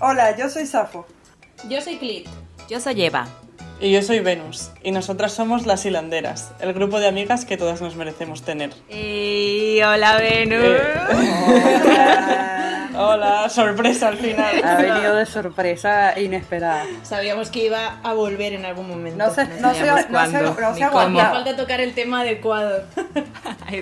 Hola, 0.00 0.36
yo 0.36 0.48
soy 0.48 0.66
Safo. 0.66 1.06
Yo 1.68 1.80
soy 1.80 1.96
Clit. 1.96 2.26
Yo 2.68 2.80
soy 2.80 3.02
Eva. 3.02 3.26
Y 3.80 3.92
yo 3.92 4.02
soy 4.02 4.18
Venus, 4.18 4.70
y 4.82 4.90
nosotras 4.90 5.32
somos 5.32 5.64
las 5.64 5.86
hilanderas, 5.86 6.50
el 6.58 6.72
grupo 6.72 6.98
de 6.98 7.06
amigas 7.06 7.44
que 7.44 7.56
todas 7.56 7.80
nos 7.80 7.94
merecemos 7.94 8.42
tener. 8.42 8.70
Y 8.90 9.80
hola 9.82 10.18
Venus. 10.18 10.80
Hola, 12.98 13.48
sorpresa 13.48 14.08
al 14.08 14.16
final. 14.16 14.62
Ha 14.64 14.76
venido 14.76 15.14
de 15.14 15.26
sorpresa 15.26 16.18
inesperada. 16.18 16.84
Sabíamos 17.02 17.50
que 17.50 17.66
iba 17.66 17.98
a 18.02 18.12
volver 18.14 18.52
en 18.54 18.64
algún 18.64 18.88
momento. 18.88 19.18
No 19.24 19.30
se, 19.32 19.46
no 19.60 19.72
se, 19.74 19.80
cuándo, 20.08 20.38
se 20.74 20.80
falta 21.32 21.56
tocar 21.56 21.80
el 21.80 21.94
tema 21.94 22.20
adecuado. 22.22 22.82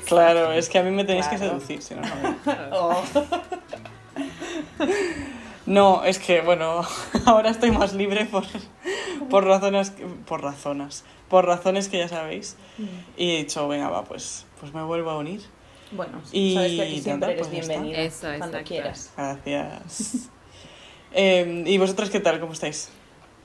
Claro, 0.07 0.53
es 0.53 0.69
que 0.69 0.79
a 0.79 0.83
mí 0.83 0.91
me 0.91 1.05
tenéis 1.05 1.27
que 1.29 1.39
seducir, 1.39 1.83
si 1.83 1.95
no, 1.95 2.03
no. 2.03 2.37
Oh. 2.73 3.03
No, 5.67 6.05
es 6.05 6.19
que, 6.19 6.43
bueno, 6.43 6.83
ahora 7.27 7.51
estoy 7.51 7.71
más 7.73 7.93
libre 7.93 8.25
por, 8.27 8.45
por 9.31 9.45
razones, 9.45 9.91
que- 9.91 10.05
por 10.05 10.43
razones, 10.43 11.05
por 11.29 11.45
razones 11.47 11.89
que 11.89 11.99
ya 11.99 12.09
sabéis. 12.09 12.57
Y 13.17 13.33
he 13.35 13.37
dicho, 13.39 13.67
venga, 13.67 13.89
va, 13.89 14.05
pues, 14.05 14.47
pues 14.61 14.73
me 14.75 14.83
vuelvo 14.85 15.11
a 15.11 15.19
unir. 15.19 15.41
Bueno, 15.93 16.21
Y 16.33 16.55
sabes 16.55 16.73
que 16.73 16.83
aquí 16.83 17.01
siempre 17.01 17.21
nada, 17.21 17.33
eres 17.33 17.49
pues 17.49 17.69
bienvenida. 17.69 17.99
Eso, 18.01 18.29
cuando 18.39 18.59
quieras. 18.63 19.13
Gracias. 19.17 20.29
Eh, 21.19 21.63
¿Y 21.67 21.79
vosotras 21.79 22.11
qué 22.11 22.21
tal? 22.21 22.41
¿Cómo 22.41 22.53
estáis? 22.53 22.91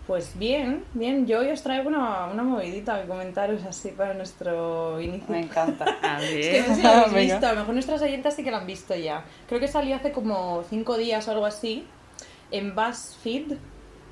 Pues 0.05 0.37
bien, 0.37 0.83
bien. 0.93 1.25
Yo 1.25 1.39
hoy 1.39 1.51
os 1.51 1.63
traigo 1.63 1.87
una, 1.87 2.25
una 2.25 2.43
movidita 2.43 2.99
que 3.01 3.07
comentaros 3.07 3.63
así 3.63 3.89
para 3.89 4.13
nuestro 4.13 4.99
inicio. 4.99 5.27
Me 5.29 5.41
encanta. 5.41 5.85
A 6.01 6.21
Es 6.21 6.47
que 6.49 6.61
no 6.67 6.67
sé 6.67 6.75
si 6.75 6.81
lo 6.81 6.89
habéis 6.89 7.31
visto, 7.31 7.47
a 7.47 7.53
lo 7.53 7.59
mejor 7.61 7.73
nuestras 7.75 8.01
oyentas 8.01 8.35
sí 8.35 8.43
que 8.43 8.51
la 8.51 8.57
han 8.57 8.67
visto 8.67 8.93
ya. 8.93 9.23
Creo 9.47 9.61
que 9.61 9.69
salió 9.69 9.95
hace 9.95 10.11
como 10.11 10.63
cinco 10.69 10.97
días 10.97 11.25
o 11.29 11.31
algo 11.31 11.45
así 11.45 11.85
en 12.49 12.75
BuzzFeed, 12.75 13.53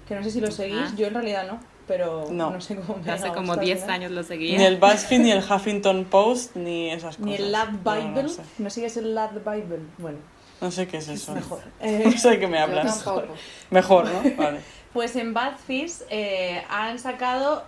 que 0.07 0.15
no 0.15 0.23
sé 0.23 0.31
si 0.31 0.39
lo 0.39 0.51
seguís, 0.51 0.79
Ah. 0.79 0.93
yo 0.95 1.07
en 1.07 1.15
realidad 1.15 1.45
no, 1.47 1.59
pero 1.89 2.27
no, 2.29 2.51
No. 2.51 2.61
sé 2.61 2.75
cómo 2.75 2.99
me 3.03 3.11
Hace 3.11 3.25
ha 3.27 3.33
como 3.33 3.47
gustado 3.47 3.65
10 3.65 3.77
al 3.77 3.81
final. 3.81 3.95
años 3.95 4.11
lo 4.11 4.21
Ni 4.21 4.27
seguía. 4.27 4.67
el 4.67 4.77
BuzzFeed, 4.77 5.19
ni 5.21 5.31
el 5.31 5.39
Huffington 5.43 6.05
Post, 6.05 6.55
ni 6.55 6.91
esas 6.91 7.15
cosas. 7.17 7.19
Ni 7.25 7.35
el 7.35 7.51
Lad 7.51 7.69
No, 7.69 7.91
Bible, 7.95 8.23
No, 8.23 8.29
sé. 8.29 8.41
no 8.59 8.69
sigues 8.69 8.95
el 8.97 9.15
Lad 9.15 9.31
Bible, 9.31 9.79
bueno, 9.97 10.19
No 10.61 10.69
sé 10.71 10.87
qué 10.87 10.97
es 10.97 11.07
eso. 11.09 11.33
mejor. 11.33 11.61
No 11.81 11.85
Eh, 11.87 12.17
sé 12.17 12.29
de 12.29 12.39
qué 12.39 12.47
me 12.47 12.57
Yo 12.57 12.63
hablas. 12.63 13.03
Mejor, 13.71 14.05
¿no? 14.09 14.21
Vale. 14.37 14.59
Pues 14.93 15.15
en 15.15 15.33
BuzzFeed 15.33 15.91
eh, 16.09 16.63
han 16.69 16.97
sacado, 16.99 17.63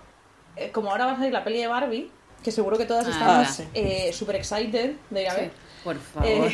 eh, 0.55 0.71
como 0.71 0.91
ahora 0.91 1.05
va 1.07 1.11
a 1.13 1.15
salir 1.17 1.31
la 1.33 1.43
peli 1.43 1.59
de 1.59 1.67
Barbie, 1.67 2.09
que 2.43 2.51
seguro 2.51 2.77
que 2.77 2.85
todas 2.85 3.05
Ah, 3.07 3.09
estamos 3.11 3.47
sí. 3.49 3.63
eh, 3.75 4.11
súper 4.13 4.37
excited 4.37 4.93
de 5.09 5.21
ir 5.21 5.27
a 5.27 5.31
Sí. 5.35 5.41
ver. 5.41 5.51
Por 5.83 5.97
favor. 5.99 6.49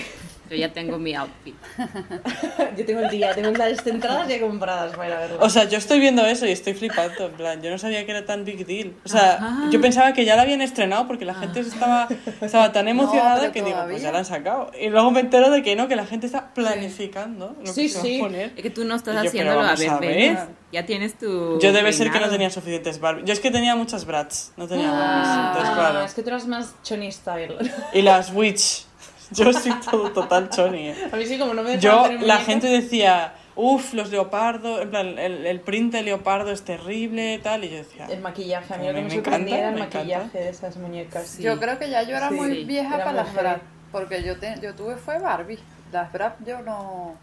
Yo 0.49 0.55
ya 0.55 0.71
tengo 0.73 0.97
mi 0.97 1.13
outfit. 1.15 1.55
Yo 2.77 2.85
tengo 2.85 3.01
el 3.01 3.09
día, 3.09 3.33
tengo 3.33 3.51
las 3.51 3.85
entradas 3.85 4.27
ya 4.27 4.39
compradas 4.39 4.95
para 4.95 5.07
ir 5.09 5.13
a 5.13 5.19
verla. 5.19 5.37
O 5.41 5.49
sea, 5.49 5.65
yo 5.65 5.77
estoy 5.77 5.99
viendo 5.99 6.25
eso 6.25 6.45
y 6.45 6.51
estoy 6.51 6.73
flipando. 6.73 7.25
En 7.27 7.31
plan, 7.33 7.61
yo 7.61 7.69
no 7.69 7.77
sabía 7.77 8.05
que 8.05 8.11
era 8.11 8.25
tan 8.25 8.45
big 8.45 8.65
deal. 8.65 8.93
O 9.05 9.09
sea, 9.09 9.33
Ajá. 9.35 9.69
yo 9.71 9.81
pensaba 9.81 10.13
que 10.13 10.25
ya 10.25 10.35
la 10.35 10.43
habían 10.43 10.61
estrenado 10.61 11.07
porque 11.07 11.25
la 11.25 11.33
gente 11.33 11.59
estaba, 11.61 12.07
estaba 12.41 12.71
tan 12.71 12.87
emocionada 12.87 13.51
que 13.51 13.61
digo, 13.61 13.77
pues 13.89 14.01
ya 14.01 14.11
la 14.11 14.19
han 14.19 14.25
sacado. 14.25 14.71
Y 14.79 14.89
luego 14.89 15.11
me 15.11 15.19
entero 15.21 15.49
de 15.49 15.61
que 15.63 15.75
no, 15.75 15.87
que 15.87 15.95
la 15.95 16.05
gente 16.05 16.25
está 16.27 16.53
planificando 16.53 17.55
lo 17.63 17.73
Sí, 17.73 17.83
que 17.83 17.89
se 17.89 18.01
sí. 18.01 18.19
va 18.19 18.25
a 18.25 18.27
poner. 18.29 18.53
Es 18.55 18.63
que 18.63 18.69
tú 18.69 18.85
no 18.85 18.95
estás 18.95 19.15
yo, 19.23 19.27
haciéndolo 19.29 19.61
a 19.61 19.75
ver, 19.75 19.89
a 19.89 19.99
ver. 19.99 20.37
Ya 20.71 20.85
tienes 20.85 21.17
tu. 21.17 21.59
Yo 21.59 21.71
debe 21.71 21.93
ser 21.93 22.11
que 22.11 22.19
no 22.19 22.29
tenía 22.29 22.49
suficientes 22.49 22.99
Barbie. 22.99 23.23
Yo 23.25 23.33
es 23.33 23.39
que 23.39 23.51
tenía 23.51 23.75
muchas 23.75 24.05
Bratz, 24.05 24.51
no 24.57 24.67
tenía 24.67 24.91
Barbies. 24.91 25.27
Ah, 25.27 25.51
Entonces, 25.53 25.75
claro. 25.75 26.01
es 26.03 26.13
que 26.13 26.21
tú 26.23 26.29
eras 26.29 26.47
más 26.47 26.75
choni 26.83 27.11
style. 27.11 27.55
Y 27.93 28.01
las 28.01 28.31
Witch. 28.33 28.85
Yo 29.31 29.51
soy 29.53 29.73
todo 29.91 30.11
total 30.11 30.49
choni. 30.49 30.89
¿eh? 30.89 31.09
A 31.11 31.15
mí 31.15 31.25
sí, 31.25 31.37
como 31.37 31.53
no 31.53 31.63
me 31.63 31.77
Yo, 31.79 32.03
tener 32.03 32.23
la 32.23 32.37
gente 32.37 32.67
decía, 32.67 33.33
uff, 33.55 33.93
los 33.93 34.09
leopardos, 34.09 34.81
en 34.81 34.89
plan, 34.89 35.19
el, 35.19 35.45
el 35.45 35.59
print 35.61 35.91
de 35.93 36.03
leopardo 36.03 36.51
es 36.51 36.63
terrible, 36.63 37.39
tal, 37.43 37.63
y 37.63 37.69
yo 37.69 37.77
decía, 37.77 38.07
El 38.09 38.21
maquillaje, 38.21 38.73
a 38.73 38.77
mí 38.77 38.87
lo 38.87 38.93
que 38.93 39.01
me, 39.01 39.03
me 39.03 39.09
sorprendía 39.15 39.57
encanta, 39.57 39.57
era 39.57 39.69
el 39.69 39.79
maquillaje 39.79 40.13
encanta. 40.23 40.39
de 40.39 40.49
esas 40.49 40.77
muñecas. 40.77 41.27
Sí. 41.27 41.43
Yo 41.43 41.59
creo 41.59 41.77
que 41.77 41.89
ya 41.89 42.03
yo 42.03 42.15
era 42.15 42.29
Sí. 42.29 42.35
muy 42.35 42.63
vieja 42.65 42.95
Era 42.95 43.03
para 43.05 43.17
las. 43.23 43.33
Brat. 43.33 43.61
Porque 43.91 44.23
yo, 44.23 44.37
te, 44.37 44.55
yo 44.61 44.73
tuve 44.75 44.95
fue 44.95 45.17
Barbie. 45.19 45.59
Las 45.91 46.11
Brat 46.11 46.35
yo 46.45 46.61
no, 46.61 47.15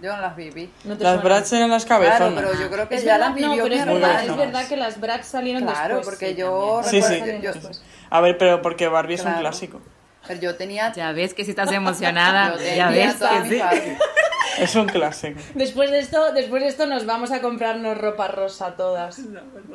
yo 0.00 0.14
no 0.16 0.20
las 0.20 0.34
viví. 0.36 0.68
¿No 0.84 0.96
te 0.96 1.04
las? 1.04 1.22
Bratz 1.22 1.52
eran 1.52 1.70
las 1.70 1.84
Claro, 1.86 2.04
cabezonas. 2.04 2.42
pero 2.44 2.60
yo 2.60 2.70
creo 2.70 2.88
que 2.88 2.94
Es 2.96 3.04
ya 3.04 3.12
verdad, 3.14 3.26
las 3.28 3.34
vivió 3.36 3.48
no, 3.56 3.62
pero 3.62 3.74
es 3.76 3.86
verdad, 3.86 4.62
es 4.62 4.68
que 4.68 4.76
las 4.76 5.00
Bratz 5.00 5.26
salieron 5.26 5.62
Claro, 5.62 5.96
después. 5.96 6.16
porque 6.16 6.32
sí, 6.34 6.40
yo. 6.40 6.80
Sí, 6.84 7.02
sí. 7.02 7.20
yo. 7.40 7.52
A 8.10 8.20
ver, 8.20 8.36
pero 8.36 8.60
porque 8.62 8.88
Barbie 8.88 9.14
es 9.14 9.20
un 9.20 9.26
Claro. 9.26 9.40
clásico. 9.40 9.80
Pero 10.26 10.40
yo 10.40 10.54
tenía, 10.56 10.92
Ya 10.92 11.12
ves 11.12 11.34
que 11.34 11.44
si 11.44 11.50
estás 11.50 11.70
emocionada. 11.72 12.56
yo 12.58 12.76
ya 12.76 12.88
ves 12.90 13.14
que 13.16 13.48
sí. 13.48 13.62
Es 14.58 14.74
un 14.74 14.86
clásico. 14.86 15.40
Después 15.54 15.90
de 15.90 15.98
esto, 15.98 16.30
después 16.34 16.62
de 16.62 16.68
esto 16.68 16.86
nos 16.86 17.06
vamos 17.06 17.32
a 17.32 17.40
comprarnos 17.40 17.96
ropa 17.96 18.28
rosa 18.28 18.76
todas. 18.76 19.18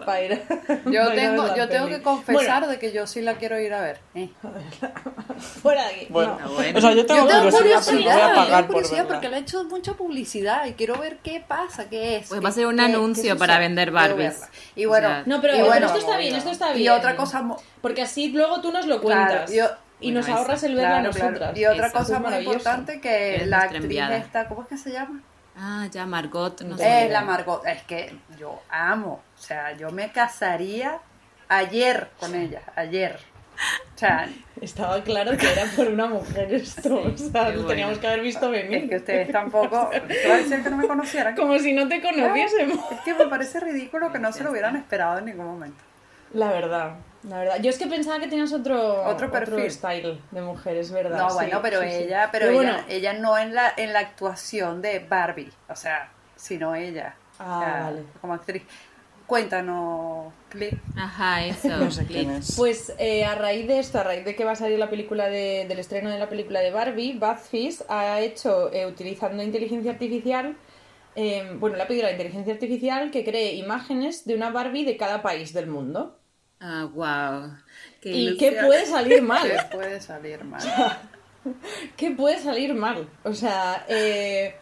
para 0.05 0.21
ir 0.21 0.33
a- 0.33 0.47
para 0.65 0.79
ir 0.79 0.91
Yo 0.91 1.11
tengo, 1.13 1.55
yo 1.55 1.67
tengo 1.67 1.87
que 1.87 2.01
confesar 2.03 2.67
de 2.67 2.77
que 2.77 2.91
yo 2.91 3.07
sí 3.07 3.21
la 3.21 3.33
quiero 3.35 3.59
ir 3.59 3.73
a 3.73 3.81
ver. 3.81 3.99
Eh. 4.13 4.29
Fuera 5.63 5.87
de 5.87 5.95
aquí. 5.95 6.07
Bueno, 6.09 6.37
No. 6.41 6.49
bueno. 6.53 6.77
o 6.77 6.81
sea, 6.81 6.93
yo 6.93 7.05
tengo, 7.05 7.21
Yo 7.21 7.27
tengo 7.27 7.49
curiosidad, 7.57 7.63
no 7.63 7.91
voy 7.91 8.03
curiosidad, 8.03 8.17
a 8.23 8.29
yo 8.29 8.35
pagar 8.35 8.65
por 8.65 8.73
curiosidad 8.75 8.97
verla. 8.99 9.13
porque 9.15 9.29
le 9.29 9.37
he 9.37 9.39
hecho 9.39 9.63
mucha 9.65 9.93
publicidad 9.93 10.65
y 10.65 10.73
quiero 10.73 10.97
ver 10.99 11.17
qué 11.23 11.43
pasa, 11.45 11.89
qué 11.89 12.17
es. 12.17 12.27
Pues 12.27 12.39
qué- 12.39 12.43
va 12.43 12.49
a 12.49 12.53
ser 12.53 12.67
un 12.67 12.75
qué- 12.77 12.81
anuncio 12.83 13.33
qué 13.33 13.39
para 13.39 13.57
vender 13.59 13.91
Barbies. 13.91 14.41
Y 14.75 14.85
bueno, 14.85 15.07
O 15.07 15.11
sea, 15.11 15.23
No, 15.25 15.41
pero 15.41 15.55
y 15.57 15.61
bueno, 15.61 15.87
esto 15.87 15.97
está 15.99 16.17
bien, 16.17 16.35
esto 16.35 16.51
está 16.51 16.71
bien. 16.73 16.85
y 16.85 16.89
otra 16.89 17.15
cosa, 17.15 17.43
Porque 17.81 18.03
así 18.03 18.29
luego 18.29 18.61
tú 18.61 18.71
nos 18.71 18.85
lo 18.85 19.01
Claro, 19.01 19.25
cuentas. 19.27 19.51
yo- 19.51 19.69
y 19.99 20.11
Bueno, 20.11 20.27
nos 20.27 20.37
ahorras 20.37 20.63
el 20.63 20.75
verla 20.75 20.89
claro, 20.89 21.03
a 21.03 21.07
nosotras. 21.07 21.37
claro. 21.37 21.57
Y 21.59 21.65
otra 21.65 21.87
Eso. 21.87 21.97
cosa 21.97 22.15
Es 22.15 22.21
muy 22.21 22.35
importante 22.35 23.01
que 23.01 23.43
la 23.47 23.59
actriz 23.61 23.81
enviada. 23.83 24.17
esta, 24.17 24.47
¿cómo 24.47 24.61
es 24.63 24.67
que 24.67 24.77
se 24.77 24.91
llama? 24.91 25.21
Ah, 25.57 25.87
ya 25.91 26.05
Margot. 26.05 26.61
No 26.61 26.75
Es 26.75 26.81
sé. 26.81 27.05
Es 27.05 27.11
la 27.11 27.21
Margot. 27.21 27.65
Es 27.65 27.81
que 27.83 28.15
yo 28.39 28.61
amo. 28.69 29.21
O 29.37 29.41
sea, 29.41 29.71
yo 29.75 29.89
me 29.91 30.11
casaría 30.11 30.99
ayer 31.49 32.09
con 32.19 32.35
ella. 32.35 32.61
Ayer. 32.75 33.17
O 33.95 33.97
sea, 33.97 34.29
Estaba 34.61 35.01
claro 35.03 35.35
que 35.35 35.51
era 35.51 35.65
por 35.75 35.87
una 35.87 36.05
mujer 36.05 36.53
esto. 36.53 37.01
O 37.01 37.17
sea, 37.17 37.45
lo 37.49 37.53
bueno. 37.53 37.67
teníamos 37.67 37.97
que 37.97 38.07
haber 38.07 38.21
visto 38.21 38.51
venir. 38.51 38.83
es 38.83 38.89
que 38.89 38.95
ustedes 38.97 39.31
tampoco. 39.31 39.89
¿Te 39.89 40.27
va 40.29 40.35
a 40.35 40.37
decir 40.37 40.61
que 40.63 40.69
no 40.69 40.77
me 40.77 40.87
conocieran? 40.87 41.35
Como 41.35 41.57
si 41.57 41.73
no 41.73 41.87
te 41.87 42.01
conociésemos. 42.03 42.77
Es 42.91 42.99
que 43.01 43.13
me 43.15 43.25
parece 43.27 43.59
ridículo 43.59 44.11
que 44.11 44.19
no 44.19 44.31
se 44.31 44.43
lo 44.43 44.51
hubieran 44.51 44.75
esperado 44.75 45.17
en 45.17 45.25
ningún 45.25 45.47
momento. 45.47 45.83
La 46.33 46.49
verdad, 46.51 46.95
la 47.27 47.39
verdad. 47.39 47.59
Yo 47.61 47.69
es 47.69 47.77
que 47.77 47.87
pensaba 47.87 48.19
que 48.19 48.27
tenías 48.27 48.51
otro, 48.53 49.03
Otro 49.05 49.31
perfil. 49.31 49.69
style 49.71 50.21
de 50.31 50.41
mujer, 50.41 50.77
es 50.77 50.91
verdad. 50.91 51.17
No, 51.17 51.29
sí, 51.29 51.35
bueno, 51.35 51.59
pero 51.61 51.81
sí, 51.81 51.89
sí. 51.89 51.95
ella, 52.03 52.29
pero, 52.31 52.51
bueno, 52.53 52.71
ella, 52.71 52.85
ella 52.89 53.13
no 53.13 53.37
en 53.37 53.53
la, 53.55 53.73
en 53.77 53.93
la 53.93 53.99
actuación 53.99 54.81
de 54.81 54.99
Barbie, 54.99 55.51
o 55.69 55.75
sea, 55.75 56.11
sino 56.35 56.75
ella. 56.75 57.15
Ah, 57.39 57.57
O 57.57 57.61
sea, 57.61 57.83
vale. 57.83 58.03
Como 58.21 58.33
actriz. 58.33 58.63
Cuéntanos, 59.27 60.33
Clip. 60.49 60.73
Ajá, 60.95 61.45
eso. 61.45 61.67
No 61.77 61.91
sé 61.91 62.05
quién 62.05 62.25
Clip. 62.29 62.39
es. 62.39 62.55
Pues 62.55 62.93
eh, 62.97 63.25
a 63.25 63.35
raíz 63.35 63.67
de 63.67 63.79
esto, 63.79 63.99
a 63.99 64.03
raíz 64.03 64.23
de 64.25 64.35
que 64.35 64.45
va 64.45 64.51
a 64.51 64.55
salir 64.55 64.79
la 64.79 64.89
película 64.89 65.27
de- 65.27 65.65
del 65.67 65.79
estreno 65.79 66.09
de 66.09 66.17
la 66.17 66.29
película 66.29 66.61
de 66.61 66.71
Barbie, 66.71 67.17
BuzzFeed 67.19 67.75
ha 67.89 68.19
hecho, 68.21 68.71
eh, 68.73 68.85
utilizando 68.85 69.43
inteligencia 69.43 69.91
artificial, 69.91 70.55
eh, 71.15 71.51
bueno, 71.59 71.75
le 71.75 71.83
ha 71.83 71.87
pedido 71.87 72.05
a 72.05 72.07
la 72.07 72.11
inteligencia 72.13 72.53
artificial 72.53 73.11
que 73.11 73.25
cree 73.25 73.53
imágenes 73.55 74.25
de 74.25 74.35
una 74.35 74.49
Barbie 74.51 74.85
de 74.85 74.97
cada 74.97 75.21
país 75.21 75.51
del 75.53 75.67
mundo. 75.67 76.16
Ah, 76.59 76.87
wow. 76.93 77.55
Qué 78.01 78.11
¿Y 78.11 78.37
qué 78.37 78.51
puede 78.53 78.85
salir 78.85 79.15
¿Qué 79.15 79.21
mal? 79.21 79.51
puede 79.71 80.01
salir 80.01 80.43
mal? 80.43 80.61
¿Qué 81.97 82.11
puede 82.11 82.39
salir 82.39 82.73
mal? 82.73 83.07
O 83.23 83.33
sea, 83.33 83.85
eh, 83.87 84.55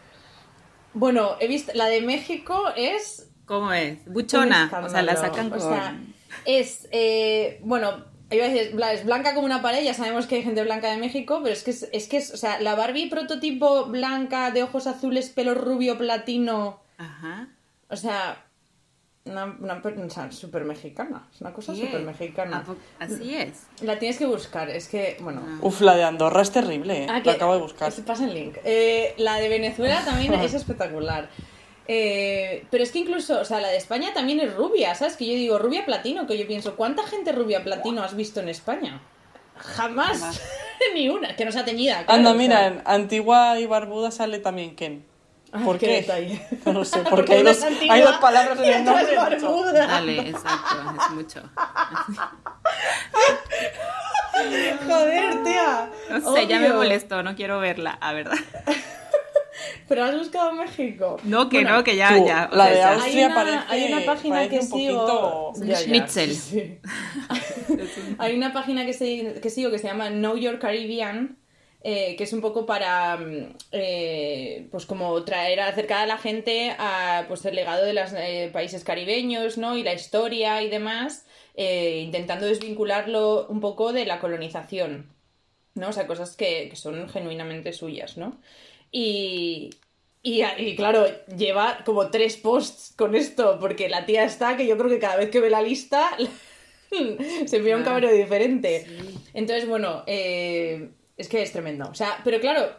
bueno, 0.93 1.35
he 1.39 1.47
visto, 1.47 1.71
la 1.73 1.85
de 1.87 2.01
México 2.01 2.63
es 2.75 3.29
¿Cómo 3.45 3.71
es? 3.73 4.03
Buchona. 4.05 4.71
O 4.83 4.89
sea, 4.89 5.01
la 5.03 5.15
sacan 5.15 5.47
O 5.47 5.49
con. 5.51 5.59
sea, 5.61 5.99
es, 6.45 6.87
eh, 6.91 7.59
bueno, 7.63 8.05
iba 8.31 8.45
a 8.45 8.49
decir, 8.49 8.79
es 8.91 9.05
blanca 9.05 9.33
como 9.35 9.45
una 9.45 9.61
pared, 9.61 9.83
ya 9.83 9.93
sabemos 9.93 10.25
que 10.25 10.35
hay 10.35 10.43
gente 10.43 10.63
blanca 10.63 10.89
de 10.89 10.97
México, 10.97 11.41
pero 11.43 11.53
es 11.53 11.63
que 11.63 11.71
es, 11.71 11.87
es 11.93 12.07
que 12.07 12.17
es, 12.17 12.31
o 12.33 12.37
sea, 12.37 12.59
la 12.59 12.75
Barbie 12.75 13.09
prototipo 13.09 13.85
blanca, 13.85 14.49
de 14.51 14.63
ojos 14.63 14.87
azules, 14.87 15.29
pelo 15.29 15.53
rubio, 15.53 15.97
platino, 15.97 16.81
Ajá. 16.97 17.49
o 17.89 17.95
sea, 17.95 18.44
una, 19.25 19.45
una 19.59 19.81
per- 19.81 19.97
o 19.99 20.09
sea, 20.09 20.31
súper 20.31 20.65
mexicana, 20.65 21.27
es 21.33 21.41
una 21.41 21.51
cosa 21.51 21.73
Sí. 21.73 21.81
súper 21.81 22.01
¿A 22.01 22.03
mexicana. 22.03 22.63
Así 22.99 23.35
es. 23.35 23.63
La 23.81 23.97
tienes 23.97 24.17
que 24.19 24.25
buscar, 24.27 24.69
es 24.69 24.87
que, 24.87 25.17
bueno... 25.19 25.41
Uf, 25.61 25.81
la 25.81 25.95
de 25.95 26.03
Andorra 26.03 26.41
es 26.43 26.51
terrible, 26.51 27.03
¿eh? 27.03 27.07
Ah, 27.09 27.21
que- 27.23 27.31
acabo 27.31 27.55
de 27.55 27.61
buscar. 27.61 27.91
Pasa 28.05 28.25
el 28.25 28.33
link. 28.35 28.57
Eh, 28.63 29.15
la 29.17 29.37
de 29.37 29.49
Venezuela 29.49 30.01
también 30.05 30.33
es 30.35 30.53
espectacular. 30.53 31.29
Eh, 31.87 32.65
pero 32.71 32.83
es 32.83 32.91
que 32.91 32.99
incluso, 32.99 33.39
o 33.41 33.45
sea, 33.45 33.59
la 33.61 33.69
de 33.69 33.77
España 33.77 34.13
también 34.13 34.39
es 34.39 34.53
rubia, 34.53 34.93
¿sabes? 34.95 35.17
Que 35.17 35.25
yo 35.25 35.33
digo 35.33 35.57
rubia 35.59 35.85
platino, 35.85 36.27
que 36.27 36.37
yo 36.37 36.45
pienso, 36.47 36.75
¿cuánta 36.75 37.03
gente 37.03 37.31
rubia 37.31 37.63
platino 37.63 38.03
has 38.03 38.15
visto 38.15 38.39
en 38.39 38.49
España? 38.49 39.01
Jamás, 39.57 40.19
Jamás. 40.19 40.41
ni 40.93 41.09
una, 41.09 41.35
que 41.35 41.45
no 41.45 41.51
sea 41.51 41.65
teñida. 41.65 42.05
claro, 42.05 42.13
Anda, 42.19 42.29
o 42.31 42.33
sea. 42.33 42.41
mira, 42.41 42.67
en 42.67 42.81
Antigua 42.85 43.59
y 43.59 43.65
Barbuda 43.65 44.11
sale 44.11 44.37
también 44.39 44.75
Ken. 44.75 45.03
Ah, 45.55 45.61
¿Por 45.63 45.77
qué 45.77 45.87
detalle. 45.87 46.41
No 46.65 46.83
sé, 46.85 46.99
Porque 47.09 47.09
porque 47.15 47.33
hay 47.35 47.43
dos, 47.43 47.57
es 47.57 47.63
antigua 47.63 47.95
hay 47.95 48.01
dos 48.01 48.17
palabras 48.17 48.57
en 48.59 48.65
el 48.65 48.71
es 48.71 48.83
nombre. 48.83 49.15
barbuda. 49.15 49.87
Dale, 49.87 50.19
exacto. 50.29 50.75
Es 51.05 51.09
mucho. 51.11 51.41
No 56.09 56.35
sé, 56.35 56.47
ya 56.47 56.59
me 56.59 56.73
molestó, 56.73 57.23
no 57.23 57.35
quiero 57.35 57.59
verla, 57.59 57.91
a 58.01 58.13
verdad. 58.13 58.35
Pero 59.87 60.03
has 60.03 60.17
buscado 60.17 60.51
México. 60.53 61.17
No, 61.23 61.47
que 61.47 61.57
Bueno, 61.61 61.77
no, 61.77 61.83
que 61.83 61.95
ya, 61.95 62.09
Tú, 62.09 62.25
ya. 62.27 62.49
o 62.51 62.55
la 62.55 62.65
sea, 62.67 62.73
de. 62.75 62.83
Austria 62.95 63.13
hay 63.19 63.25
una, 63.25 63.35
parece- 63.35 63.63
hay 63.69 63.93
una 63.93 64.05
página 64.05 64.35
parece 64.35 64.49
que 64.51 64.59
un 64.59 64.67
sigo. 64.67 65.53
poquito- 65.53 65.75
Schnitzel. 65.75 66.35
sí. 66.35 66.79
hay 68.17 68.35
una 68.35 68.51
página 68.53 68.85
que, 68.85 68.93
se- 68.93 69.39
que 69.41 69.49
sigo 69.49 69.71
que 69.71 69.77
se 69.79 69.87
llama 69.87 70.09
Know 70.09 70.35
Your 70.37 70.59
Caribbean. 70.59 71.37
Eh, 71.87 72.15
que 72.15 72.23
es 72.23 72.33
un 72.33 72.41
poco 72.41 72.65
para 72.65 73.15
mm, 73.15 73.57
eh, 73.71 74.67
pues 74.71 74.87
como 74.87 75.23
traer 75.23 75.59
acercar 75.59 75.99
a 75.99 76.07
la 76.07 76.17
gente 76.17 76.75
a 76.79 77.25
pues 77.27 77.45
el 77.45 77.53
legado 77.53 77.85
de 77.85 77.93
los 77.93 78.09
países 78.51 78.83
caribeños 78.83 79.59
no 79.59 79.77
y 79.77 79.83
la 79.83 79.93
historia 79.93 80.63
y 80.63 80.69
demás 80.71 81.27
eh, 81.53 82.01
intentando 82.03 82.47
desvincularlo 82.47 83.45
un 83.49 83.59
poco 83.59 83.93
de 83.93 84.07
la 84.07 84.19
colonización 84.19 85.13
¿no? 85.75 85.89
O 85.89 85.93
sea, 85.93 86.07
cosas 86.07 86.35
que, 86.35 86.69
que 86.69 86.75
son 86.75 87.07
genuinamente 87.07 87.71
suyas, 87.71 88.17
¿no? 88.17 88.41
Y, 88.91 89.69
y, 90.23 90.41
y, 90.43 90.75
claro, 90.75 91.05
lleva 91.37 91.83
como 91.85 92.09
tres 92.09 92.35
posts 92.37 92.93
con 92.95 93.13
esto, 93.13 93.59
porque 93.59 93.89
la 93.89 94.07
tía 94.07 94.23
está 94.23 94.57
que 94.57 94.65
yo 94.65 94.75
creo 94.75 94.89
que 94.89 94.99
cada 94.99 95.17
vez 95.17 95.29
que 95.29 95.41
ve 95.41 95.51
la 95.51 95.61
lista 95.61 96.17
se 97.45 97.57
envía 97.57 97.77
un 97.77 97.83
cabreo 97.83 98.11
diferente. 98.11 98.87
Entonces, 99.33 99.67
bueno, 99.67 100.03
eh, 100.07 100.89
es 101.17 101.27
que 101.29 101.41
es 101.41 101.51
tremendo. 101.51 101.87
O 101.89 101.93
sea, 101.95 102.19
pero 102.23 102.39
claro, 102.39 102.75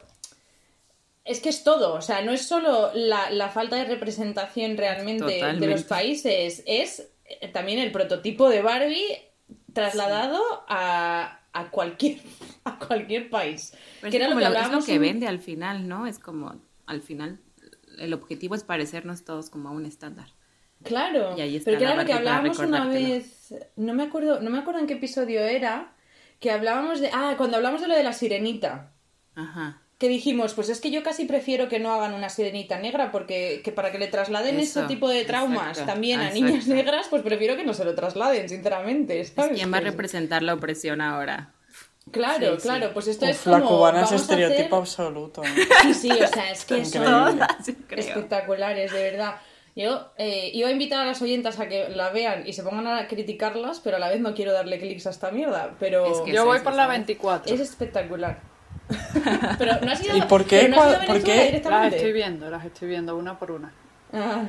es 1.24 1.40
que 1.40 1.48
es 1.48 1.64
todo. 1.64 1.94
O 1.94 2.02
sea, 2.02 2.22
no 2.22 2.32
es 2.32 2.46
solo 2.46 2.90
la, 2.94 3.30
la 3.30 3.48
falta 3.48 3.76
de 3.76 3.84
representación 3.84 4.76
realmente 4.76 5.44
de 5.44 5.66
los 5.66 5.84
países, 5.84 6.62
es 6.66 7.08
eh, 7.24 7.48
también 7.48 7.78
el 7.78 7.92
prototipo 7.92 8.48
de 8.48 8.62
Barbie 8.62 9.18
trasladado 9.72 10.40
a, 10.68 11.40
a 11.52 11.70
cualquier 11.70 12.20
a 12.64 12.78
cualquier 12.78 13.28
país. 13.30 13.72
Pero 14.00 14.10
que 14.10 14.16
es 14.16 14.22
era 14.22 14.28
lo 14.28 14.38
que 14.38 14.48
lo, 14.48 14.58
es 14.58 14.72
lo 14.72 14.82
que 14.84 14.98
vende 14.98 15.26
al 15.26 15.40
final, 15.40 15.88
¿no? 15.88 16.06
Es 16.06 16.18
como, 16.18 16.60
al 16.86 17.02
final, 17.02 17.40
el 17.98 18.12
objetivo 18.12 18.54
es 18.54 18.64
parecernos 18.64 19.24
todos 19.24 19.50
como 19.50 19.68
a 19.68 19.72
un 19.72 19.86
estándar. 19.86 20.28
Claro, 20.82 21.34
Y 21.36 21.40
ahí 21.40 21.56
está 21.56 21.70
pero 21.70 21.78
que 21.78 21.84
la 21.84 21.92
era 21.92 22.02
lo 22.02 22.06
que 22.06 22.12
hablábamos 22.12 22.58
una 22.58 22.86
vez, 22.86 23.54
no 23.76 23.94
me 23.94 24.04
acuerdo, 24.04 24.40
no 24.40 24.50
me 24.50 24.58
acuerdo 24.58 24.80
en 24.80 24.86
qué 24.86 24.94
episodio 24.94 25.40
era, 25.40 25.95
que 26.40 26.50
hablábamos 26.50 27.00
de, 27.00 27.10
ah, 27.12 27.34
cuando 27.36 27.56
hablamos 27.56 27.80
de 27.80 27.88
lo 27.88 27.94
de 27.96 28.02
la 28.02 28.12
sirenita, 28.12 28.90
Ajá. 29.34 29.80
que 29.98 30.08
dijimos, 30.08 30.52
pues 30.54 30.68
es 30.68 30.80
que 30.80 30.90
yo 30.90 31.02
casi 31.02 31.24
prefiero 31.24 31.68
que 31.68 31.78
no 31.78 31.92
hagan 31.94 32.12
una 32.14 32.28
sirenita 32.28 32.78
negra, 32.78 33.10
porque 33.10 33.62
que 33.64 33.72
para 33.72 33.90
que 33.92 33.98
le 33.98 34.06
trasladen 34.08 34.58
Eso, 34.60 34.80
ese 34.80 34.88
tipo 34.88 35.08
de 35.08 35.24
traumas 35.24 35.70
exacto, 35.70 35.92
también 35.92 36.20
a 36.20 36.28
exacto. 36.28 36.44
niñas 36.46 36.66
negras, 36.68 37.06
pues 37.08 37.22
prefiero 37.22 37.56
que 37.56 37.64
no 37.64 37.72
se 37.74 37.84
lo 37.84 37.94
trasladen, 37.94 38.48
sinceramente, 38.48 39.24
¿sabes? 39.24 39.52
¿Quién 39.54 39.72
va 39.72 39.78
a 39.78 39.80
Pues, 39.80 39.92
representar 39.92 40.42
la 40.42 40.54
opresión 40.54 41.00
ahora? 41.00 41.50
Claro, 42.12 42.54
Sí, 42.54 42.60
sí. 42.60 42.68
claro, 42.68 42.92
pues 42.92 43.08
esto 43.08 43.26
es 43.26 43.38
Uf, 43.40 43.46
la 43.48 43.58
como, 43.60 43.78
cubana 43.78 44.02
es 44.02 44.12
estereotipo 44.12 44.76
hacer- 44.76 45.02
absoluto. 45.02 45.42
Sí, 45.82 45.94
sí, 45.94 46.10
o 46.12 46.26
sea, 46.28 46.50
es 46.52 46.64
que 46.64 46.84
son 46.84 47.40
espectaculares, 47.90 48.92
de 48.92 49.02
verdad. 49.10 49.36
Yo 49.76 50.10
eh, 50.16 50.50
iba 50.54 50.68
a 50.68 50.72
invitar 50.72 51.00
a 51.00 51.04
las 51.04 51.20
oyentas 51.20 51.60
a 51.60 51.68
que 51.68 51.90
la 51.90 52.08
vean 52.08 52.44
y 52.46 52.54
se 52.54 52.62
pongan 52.62 52.86
a 52.86 53.06
criticarlas, 53.08 53.80
pero 53.80 53.98
a 53.98 54.00
la 54.00 54.08
vez 54.08 54.20
no 54.20 54.34
quiero 54.34 54.52
darle 54.52 54.78
clics 54.78 55.06
a 55.06 55.10
esta 55.10 55.30
mierda. 55.30 55.74
Pero 55.78 56.06
Es 56.06 56.12
es, 56.16 56.20
que 56.22 56.32
Yo 56.32 56.40
es 56.40 56.46
voy 56.46 56.58
por 56.60 56.72
la 56.72 56.84
¿sabes? 56.84 57.06
24. 57.06 57.54
espectacular. 57.54 58.40
pero 59.58 59.80
no 59.82 59.92
has 59.92 60.02
ido 60.02 60.16
¿Y 60.16 60.22
por 60.22 60.44
qué? 60.46 60.68
no. 60.68 61.70
Las 61.70 61.92
estoy 61.92 62.12
viendo, 62.12 62.48
las 62.48 62.64
estoy 62.64 62.88
viendo 62.88 63.16
una 63.16 63.38
por 63.38 63.50
una. 63.50 63.72
Ah. 64.12 64.44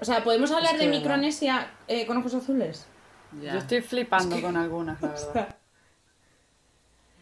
O 0.00 0.04
sea, 0.04 0.24
¿podemos 0.24 0.50
hablar 0.50 0.74
Es 0.74 0.80
de 0.80 0.88
Micronesia 0.88 1.68
eh, 1.86 2.06
con 2.06 2.16
ojos 2.16 2.34
azules? 2.34 2.86
Ya. 3.40 3.52
Yo 3.52 3.58
estoy 3.58 3.82
flipando 3.82 4.40
con 4.40 4.56
algunas, 4.56 5.00
la 5.00 5.08
verdad. 5.34 5.56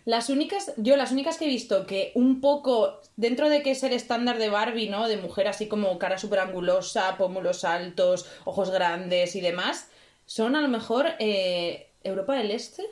Las 0.05 0.31
únicas, 0.31 0.73
yo 0.77 0.97
las 0.97 1.13
únicas 1.13 1.39
que 1.39 1.45
he 1.45 1.49
visto 1.49 1.87
que 1.87 2.11
un 2.17 2.41
poco, 2.41 3.01
dentro 3.17 3.49
de 3.49 3.63
que 3.63 3.71
es 3.71 3.83
el 3.85 3.93
estándar 3.93 4.39
de 4.39 4.49
Barbie, 4.51 4.89
¿no? 4.89 5.07
De 5.07 5.17
mujer 5.17 5.47
así 5.47 5.69
como 5.69 5.97
cara 5.99 6.19
súper 6.19 6.41
angulosa, 6.41 7.17
pómulos 7.17 7.65
altos, 7.65 8.27
ojos 8.45 8.71
grandes 8.71 9.37
y 9.37 9.41
demás, 9.41 9.89
son 10.27 10.57
a 10.57 10.61
lo 10.61 10.69
mejor 10.69 11.07
eh, 11.19 11.91
Europa 12.03 12.35
del 12.35 12.51
Este 12.51 12.83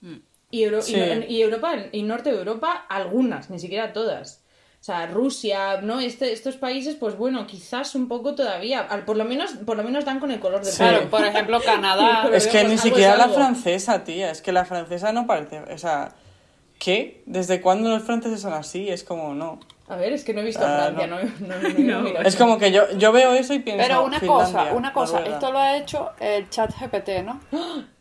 Mm. 0.00 0.16
y, 0.52 0.62
Euro- 0.62 0.78
y 0.78 0.82
Sí. 0.82 0.96
no- 0.96 1.24
y 1.26 1.42
Europa 1.42 1.74
y 1.90 2.02
Norte 2.02 2.30
de 2.30 2.38
Europa, 2.38 2.86
algunas, 2.88 3.50
ni 3.50 3.58
siquiera 3.58 3.92
todas. 3.92 4.44
O 4.80 4.84
sea, 4.84 5.06
Rusia, 5.08 5.80
¿no? 5.80 5.98
Este, 5.98 6.32
estos 6.32 6.54
países, 6.56 6.94
pues 6.94 7.16
bueno, 7.16 7.48
quizás 7.48 7.96
un 7.96 8.06
poco 8.06 8.36
todavía, 8.36 8.78
al- 8.82 9.04
por 9.04 9.16
lo 9.16 9.24
menos, 9.24 9.50
por 9.66 9.76
lo 9.76 9.82
menos 9.82 10.04
dan 10.04 10.20
con 10.20 10.30
el 10.30 10.38
color 10.38 10.62
del 10.62 10.70
Sí. 10.72 10.78
Claro, 10.78 11.10
por 11.10 11.24
ejemplo, 11.24 11.60
Canadá. 11.60 12.28
Es 12.32 12.46
que 12.46 12.62
ni 12.62 12.78
siquiera 12.78 13.16
la 13.16 13.28
francesa, 13.28 14.04
tía. 14.04 14.30
Es 14.30 14.40
que 14.40 14.52
la 14.52 14.64
francesa 14.64 15.12
no 15.12 15.26
parece. 15.26 15.58
O 15.74 15.78
sea, 15.78 16.14
¿qué? 16.78 17.22
¿Desde 17.26 17.60
cuándo 17.60 17.88
los 17.90 18.02
franceses 18.02 18.40
son 18.40 18.52
así? 18.52 18.88
Es 18.88 19.04
como, 19.04 19.34
no. 19.34 19.58
A 19.88 19.96
ver, 19.96 20.12
es 20.12 20.22
que 20.24 20.34
no 20.34 20.40
he 20.42 20.44
visto 20.44 20.62
Ah, 20.64 20.90
Francia, 20.94 21.06
no. 21.06 21.16
no, 21.16 21.30
no, 21.40 21.68
no, 21.68 21.78
no, 21.78 22.00
mira. 22.02 22.22
Es 22.22 22.36
como 22.36 22.58
que 22.58 22.70
yo, 22.72 22.90
yo 22.98 23.10
veo 23.12 23.32
eso 23.32 23.54
y 23.54 23.60
pienso. 23.60 23.82
Pero 23.82 24.04
una 24.04 24.20
Finlandia, 24.20 24.46
cosa, 24.62 24.72
una 24.74 24.92
cosa, 24.92 25.20
esto 25.24 25.50
lo 25.50 25.58
ha 25.58 25.76
hecho 25.78 26.10
el 26.20 26.48
chat 26.50 26.70
GPT, 26.78 27.24
¿no? 27.24 27.40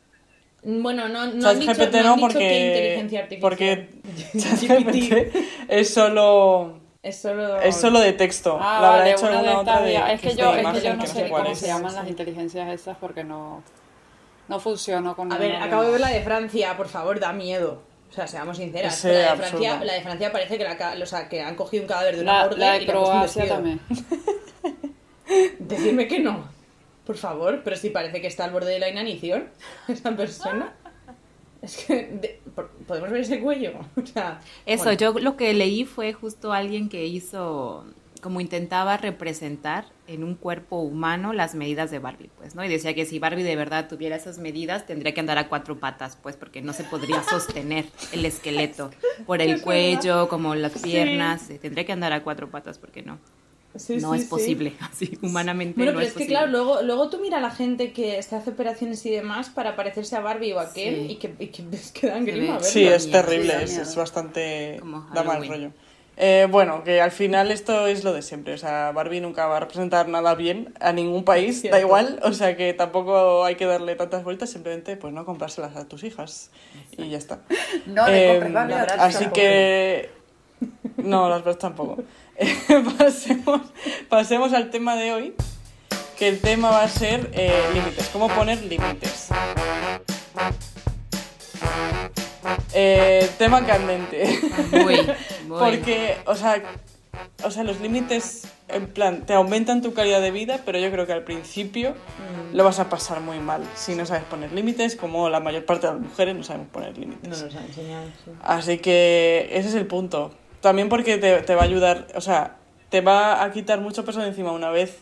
Bueno, 0.63 1.07
no, 1.07 1.27
no 1.27 1.50
han 1.50 1.59
dicho, 1.59 1.71
ChatGPT 1.74 1.94
no 2.03 2.09
han 2.09 2.15
dicho 2.15 2.27
porque. 2.27 2.39
que 2.39 2.68
inteligencia 2.68 3.19
artificial. 3.21 3.41
Porque 3.41 3.89
ChatGPT 4.38 5.35
es 5.69 5.94
solo. 5.94 6.79
Es 7.03 7.21
solo... 7.21 7.62
Es 7.62 7.75
solo 7.77 8.00
de 8.01 8.12
texto. 8.12 8.57
Ah, 8.59 8.79
Lo 8.81 8.88
habrá 8.88 9.00
vale, 9.00 9.12
hecho 9.12 9.27
una 9.27 9.33
alguna 9.39 9.51
de 9.51 9.57
otra 9.59 9.81
de. 9.81 10.13
Es 10.13 10.19
que 10.21 10.29
de 10.29 10.35
yo, 10.35 10.53
es 10.53 10.68
que 10.68 10.81
yo 10.81 10.94
no 10.95 11.01
que 11.01 11.07
sé 11.07 11.29
cuál 11.29 11.44
cómo 11.44 11.53
es. 11.53 11.59
se 11.59 11.68
llaman 11.68 11.95
las 11.95 12.07
inteligencias 12.09 12.68
esas 12.69 12.97
porque 12.97 13.24
no, 13.24 13.63
no 14.50 14.59
funcionó 14.59 15.15
con 15.15 15.31
A 15.31 15.38
ver, 15.38 15.56
acabo 15.56 15.83
de 15.83 15.91
ver 15.91 16.01
la 16.01 16.09
de 16.09 16.21
Francia, 16.21 16.75
por 16.75 16.89
favor, 16.89 17.18
da 17.19 17.31
miedo. 17.31 17.83
O 18.09 18.13
sea, 18.13 18.25
seamos 18.27 18.57
sinceras. 18.57 19.04
La, 19.04 19.12
de. 19.12 19.38
Francia, 19.38 19.83
la 19.83 19.94
de 19.94 20.01
Francia 20.01 20.31
parece 20.31 20.57
que, 20.57 20.63
la, 20.63 20.77
ca- 20.77 20.95
o 21.01 21.06
sea, 21.06 21.27
que 21.30 21.42
han 21.42 21.56
cogido 21.56 21.83
un 21.83 21.88
cadáver 21.89 22.15
de 22.15 22.21
una 22.24 22.48
La, 22.48 22.51
la 22.57 22.77
y 22.77 22.86
de 22.86 22.86
un 22.86 22.92
Croacia 23.04 23.44
vestido. 23.44 23.56
también. 23.56 23.80
Decidme 25.59 26.07
que 26.07 26.19
no. 26.19 26.48
Por 27.06 27.18
favor, 27.18 27.62
pero 27.63 27.75
si 27.75 27.89
parece 27.89 28.21
que 28.21 28.27
está 28.27 28.45
al 28.45 28.51
borde 28.51 28.71
de 28.71 28.80
la 28.80 28.89
inanición 28.89 29.50
esa 29.88 30.15
persona. 30.15 30.74
Es 31.62 31.77
que... 31.86 31.95
de- 32.07 32.42
¿Podemos 32.88 33.09
ver 33.09 33.21
ese 33.21 33.39
cuello? 33.42 33.74
O 34.01 34.06
sea... 34.06 34.39
Eso, 34.65 34.86
bueno. 34.86 34.98
yo 35.00 35.13
lo 35.19 35.36
que 35.36 35.53
leí 35.53 35.86
fue 35.86 36.13
justo 36.13 36.53
alguien 36.53 36.88
que 36.89 37.06
hizo, 37.06 37.86
como 38.19 38.42
intentaba 38.42 38.98
representar 38.98 39.86
en 40.08 40.24
un 40.24 40.36
cuerpo 40.36 40.80
humano 40.80 41.34
las 41.34 41.56
medidas 41.56 41.92
de 41.92 42.00
Barbie, 42.00 42.30
pues, 42.38 42.56
¿no? 42.56 42.64
Y 42.64 42.69
decía 42.69 42.94
que 42.94 43.06
si 43.06 43.19
Barbie 43.19 43.44
de 43.44 43.56
verdad 43.56 43.88
tuviera 43.88 44.16
esas 44.16 44.38
medidas, 44.38 44.86
tendría 44.86 45.14
que 45.14 45.19
andar 45.19 45.38
a 45.38 45.50
cuatro 45.50 45.80
patas, 45.80 46.18
pues, 46.22 46.36
porque 46.36 46.62
no 46.62 46.74
se 46.74 46.84
podría 46.84 47.22
sostener 47.30 47.86
el 48.13 48.25
esqueleto 48.25 48.91
por 49.25 49.41
el 49.41 49.62
cuello, 49.62 50.30
como 50.30 50.56
las 50.56 50.74
piernas, 50.82 51.50
eh, 51.50 51.60
tendría 51.60 51.86
que 51.86 51.91
andar 51.94 52.13
a 52.13 52.24
cuatro 52.24 52.50
patas, 52.50 52.77
porque 52.77 53.01
no, 53.01 53.20
Sí, 53.75 53.98
no 53.98 54.13
sí, 54.13 54.18
es 54.20 54.24
sí. 54.24 54.30
posible, 54.30 54.74
así, 54.80 55.20
humanamente 55.22 55.75
Bueno, 55.77 55.91
no 55.91 55.98
pero 56.00 56.08
es 56.08 56.08
es 56.08 56.13
que 56.13 56.20
posible. 56.25 56.34
claro, 56.36 56.51
luego, 56.51 56.82
luego 56.82 57.10
tú 57.12 57.20
mira 57.20 57.38
a 57.38 57.41
la 57.41 57.51
gente 57.51 57.91
que 57.94 58.24
se 58.24 58.36
hace 58.36 58.50
operaciones 58.50 59.06
y 59.06 59.12
demás 59.12 59.50
para 59.50 59.75
parecerse 59.75 60.15
a 60.15 60.22
Barbie 60.22 60.53
o 60.53 60.60
a 60.60 60.74
Ken 60.74 60.96
Sí. 61.06 61.12
y 61.12 61.15
que, 61.18 61.36
y 61.38 61.48
que 61.48 61.63
es 61.74 61.91
que 61.91 62.08
dan 62.08 62.25
grima. 62.25 62.60
Sí, 62.62 62.86
es 62.88 63.12
terrible, 63.12 63.53
sí, 63.68 63.75
es, 63.75 63.89
es 63.89 63.96
bastante... 63.96 64.77
Como 64.80 65.08
da 65.13 65.22
mal 65.24 65.48
rollo. 65.48 65.72
Eh, 66.19 66.47
bueno, 66.50 66.83
que 66.83 67.00
al 67.00 67.12
final 67.12 67.51
esto 67.51 67.86
es 67.86 68.03
lo 68.03 68.12
de 68.12 68.24
siempre, 68.24 68.55
o 68.55 68.57
sea, 68.57 68.91
Barbie 68.91 69.21
nunca 69.21 69.45
va 69.45 69.57
a 69.57 69.59
representar 69.59 70.07
nada 70.07 70.33
bien 70.33 70.74
a 70.79 70.91
ningún 70.91 71.24
país, 71.24 71.62
da 71.62 71.79
igual, 71.79 72.19
o 72.24 72.33
sea 72.33 72.57
que 72.57 72.74
tampoco 72.74 73.45
hay 73.45 73.53
que 73.53 73.65
darle 73.65 73.95
tantas 73.95 74.24
vueltas, 74.24 74.50
simplemente 74.50 74.97
pues 74.97 75.13
no 75.13 75.25
comprárselas 75.25 75.75
a 75.75 75.88
tus 75.88 76.03
hijas 76.03 76.50
y 76.97 77.09
ya 77.09 77.19
está. 77.19 77.41
No 77.86 78.07
Eh, 78.07 78.39
compres 78.41 78.91
así 78.97 79.27
que... 79.27 80.09
No, 80.97 81.29
las 81.29 81.43
Bratz 81.43 81.59
tampoco. 81.59 82.01
Eh, 82.36 82.55
pasemos, 82.97 83.62
pasemos 84.09 84.53
al 84.53 84.71
tema 84.71 84.95
de 84.95 85.12
hoy, 85.12 85.36
que 86.17 86.27
el 86.27 86.39
tema 86.39 86.71
va 86.71 86.81
a 86.81 86.88
ser 86.89 87.29
eh, 87.33 87.51
límites, 87.75 88.09
cómo 88.12 88.27
poner 88.29 88.63
límites. 88.63 89.29
Eh, 92.79 93.27
tema 93.39 93.65
candente. 93.65 94.39
Muy, 94.72 94.98
muy. 95.48 95.48
Porque, 95.60 96.15
o 96.27 96.36
sea, 96.36 96.62
o 97.43 97.50
sea, 97.50 97.63
los 97.63 97.81
límites, 97.81 98.48
en 98.67 98.86
plan, 98.86 99.25
te 99.25 99.34
aumentan 99.34 99.81
tu 99.81 99.96
calidad 99.96 100.22
de 100.22 100.29
vida, 100.29 100.62
pero 100.63 100.77
yo 100.77 100.91
creo 100.91 101.07
que 101.07 101.13
al 101.13 101.24
principio 101.24 101.96
lo 102.53 102.63
vas 102.63 102.77
a 102.77 102.88
pasar 102.88 103.19
muy 103.19 103.39
mal 103.39 103.63
si 103.74 103.96
no 103.96 104.05
sabes 104.05 104.25
poner 104.25 104.51
límites, 104.51 104.96
como 104.96 105.27
la 105.27 105.39
mayor 105.39 105.65
parte 105.65 105.88
de 105.88 105.93
las 105.93 106.01
mujeres 106.03 106.36
no 106.36 106.43
sabemos 106.43 106.67
poner 106.67 106.96
límites. 106.96 107.27
No 107.27 107.46
nos 107.46 107.55
han 107.55 107.65
enseñado, 107.65 108.05
sí. 108.24 108.31
Así 108.43 108.77
que 108.77 109.50
ese 109.51 109.69
es 109.69 109.74
el 109.74 109.88
punto. 109.88 110.31
También 110.62 110.88
porque 110.88 111.17
te, 111.17 111.41
te 111.41 111.55
va 111.55 111.62
a 111.62 111.65
ayudar, 111.65 112.07
o 112.13 112.22
sea, 112.22 112.57
te 112.89 113.01
va 113.01 113.43
a 113.43 113.51
quitar 113.51 113.81
mucho 113.81 114.05
peso 114.05 114.19
de 114.19 114.27
encima 114.27 114.51
una 114.51 114.69
vez 114.69 115.00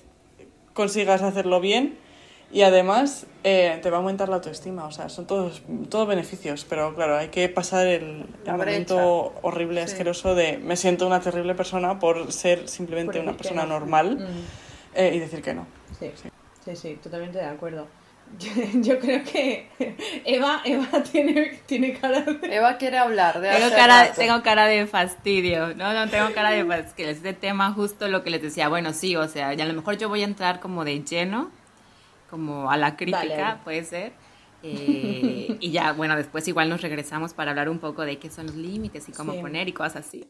consigas 0.74 1.22
hacerlo 1.24 1.60
bien 1.60 1.98
y 2.52 2.62
además 2.62 3.25
eh, 3.44 3.80
te 3.82 3.90
va 3.90 3.98
a 3.98 4.00
aumentar 4.00 4.30
la 4.30 4.36
autoestima. 4.36 4.86
O 4.86 4.92
sea, 4.92 5.10
son 5.10 5.28
todos, 5.28 5.62
todos 5.90 6.08
beneficios, 6.08 6.66
pero 6.68 6.96
claro, 6.96 7.18
hay 7.18 7.28
que 7.30 7.50
pasar 7.50 7.86
el, 7.88 8.25
el 8.46 8.52
momento 8.54 9.34
horrible, 9.42 9.86
Sí. 9.86 9.92
asqueroso 9.92 10.36
de 10.36 10.58
me 10.58 10.75
siento 10.78 11.06
una 11.08 11.20
terrible 11.20 11.56
persona 11.56 12.00
por 12.00 12.32
ser 12.32 12.68
simplemente 12.70 13.14
Por 13.20 13.24
una 13.28 13.38
persona 13.38 13.64
no. 13.64 13.70
normal 13.80 14.18
Mm, 14.20 14.98
eh, 14.98 15.12
y 15.16 15.20
decir 15.20 15.42
que 15.42 15.54
no. 15.54 15.68
sí, 16.00 16.12
sí, 16.64 16.75
sí, 16.75 17.00
totalmente 17.04 17.38
de 17.40 17.46
acuerdo. 17.46 17.88
Yo, 18.40 18.50
yo 18.82 19.00
creo 19.00 19.24
que 19.24 19.68
Eva, 20.25 20.60
Eva 20.66 20.88
tiene, 21.12 21.60
tiene 21.68 21.94
cara 21.94 22.22
de... 22.22 22.56
Eva 22.56 22.75
quiere 22.78 22.98
hablar 22.98 23.40
de 23.40 23.50
Tengo 23.52 23.70
cara, 23.70 24.06
rato. 24.06 24.14
tengo 24.18 24.42
cara 24.42 24.66
de 24.66 24.88
fastidio, 24.88 25.75
no, 25.75 25.94
no 25.94 26.10
tengo 26.10 26.34
cara 26.34 26.50
de 26.50 26.66
fastidio, 26.66 26.96
que 26.96 27.10
este 27.12 27.34
tema 27.34 27.72
justo 27.74 28.08
lo 28.08 28.24
que 28.24 28.32
les 28.32 28.42
decía, 28.42 28.68
bueno, 28.68 28.94
sí, 28.94 29.16
o 29.16 29.28
sea, 29.28 29.54
y 29.54 29.62
a 29.62 29.66
lo 29.66 29.74
mejor 29.74 29.98
yo 30.00 30.10
voy 30.10 30.22
a 30.22 30.25
entrar 30.25 30.60
como 30.60 30.84
de 30.84 31.04
lleno, 31.04 31.52
como 32.36 32.70
a 32.70 32.75
la 32.75 32.98
crítica, 32.98 33.62
puede 33.63 33.84
ser, 33.86 34.12
eh, 34.62 35.56
y 35.60 35.72
ya, 35.72 35.94
bueno, 35.94 36.15
después 36.18 36.46
igual 36.48 36.70
nos 36.70 36.82
regresamos 36.82 37.34
para 37.34 37.51
hablar 37.51 37.70
un 37.70 37.80
poco 37.80 38.04
de 38.04 38.18
qué 38.18 38.30
son 38.30 38.48
los 38.48 38.56
límites 38.56 39.08
y 39.08 39.12
cómo 39.13 39.32
Sí. 39.34 39.39
poner 39.39 39.70
y 39.70 39.74
cosas 39.74 40.06
así. 40.08 40.30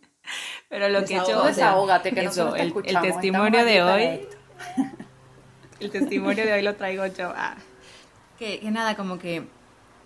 Pero 0.70 0.88
lo 0.90 1.04
que 1.06 1.16
yo, 1.16 1.44
Desahógate. 1.46 2.12
que 2.12 2.26
eso, 2.26 2.54
te 2.54 2.62
el, 2.62 2.74
el 2.84 3.02
testimonio 3.02 3.66
de 3.66 3.82
hoy, 3.82 4.28
el 5.80 5.90
testimonio 5.92 6.46
de 6.46 6.54
hoy 6.54 6.62
lo 6.62 6.76
traigo 6.76 7.06
yo. 7.08 7.32
ah. 7.36 7.56
Que, 8.38 8.60
que 8.60 8.70
nada, 8.72 8.96
como 8.96 9.18
que 9.18 9.48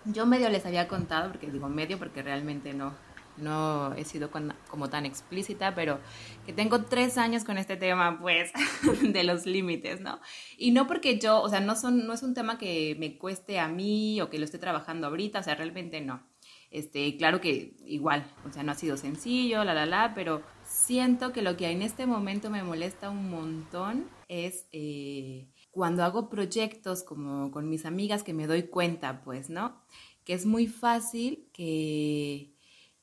yo 0.04 0.24
medio 0.24 0.48
les 0.48 0.64
había 0.64 0.88
contado, 0.88 1.30
porque 1.32 1.50
digo 1.50 1.68
medio 1.68 1.98
porque 1.98 2.22
realmente 2.22 2.72
no, 2.72 2.94
no 3.40 3.94
he 3.94 4.04
sido 4.04 4.30
como 4.30 4.90
tan 4.90 5.06
explícita, 5.06 5.74
pero 5.74 6.00
que 6.46 6.52
tengo 6.52 6.84
tres 6.84 7.18
años 7.18 7.44
con 7.44 7.58
este 7.58 7.76
tema, 7.76 8.18
pues, 8.20 8.52
de 9.02 9.24
los 9.24 9.46
límites, 9.46 10.00
¿no? 10.00 10.20
Y 10.56 10.72
no 10.72 10.86
porque 10.86 11.18
yo, 11.18 11.40
o 11.40 11.48
sea, 11.48 11.60
no, 11.60 11.76
son, 11.76 12.06
no 12.06 12.12
es 12.12 12.22
un 12.22 12.34
tema 12.34 12.58
que 12.58 12.96
me 12.98 13.18
cueste 13.18 13.58
a 13.58 13.68
mí 13.68 14.20
o 14.20 14.30
que 14.30 14.38
lo 14.38 14.44
esté 14.44 14.58
trabajando 14.58 15.06
ahorita, 15.06 15.40
o 15.40 15.42
sea, 15.42 15.54
realmente 15.54 16.00
no. 16.00 16.22
Este, 16.70 17.16
claro 17.16 17.40
que 17.40 17.74
igual, 17.84 18.24
o 18.48 18.52
sea, 18.52 18.62
no 18.62 18.70
ha 18.70 18.76
sido 18.76 18.96
sencillo, 18.96 19.64
la, 19.64 19.74
la, 19.74 19.86
la, 19.86 20.12
pero 20.14 20.42
siento 20.62 21.32
que 21.32 21.42
lo 21.42 21.56
que 21.56 21.68
en 21.70 21.82
este 21.82 22.06
momento 22.06 22.48
me 22.48 22.62
molesta 22.62 23.10
un 23.10 23.28
montón 23.28 24.08
es 24.28 24.68
eh, 24.70 25.48
cuando 25.72 26.04
hago 26.04 26.28
proyectos 26.28 27.02
como 27.02 27.50
con 27.50 27.68
mis 27.68 27.84
amigas 27.86 28.22
que 28.22 28.34
me 28.34 28.46
doy 28.46 28.64
cuenta, 28.64 29.22
pues, 29.24 29.50
¿no? 29.50 29.82
Que 30.24 30.34
es 30.34 30.46
muy 30.46 30.68
fácil 30.68 31.48
que, 31.52 32.49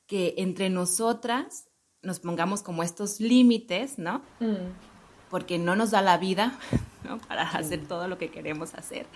que 0.08 0.34
entre 0.38 0.70
nosotras 0.70 1.68
nos 2.02 2.18
pongamos 2.18 2.62
como 2.62 2.82
estos 2.82 3.20
límites, 3.20 3.98
¿no? 3.98 4.22
Mm. 4.40 4.72
porque 5.30 5.58
no 5.58 5.76
nos 5.76 5.90
da 5.90 6.00
la 6.00 6.16
vida 6.16 6.58
¿no? 7.04 7.18
para 7.18 7.42
hacer 7.42 7.86
todo 7.86 8.08
lo 8.08 8.18
que 8.18 8.30
queremos 8.30 8.74
hacer. 8.74 9.06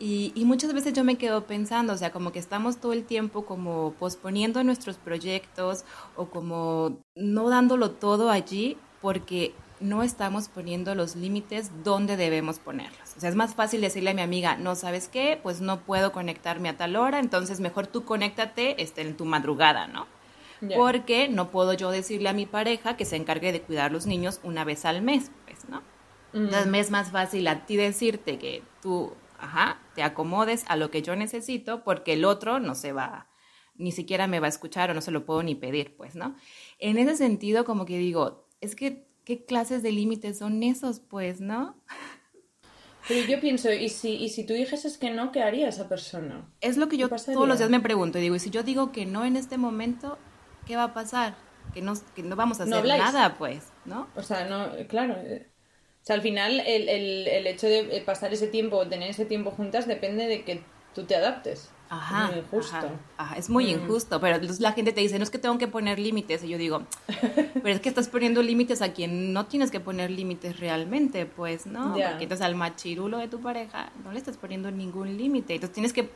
Y, 0.00 0.32
y 0.34 0.44
muchas 0.44 0.74
veces 0.74 0.92
yo 0.92 1.04
me 1.04 1.16
quedo 1.16 1.46
pensando, 1.46 1.92
o 1.92 1.96
sea, 1.96 2.12
como 2.12 2.32
que 2.32 2.38
estamos 2.38 2.78
todo 2.78 2.92
el 2.92 3.04
tiempo 3.04 3.46
como 3.46 3.94
posponiendo 3.98 4.62
nuestros 4.64 4.96
proyectos 4.96 5.84
o 6.16 6.26
como 6.26 6.98
no 7.16 7.48
dándolo 7.48 7.92
todo 7.92 8.30
allí 8.30 8.76
porque 9.00 9.54
no 9.80 10.02
estamos 10.02 10.48
poniendo 10.48 10.94
los 10.94 11.16
límites 11.16 11.70
donde 11.84 12.16
debemos 12.16 12.58
ponerlos. 12.58 13.16
O 13.16 13.20
sea, 13.20 13.28
es 13.30 13.36
más 13.36 13.54
fácil 13.54 13.80
decirle 13.80 14.10
a 14.10 14.14
mi 14.14 14.22
amiga, 14.22 14.56
no 14.56 14.74
sabes 14.74 15.08
qué, 15.08 15.38
pues 15.42 15.60
no 15.60 15.80
puedo 15.80 16.12
conectarme 16.12 16.68
a 16.68 16.76
tal 16.76 16.96
hora, 16.96 17.18
entonces 17.18 17.60
mejor 17.60 17.86
tú 17.86 18.04
conéctate 18.04 18.82
este, 18.82 19.02
en 19.02 19.16
tu 19.16 19.24
madrugada, 19.24 19.86
¿no? 19.86 20.06
Porque 20.74 21.28
no 21.28 21.50
puedo 21.50 21.72
yo 21.72 21.90
decirle 21.90 22.28
a 22.28 22.32
mi 22.32 22.44
pareja 22.44 22.96
que 22.96 23.04
se 23.04 23.14
encargue 23.14 23.52
de 23.52 23.62
cuidar 23.62 23.92
los 23.92 24.06
niños 24.06 24.40
una 24.42 24.64
vez 24.64 24.84
al 24.84 25.02
mes, 25.02 25.30
pues, 25.44 25.68
¿no? 25.68 25.82
Mm. 26.32 26.44
Entonces 26.44 26.66
me 26.66 26.80
es 26.80 26.90
más 26.90 27.12
fácil 27.12 27.46
a 27.46 27.64
ti 27.64 27.76
decirte 27.76 28.38
que 28.38 28.62
tú, 28.82 29.12
ajá, 29.38 29.78
te 29.94 30.02
acomodes 30.02 30.64
a 30.68 30.76
lo 30.76 30.90
que 30.90 31.02
yo 31.02 31.14
necesito 31.14 31.84
porque 31.84 32.14
el 32.14 32.24
otro 32.24 32.58
no 32.58 32.74
se 32.74 32.92
va, 32.92 33.28
ni 33.76 33.92
siquiera 33.92 34.26
me 34.26 34.40
va 34.40 34.46
a 34.46 34.50
escuchar 34.50 34.90
o 34.90 34.94
no 34.94 35.00
se 35.00 35.12
lo 35.12 35.24
puedo 35.24 35.42
ni 35.42 35.54
pedir, 35.54 35.96
pues, 35.96 36.16
¿no? 36.16 36.34
En 36.80 36.98
ese 36.98 37.16
sentido, 37.16 37.64
como 37.64 37.84
que 37.84 37.98
digo, 37.98 38.48
es 38.60 38.74
que, 38.74 39.07
¿qué 39.28 39.44
clases 39.44 39.82
de 39.82 39.92
límites 39.92 40.38
son 40.38 40.62
esos, 40.62 41.00
pues, 41.00 41.42
no? 41.42 41.76
Pero 43.06 43.28
yo 43.28 43.38
pienso, 43.40 43.70
¿y 43.70 43.90
si, 43.90 44.14
y 44.14 44.30
si 44.30 44.46
tú 44.46 44.54
dijeses 44.54 44.96
que 44.96 45.10
no, 45.10 45.32
qué 45.32 45.42
haría 45.42 45.68
esa 45.68 45.86
persona? 45.86 46.50
Es 46.62 46.78
lo 46.78 46.88
que 46.88 46.96
yo 46.96 47.10
todos 47.10 47.46
los 47.46 47.58
días 47.58 47.68
me 47.68 47.80
pregunto 47.80 48.16
y 48.16 48.22
digo, 48.22 48.36
y 48.36 48.38
si 48.38 48.48
yo 48.48 48.62
digo 48.62 48.90
que 48.90 49.04
no 49.04 49.26
en 49.26 49.36
este 49.36 49.58
momento, 49.58 50.18
¿qué 50.66 50.76
va 50.76 50.84
a 50.84 50.94
pasar? 50.94 51.36
Que 51.74 51.82
no, 51.82 51.92
que 52.14 52.22
no 52.22 52.36
vamos 52.36 52.58
a 52.60 52.62
hacer 52.62 52.86
nada, 52.86 53.36
pues, 53.36 53.64
¿no? 53.84 54.08
O 54.16 54.22
sea, 54.22 54.46
no, 54.46 54.70
claro. 54.88 55.14
eh, 55.18 55.46
O 56.02 56.06
sea, 56.06 56.16
al 56.16 56.22
final 56.22 56.60
el, 56.60 56.88
el, 56.88 57.28
el 57.28 57.46
hecho 57.46 57.66
de 57.66 57.80
eh, 57.98 58.00
pasar 58.00 58.32
ese 58.32 58.46
tiempo, 58.48 58.88
tener 58.88 59.10
ese 59.10 59.26
tiempo 59.26 59.50
juntas, 59.50 59.86
depende 59.86 60.26
de 60.26 60.42
que 60.42 60.62
tú 60.94 61.04
te 61.04 61.16
adaptes. 61.16 61.70
Ajá, 61.90 62.26
Es 62.26 62.30
muy 62.30 62.38
injusto. 62.40 62.76
ajá, 62.76 62.90
ajá, 63.16 63.36
es 63.36 63.50
muy 63.50 63.70
injusto, 63.70 64.20
pero 64.20 64.38
la 64.60 64.72
gente 64.72 64.92
te 64.92 65.00
dice, 65.00 65.18
no 65.18 65.24
es 65.24 65.30
que 65.30 65.38
tengo 65.38 65.56
que 65.58 65.68
poner 65.68 65.98
límites, 65.98 66.44
y 66.44 66.48
yo 66.48 66.58
digo, 66.58 66.82
pero 67.54 67.68
es 67.68 67.80
que 67.80 67.88
estás 67.88 68.08
poniendo 68.08 68.42
límites 68.42 68.82
a 68.82 68.92
quien 68.92 69.32
no 69.32 69.46
tienes 69.46 69.70
que 69.70 69.80
poner 69.80 70.10
límites 70.10 70.60
realmente, 70.60 71.26
pues, 71.26 71.66
¿no? 71.66 71.92
Porque 71.92 72.24
entonces 72.24 72.42
al 72.42 72.54
machirulo 72.54 73.18
de 73.18 73.28
tu 73.28 73.40
pareja 73.40 73.90
no 74.04 74.12
le 74.12 74.18
estás 74.18 74.36
poniendo 74.36 74.70
ningún 74.70 75.16
límite, 75.16 75.54
entonces 75.54 75.74
tienes 75.74 75.92
que 75.92 76.10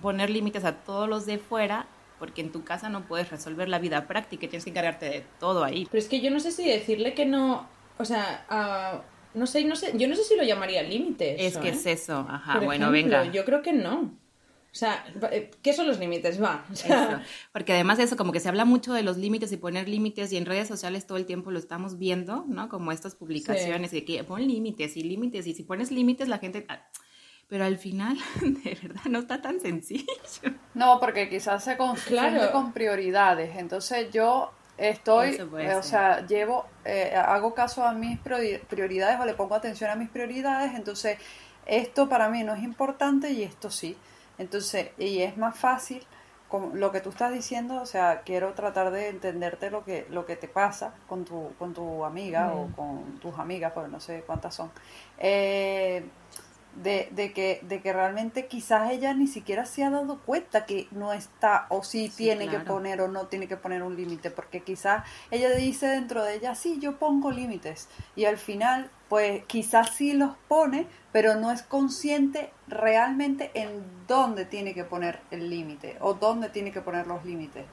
poner 0.00 0.30
límites 0.30 0.64
a 0.64 0.72
todos 0.76 1.08
los 1.08 1.26
de 1.26 1.38
fuera, 1.38 1.86
porque 2.18 2.40
en 2.40 2.52
tu 2.52 2.64
casa 2.64 2.88
no 2.88 3.02
puedes 3.02 3.30
resolver 3.30 3.68
la 3.68 3.78
vida 3.78 4.06
práctica, 4.06 4.46
y 4.46 4.48
tienes 4.48 4.64
que 4.64 4.70
encargarte 4.70 5.06
de 5.06 5.24
todo 5.40 5.64
ahí. 5.64 5.86
Pero 5.90 6.00
es 6.00 6.08
que 6.08 6.20
yo 6.20 6.30
no 6.30 6.40
sé 6.40 6.52
si 6.52 6.68
decirle 6.68 7.14
que 7.14 7.26
no. 7.26 7.66
O 7.98 8.04
sea, 8.04 8.44
ah, 8.48 9.02
no 9.34 9.46
sé, 9.46 9.64
no 9.64 9.76
sé. 9.76 9.92
Yo 9.96 10.08
no 10.08 10.14
sé 10.14 10.24
si 10.24 10.36
lo 10.36 10.44
llamaría 10.44 10.82
límite. 10.82 11.46
Es 11.46 11.58
que 11.58 11.68
¿eh? 11.68 11.72
es 11.72 11.86
eso, 11.86 12.26
ajá, 12.28 12.54
Por 12.54 12.64
bueno, 12.64 12.92
ejemplo, 12.92 13.18
venga. 13.18 13.32
Yo 13.32 13.44
creo 13.44 13.62
que 13.62 13.72
no. 13.72 14.12
O 14.72 14.74
sea, 14.74 15.04
eh, 15.30 15.50
¿qué 15.62 15.74
son 15.74 15.86
los 15.86 15.98
límites? 15.98 16.42
Va. 16.42 16.64
O 16.72 16.74
sea, 16.74 17.04
Eso. 17.04 17.20
Porque 17.52 17.74
además 17.74 17.98
de 17.98 18.04
eso, 18.04 18.16
como 18.16 18.32
que 18.32 18.40
se 18.40 18.48
habla 18.48 18.64
mucho 18.64 18.94
de 18.94 19.02
los 19.02 19.18
límites 19.18 19.52
y 19.52 19.58
poner 19.58 19.86
límites 19.86 20.32
y 20.32 20.38
en 20.38 20.46
redes 20.46 20.66
sociales 20.66 21.06
todo 21.06 21.18
el 21.18 21.26
tiempo 21.26 21.50
lo 21.50 21.58
estamos 21.58 21.98
viendo, 21.98 22.44
¿no? 22.48 22.68
Como 22.70 22.90
estas 22.90 23.14
publicaciones 23.14 23.90
de 23.90 24.04
que 24.06 24.24
pon 24.24 24.40
límites 24.46 24.96
y 24.96 25.02
límites 25.02 25.46
y 25.46 25.54
si 25.54 25.62
pones 25.62 25.90
límites 25.90 26.28
la 26.28 26.38
gente... 26.38 26.64
ah, 26.70 26.80
Pero 27.48 27.64
al 27.66 27.76
final, 27.76 28.16
de 28.40 28.78
verdad, 28.82 29.02
no 29.10 29.18
está 29.18 29.42
tan 29.42 29.60
sencillo. 29.60 30.06
No, 30.72 30.98
porque 31.00 31.28
quizás 31.28 31.62
se 31.62 31.76
confunde 31.76 32.08
Claro. 32.08 32.52
con 32.52 32.72
prioridades. 32.72 33.54
Entonces 33.58 34.10
yo 34.10 34.52
estoy, 34.78 35.38
eh, 35.58 35.74
o 35.74 35.82
sea, 35.82 36.26
llevo, 36.26 36.64
eh, 36.86 37.12
hago 37.14 37.52
caso 37.52 37.84
a 37.84 37.92
mis 37.92 38.18
priori- 38.20 38.58
prioridades 38.60 39.20
o 39.20 39.26
le 39.26 39.34
pongo 39.34 39.54
atención 39.54 39.90
a 39.90 39.96
mis 39.96 40.08
prioridades. 40.08 40.72
Entonces 40.74 41.18
esto 41.66 42.08
para 42.08 42.30
mí 42.30 42.42
no 42.42 42.54
es 42.54 42.62
importante 42.62 43.30
y 43.32 43.42
esto 43.42 43.70
sí. 43.70 43.94
Entonces, 44.38 44.90
y 44.98 45.22
es 45.22 45.36
más 45.36 45.58
fácil, 45.58 46.02
como 46.48 46.74
lo 46.74 46.92
que 46.92 47.00
tú 47.00 47.10
estás 47.10 47.32
diciendo, 47.32 47.80
o 47.80 47.86
sea, 47.86 48.22
quiero 48.22 48.52
tratar 48.52 48.90
de 48.90 49.08
entenderte 49.08 49.70
lo 49.70 49.84
que, 49.84 50.06
lo 50.10 50.26
que 50.26 50.36
te 50.36 50.48
pasa 50.48 50.94
con 51.08 51.24
tu, 51.24 51.52
con 51.58 51.72
tu 51.72 52.04
amiga 52.04 52.52
o 52.52 52.68
con 52.76 53.18
tus 53.20 53.38
amigas, 53.38 53.72
porque 53.72 53.90
no 53.90 54.00
sé 54.00 54.22
cuántas 54.26 54.54
son. 54.54 54.70
Eh, 55.18 56.04
de, 56.76 57.08
de 57.12 57.32
que, 57.32 57.60
de 57.62 57.82
que 57.82 57.92
realmente 57.92 58.46
quizás 58.46 58.90
ella 58.90 59.14
ni 59.14 59.26
siquiera 59.26 59.66
se 59.66 59.84
ha 59.84 59.90
dado 59.90 60.20
cuenta 60.20 60.64
que 60.64 60.88
no 60.90 61.12
está 61.12 61.66
o 61.68 61.82
sí, 61.82 62.08
Sí, 62.08 62.24
tiene 62.24 62.48
que 62.48 62.60
poner 62.60 63.00
o 63.00 63.08
no 63.08 63.26
tiene 63.26 63.46
que 63.46 63.56
poner 63.56 63.82
un 63.82 63.96
límite, 63.96 64.30
porque 64.30 64.62
quizás 64.62 65.04
ella 65.30 65.50
dice 65.50 65.86
dentro 65.86 66.22
de 66.22 66.34
ella, 66.34 66.54
sí, 66.54 66.78
yo 66.80 66.98
pongo 66.98 67.30
límites 67.30 67.88
y 68.16 68.24
al 68.24 68.38
final 68.38 68.90
pues 69.12 69.44
quizás 69.44 69.90
sí 69.90 70.14
los 70.14 70.30
pone, 70.48 70.86
pero 71.12 71.34
no 71.34 71.52
es 71.52 71.60
consciente 71.62 72.48
realmente 72.66 73.50
en 73.52 73.82
dónde 74.08 74.46
tiene 74.46 74.72
que 74.72 74.84
poner 74.84 75.18
el 75.30 75.50
límite 75.50 75.98
o 76.00 76.14
dónde 76.14 76.48
tiene 76.48 76.72
que 76.72 76.80
poner 76.80 77.06
los 77.06 77.22
límites, 77.22 77.66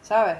¿sabes? 0.00 0.36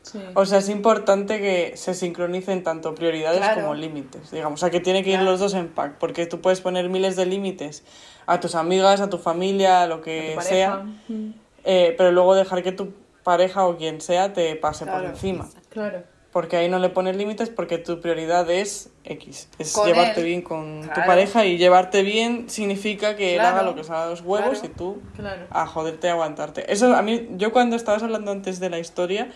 sí. 0.00 0.20
O 0.34 0.46
sea, 0.46 0.60
es 0.60 0.70
importante 0.70 1.38
que 1.38 1.76
se 1.76 1.92
sincronicen 1.92 2.62
tanto 2.62 2.94
prioridades 2.94 3.40
Claro. 3.40 3.60
como 3.60 3.74
límites, 3.74 4.30
digamos. 4.30 4.58
O 4.58 4.60
sea, 4.64 4.70
que 4.70 4.80
tiene 4.80 5.02
que 5.04 5.10
ir 5.10 5.16
Claro. 5.16 5.32
los 5.32 5.40
dos 5.40 5.52
en 5.52 5.68
pack, 5.68 5.98
porque 5.98 6.24
tú 6.24 6.40
puedes 6.40 6.62
poner 6.62 6.88
miles 6.88 7.14
de 7.14 7.26
límites 7.26 7.84
a 8.24 8.40
tus 8.40 8.54
amigas, 8.54 9.02
a 9.02 9.10
tu 9.10 9.18
familia, 9.18 9.82
a 9.82 9.86
lo 9.86 10.00
que 10.00 10.34
sea, 10.40 10.76
Mm, 11.08 11.32
eh, 11.64 11.94
pero 11.98 12.10
luego 12.10 12.34
dejar 12.34 12.62
que 12.62 12.72
tu 12.72 12.94
pareja 13.22 13.66
o 13.66 13.76
quien 13.76 14.00
sea 14.00 14.32
te 14.32 14.56
pase 14.56 14.86
por 14.86 15.04
encima. 15.04 15.46
Claro. 15.68 16.04
Porque 16.32 16.56
ahí 16.58 16.68
no 16.68 16.78
le 16.78 16.90
pones 16.90 17.16
límites 17.16 17.48
porque 17.48 17.78
tu 17.78 18.00
prioridad 18.02 18.50
es 18.50 18.90
X. 19.04 19.48
Es 19.58 19.72
Con 19.72 19.86
llevarte 19.86 20.20
él. 20.20 20.26
bien 20.26 20.42
con 20.42 20.82
tu 20.82 21.00
pareja 21.06 21.46
y 21.46 21.56
llevarte 21.56 22.02
bien 22.02 22.50
significa 22.50 23.16
que 23.16 23.34
él 23.36 23.40
haga 23.40 23.62
lo 23.62 23.74
que 23.74 23.82
se 23.82 23.92
haga 23.92 24.10
los 24.10 24.20
huevos 24.20 24.58
Claro. 24.60 24.66
y 24.66 24.76
tú 24.76 25.02
a 25.50 25.66
joderte 25.66 26.06
y 26.08 26.10
aguantarte. 26.10 26.70
Eso 26.70 26.94
a 26.94 27.00
mí, 27.02 27.28
yo 27.36 27.50
cuando 27.50 27.76
estabas 27.76 28.02
hablando 28.02 28.30
antes 28.30 28.60
de 28.60 28.68
la 28.68 28.78
historia, 28.78 29.30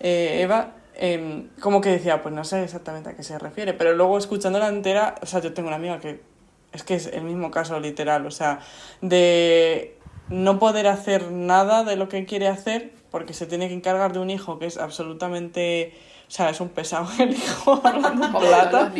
eh, 0.00 0.38
Eva, 0.40 0.72
em, 0.94 1.48
como 1.60 1.82
que 1.82 1.90
decía, 1.90 2.22
pues 2.22 2.34
no 2.34 2.42
sé 2.44 2.62
exactamente 2.64 3.10
a 3.10 3.14
qué 3.16 3.22
se 3.22 3.38
refiere, 3.38 3.74
pero 3.74 3.92
luego 3.92 4.16
escuchándola 4.16 4.68
entera, 4.68 5.16
o 5.22 5.26
sea, 5.26 5.40
yo 5.40 5.52
tengo 5.52 5.68
una 5.68 5.76
amiga 5.76 6.00
que 6.00 6.20
es 6.72 6.82
que 6.84 6.94
es 6.94 7.06
el 7.08 7.22
mismo 7.22 7.50
caso 7.50 7.78
literal, 7.80 8.24
o 8.26 8.30
sea, 8.30 8.60
de 9.02 9.96
no 10.30 10.58
poder 10.58 10.86
hacer 10.86 11.30
nada 11.32 11.84
de 11.84 11.96
lo 11.96 12.08
que 12.08 12.24
quiere 12.24 12.48
hacer 12.48 12.92
porque 13.10 13.34
se 13.34 13.44
tiene 13.46 13.68
que 13.68 13.74
encargar 13.74 14.12
de 14.12 14.20
un 14.20 14.30
hijo 14.30 14.58
que 14.58 14.66
es 14.66 14.78
absolutamente, 14.78 15.92
o 16.30 16.32
sea, 16.32 16.50
es 16.50 16.60
un 16.60 16.68
pesado 16.68 17.08
el 17.18 17.32
hijo 17.32 17.82
plata. 18.40 18.92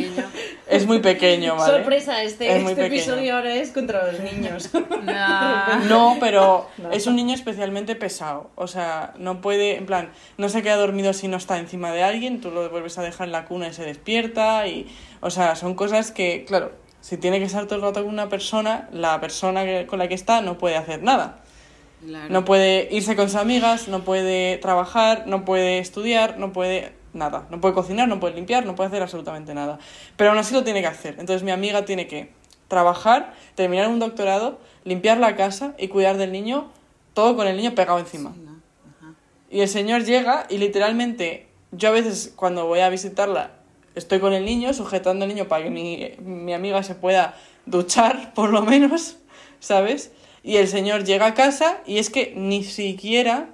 Es 0.69 0.85
muy 0.85 0.99
pequeño, 0.99 1.55
¿vale? 1.55 1.73
Sorpresa, 1.75 2.25
este, 2.25 2.57
Es 2.57 2.63
muy 2.65 2.73
este 2.73 2.87
episodio 2.87 3.37
ahora 3.37 3.55
es 3.55 3.71
contra 3.71 4.11
los 4.11 4.19
niños. 4.21 4.69
No. 5.05 5.85
No, 5.89 6.17
pero 6.19 6.67
No. 6.79 6.91
es 6.91 7.07
un 7.07 7.15
niño 7.15 7.33
especialmente 7.35 7.95
pesado. 7.95 8.51
O 8.57 8.67
sea, 8.67 9.15
no 9.17 9.41
puede, 9.41 9.77
en 9.77 9.87
plan, 9.87 10.11
no 10.39 10.49
se 10.49 10.63
queda 10.63 10.75
dormido 10.75 11.13
si 11.13 11.29
no 11.29 11.37
está 11.37 11.59
encima 11.59 11.93
de 11.93 12.03
alguien, 12.03 12.41
tú 12.41 12.51
lo 12.51 12.69
vuelves 12.69 12.99
a 12.99 13.03
dejar 13.03 13.29
en 13.29 13.33
la 13.33 13.45
cuna 13.45 13.69
y 13.69 13.73
se 13.75 13.85
despierta. 13.85 14.67
Y, 14.67 14.93
o 15.21 15.31
sea, 15.31 15.55
son 15.55 15.75
cosas 15.77 16.11
que, 16.11 16.45
claro, 16.47 16.73
Si 17.01 17.17
tiene 17.17 17.39
que 17.39 17.45
estar 17.47 17.65
todo 17.67 17.77
el 17.77 17.83
rato 17.83 18.03
con 18.03 18.13
una 18.13 18.29
persona, 18.29 18.89
la 18.93 19.21
persona 19.21 19.65
que- 19.65 19.87
con 19.87 19.99
la 20.01 20.07
que 20.09 20.15
está 20.15 20.43
no 20.43 20.59
puede 20.59 20.77
hacer 20.77 21.03
nada. 21.03 21.39
Claro. 22.05 22.27
No 22.29 22.45
puede 22.45 22.89
irse 22.91 23.15
con 23.17 23.29
sus 23.31 23.41
amigas, 23.41 23.89
no 23.89 24.01
puede 24.05 24.59
trabajar, 24.59 25.23
no 25.27 25.45
puede 25.47 25.79
estudiar, 25.79 26.37
no 26.39 26.53
puede 26.53 26.93
nada. 27.13 27.47
No 27.51 27.61
puede 27.61 27.75
cocinar, 27.75 28.09
no 28.09 28.21
puede 28.21 28.35
limpiar, 28.35 28.67
no 28.67 28.75
puede 28.75 28.89
hacer 28.89 29.03
absolutamente 29.03 29.55
nada. 29.55 29.79
Pero 30.17 30.31
aún 30.31 30.39
así 30.39 30.55
lo 30.55 30.65
tiene 30.65 30.81
que 30.81 30.87
hacer. 30.87 31.17
Entonces 31.19 31.43
mi 31.43 31.51
amiga 31.51 31.85
tiene 31.85 32.07
que 32.07 32.33
trabajar, 32.69 33.35
terminar 33.55 33.89
un 33.89 33.99
doctorado, 33.99 34.59
limpiar 34.85 35.19
la 35.19 35.37
casa 35.37 35.75
y 35.79 35.89
cuidar 35.89 36.17
del 36.17 36.33
niño, 36.33 36.71
todo 37.15 37.37
con 37.37 37.47
el 37.47 37.57
niño 37.57 37.75
pegado 37.75 37.99
encima. 37.99 38.33
Sí, 38.33 38.41
¿no? 38.41 38.61
Ajá. 38.99 39.15
Y 39.51 39.61
el 39.61 39.69
señor 39.69 40.05
llega 40.05 40.47
y 40.49 40.59
literalmente 40.59 41.49
yo 41.73 41.89
a 41.89 41.93
veces 41.93 42.33
cuando 42.37 42.67
voy 42.67 42.81
a 42.81 42.89
visitarla 42.89 43.53
estoy 43.95 44.21
con 44.21 44.33
el 44.33 44.45
niño, 44.45 44.73
sujetando 44.73 45.25
al 45.25 45.29
niño 45.29 45.49
para 45.49 45.65
que 45.65 45.71
mi, 45.71 46.13
mi 46.21 46.55
amiga 46.55 46.83
se 46.83 46.95
pueda 46.95 47.35
duchar 47.67 48.35
por 48.35 48.51
lo 48.51 48.63
menos, 48.63 49.17
¿sabes? 49.59 50.13
Y 50.43 50.57
el 50.57 50.69
señor 50.69 51.05
llega 51.05 51.27
a 51.27 51.35
casa 51.35 51.79
y 51.87 51.99
es 51.99 52.09
que 52.09 52.33
ni 52.37 52.65
siquiera 52.65 53.51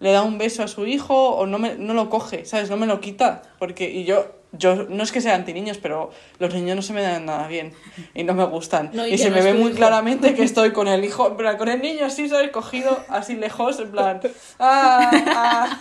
le 0.00 0.12
da 0.12 0.22
un 0.22 0.38
beso 0.38 0.62
a 0.62 0.68
su 0.68 0.86
hijo 0.86 1.30
o 1.30 1.46
no, 1.46 1.58
me, 1.58 1.74
no 1.74 1.94
lo 1.94 2.08
coge, 2.08 2.44
¿sabes? 2.44 2.70
No 2.70 2.76
me 2.76 2.86
lo 2.86 3.00
quita. 3.00 3.42
Porque, 3.58 3.90
y 3.90 4.04
yo, 4.04 4.26
yo 4.52 4.86
no 4.88 5.02
es 5.02 5.12
que 5.12 5.20
sea 5.20 5.34
anti 5.34 5.52
niños, 5.52 5.78
pero 5.78 6.10
los 6.38 6.54
niños 6.54 6.76
no 6.76 6.82
se 6.82 6.92
me 6.92 7.02
dan 7.02 7.26
nada 7.26 7.46
bien 7.48 7.74
y 8.14 8.24
no 8.24 8.34
me 8.34 8.44
gustan. 8.44 8.90
No, 8.92 9.06
y 9.06 9.18
se 9.18 9.30
no 9.30 9.36
me 9.36 9.42
ve 9.42 9.54
muy 9.54 9.70
hijo. 9.70 9.76
claramente 9.76 10.34
que 10.34 10.42
estoy 10.44 10.72
con 10.72 10.88
el 10.88 11.04
hijo, 11.04 11.36
plan, 11.36 11.56
con 11.56 11.68
el 11.68 11.82
niño 11.82 12.06
así, 12.06 12.28
¿sabes? 12.28 12.50
Cogido 12.50 13.04
así 13.08 13.34
lejos, 13.34 13.78
en 13.80 13.90
plan, 13.90 14.20
ah, 14.58 15.10
ah, 15.34 15.80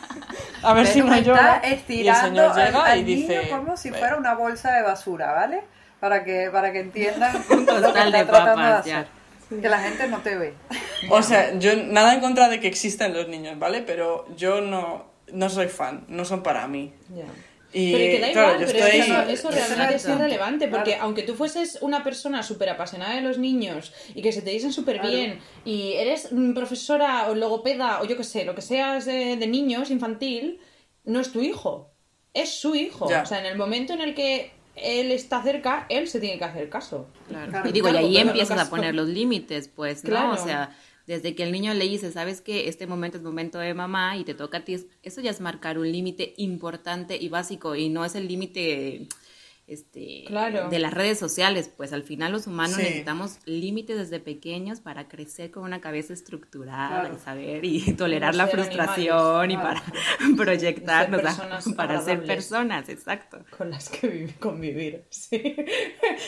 a 0.64 0.74
ver 0.74 0.88
si 0.88 1.02
Pero 1.02 1.16
no 1.16 1.22
llora. 1.22 1.62
Y 1.88 2.08
el 2.08 2.16
señor 2.16 2.56
llega 2.56 2.86
al 2.86 3.00
y 3.00 3.04
dice... 3.04 3.40
niño 3.40 3.58
como 3.58 3.78
si 3.78 3.92
fuera 3.92 4.18
una 4.18 4.34
bolsa 4.34 4.74
de 4.74 4.82
basura, 4.82 5.32
¿vale? 5.32 5.64
Para 6.00 6.24
que, 6.24 6.50
para 6.52 6.72
que 6.72 6.80
entiendan 6.80 7.34
lo 7.50 7.58
que 7.58 7.66
costal 7.66 7.86
está 7.86 8.18
de 8.18 8.26
tratando 8.26 8.56
papas, 8.56 8.86
de 8.86 8.92
ya. 8.92 9.08
Que 9.50 9.70
la 9.70 9.80
gente 9.80 10.08
no 10.08 10.20
te 10.20 10.36
ve. 10.38 10.54
O 11.10 11.22
sea, 11.22 11.58
yo 11.60 11.76
nada 11.76 12.14
en 12.16 12.22
contra 12.22 12.50
de 12.50 12.60
que 12.60 12.68
existan 12.68 13.14
los 13.14 13.28
niños, 13.28 13.58
¿vale? 13.60 13.82
Pero 13.84 14.26
yo 14.36 14.62
no, 14.62 15.06
no 15.32 15.50
soy 15.50 15.68
fan, 15.68 16.06
no 16.08 16.26
son 16.26 16.42
para 16.42 16.68
mí. 16.68 16.92
Ya. 17.16 17.26
Y 17.72 17.92
pero 17.92 18.12
que 18.12 18.20
da 18.20 18.32
claro, 18.32 18.48
igual, 18.54 18.62
yo 18.62 18.74
pero 18.74 18.86
es 18.86 18.92
que 18.92 19.00
estoy... 19.00 19.16
eso, 19.16 19.50
eso 19.50 19.52
realmente 19.52 19.96
es 19.96 20.08
irrelevante, 20.08 20.68
porque 20.70 20.92
Claro. 20.92 21.04
aunque 21.04 21.24
tú 21.24 21.36
fueses 21.36 21.78
una 21.82 22.04
persona 22.04 22.42
súper 22.42 22.70
apasionada 22.70 23.14
de 23.16 23.22
los 23.22 23.38
niños 23.38 23.94
y 24.16 24.22
que 24.22 24.32
se 24.32 24.42
te 24.42 24.50
dicen 24.50 24.74
súper 24.74 25.02
bien 25.02 25.40
y 25.66 25.94
eres 25.94 26.30
profesora 26.56 27.28
o 27.30 27.36
logopeda 27.36 28.02
o 28.02 28.06
yo 28.06 28.18
qué 28.18 28.24
sé, 28.24 28.46
lo 28.46 28.56
que 28.56 28.62
seas 28.62 29.06
de, 29.06 29.36
de 29.36 29.48
niños, 29.48 29.92
infantil, 29.92 30.60
no 31.04 31.20
es 31.20 31.32
tu 31.32 31.42
hijo, 31.42 31.92
es 32.34 32.50
su 32.50 32.74
hijo. 32.74 33.10
Ya. 33.10 33.22
O 33.22 33.26
sea, 33.26 33.40
en 33.40 33.46
el 33.46 33.58
momento 33.58 33.94
en 33.94 34.02
el 34.02 34.16
que 34.16 34.52
él 34.82 35.12
está 35.12 35.42
cerca, 35.44 35.86
él 35.90 36.08
se 36.08 36.20
tiene 36.20 36.38
que 36.38 36.46
hacer 36.46 36.70
caso. 36.70 37.08
Claro. 37.28 37.52
Claro, 37.52 37.70
y 37.70 37.72
digo, 37.72 37.90
claro, 37.90 38.08
y 38.08 38.18
ahí 38.18 38.22
empiezas 38.22 38.60
a 38.60 38.70
poner 38.70 38.96
los 38.96 39.08
límites, 39.08 39.68
pues, 39.68 40.04
¿no? 40.04 40.10
Claro. 40.10 40.34
O 40.34 40.38
sea, 40.38 40.76
desde 41.08 41.36
que 41.36 41.44
el 41.44 41.52
niño 41.52 41.74
le 41.74 41.88
dice, 41.88 42.12
sabes 42.12 42.42
que 42.42 42.68
este 42.68 42.86
momento 42.86 43.18
es 43.18 43.24
momento 43.24 43.60
de 43.60 43.74
mamá 43.74 44.18
y 44.18 44.24
te 44.24 44.34
toca 44.34 44.60
a 44.60 44.66
ti, 44.66 44.78
eso 45.04 45.22
ya 45.22 45.32
es 45.32 45.40
marcar 45.40 45.80
un 45.80 45.92
límite 45.92 46.34
importante 46.38 47.18
y 47.18 47.30
básico 47.30 47.76
y 47.76 47.90
no 47.90 48.04
es 48.04 48.16
el 48.16 48.28
límite 48.28 49.08
este 49.68 50.24
Claro. 50.28 50.70
de 50.70 50.80
las 50.80 50.94
redes 50.94 51.20
sociales, 51.20 51.70
pues 51.76 51.92
al 51.92 52.04
final 52.04 52.32
los 52.32 52.48
humanos 52.48 52.78
Sí. 52.78 52.84
necesitamos 52.84 53.40
límites 53.46 53.98
desde 53.98 54.22
pequeños 54.22 54.80
para 54.80 55.10
crecer 55.10 55.52
con 55.52 55.64
una 55.64 55.82
cabeza 55.82 56.14
estructurada 56.14 57.02
Claro. 57.02 57.16
y 57.16 57.20
saber 57.20 57.66
y 57.66 57.82
tolerar 57.98 58.34
la 58.36 58.48
frustración 58.48 59.42
animales, 59.42 59.82
y 59.84 59.86
claro. 59.86 59.98
para 60.28 60.36
proyectarnos, 60.38 61.22
a- 61.26 61.62
para 61.76 62.02
ser 62.02 62.24
personas, 62.26 62.88
exacto. 62.90 63.44
con 63.58 63.70
las 63.70 63.90
que 63.90 64.08
vivi- 64.10 64.38
convivir. 64.40 65.04
Sí. 65.10 65.56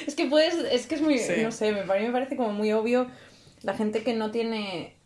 es 0.05 0.15
que 0.15 0.25
puedes, 0.25 0.55
es 0.55 0.86
que 0.88 0.96
es 0.96 1.01
muy, 1.01 1.17
Sí. 1.17 1.34
no 1.41 1.51
sé, 1.51 1.72
me, 1.72 1.79
a 1.81 1.86
mí 2.00 2.05
me 2.08 2.12
parece 2.12 2.36
como 2.36 2.51
muy 2.51 2.74
obvio 2.74 3.08
la 3.62 3.74
gente 3.74 4.03
que 4.03 4.13
no 4.13 4.31
tiene, 4.31 4.99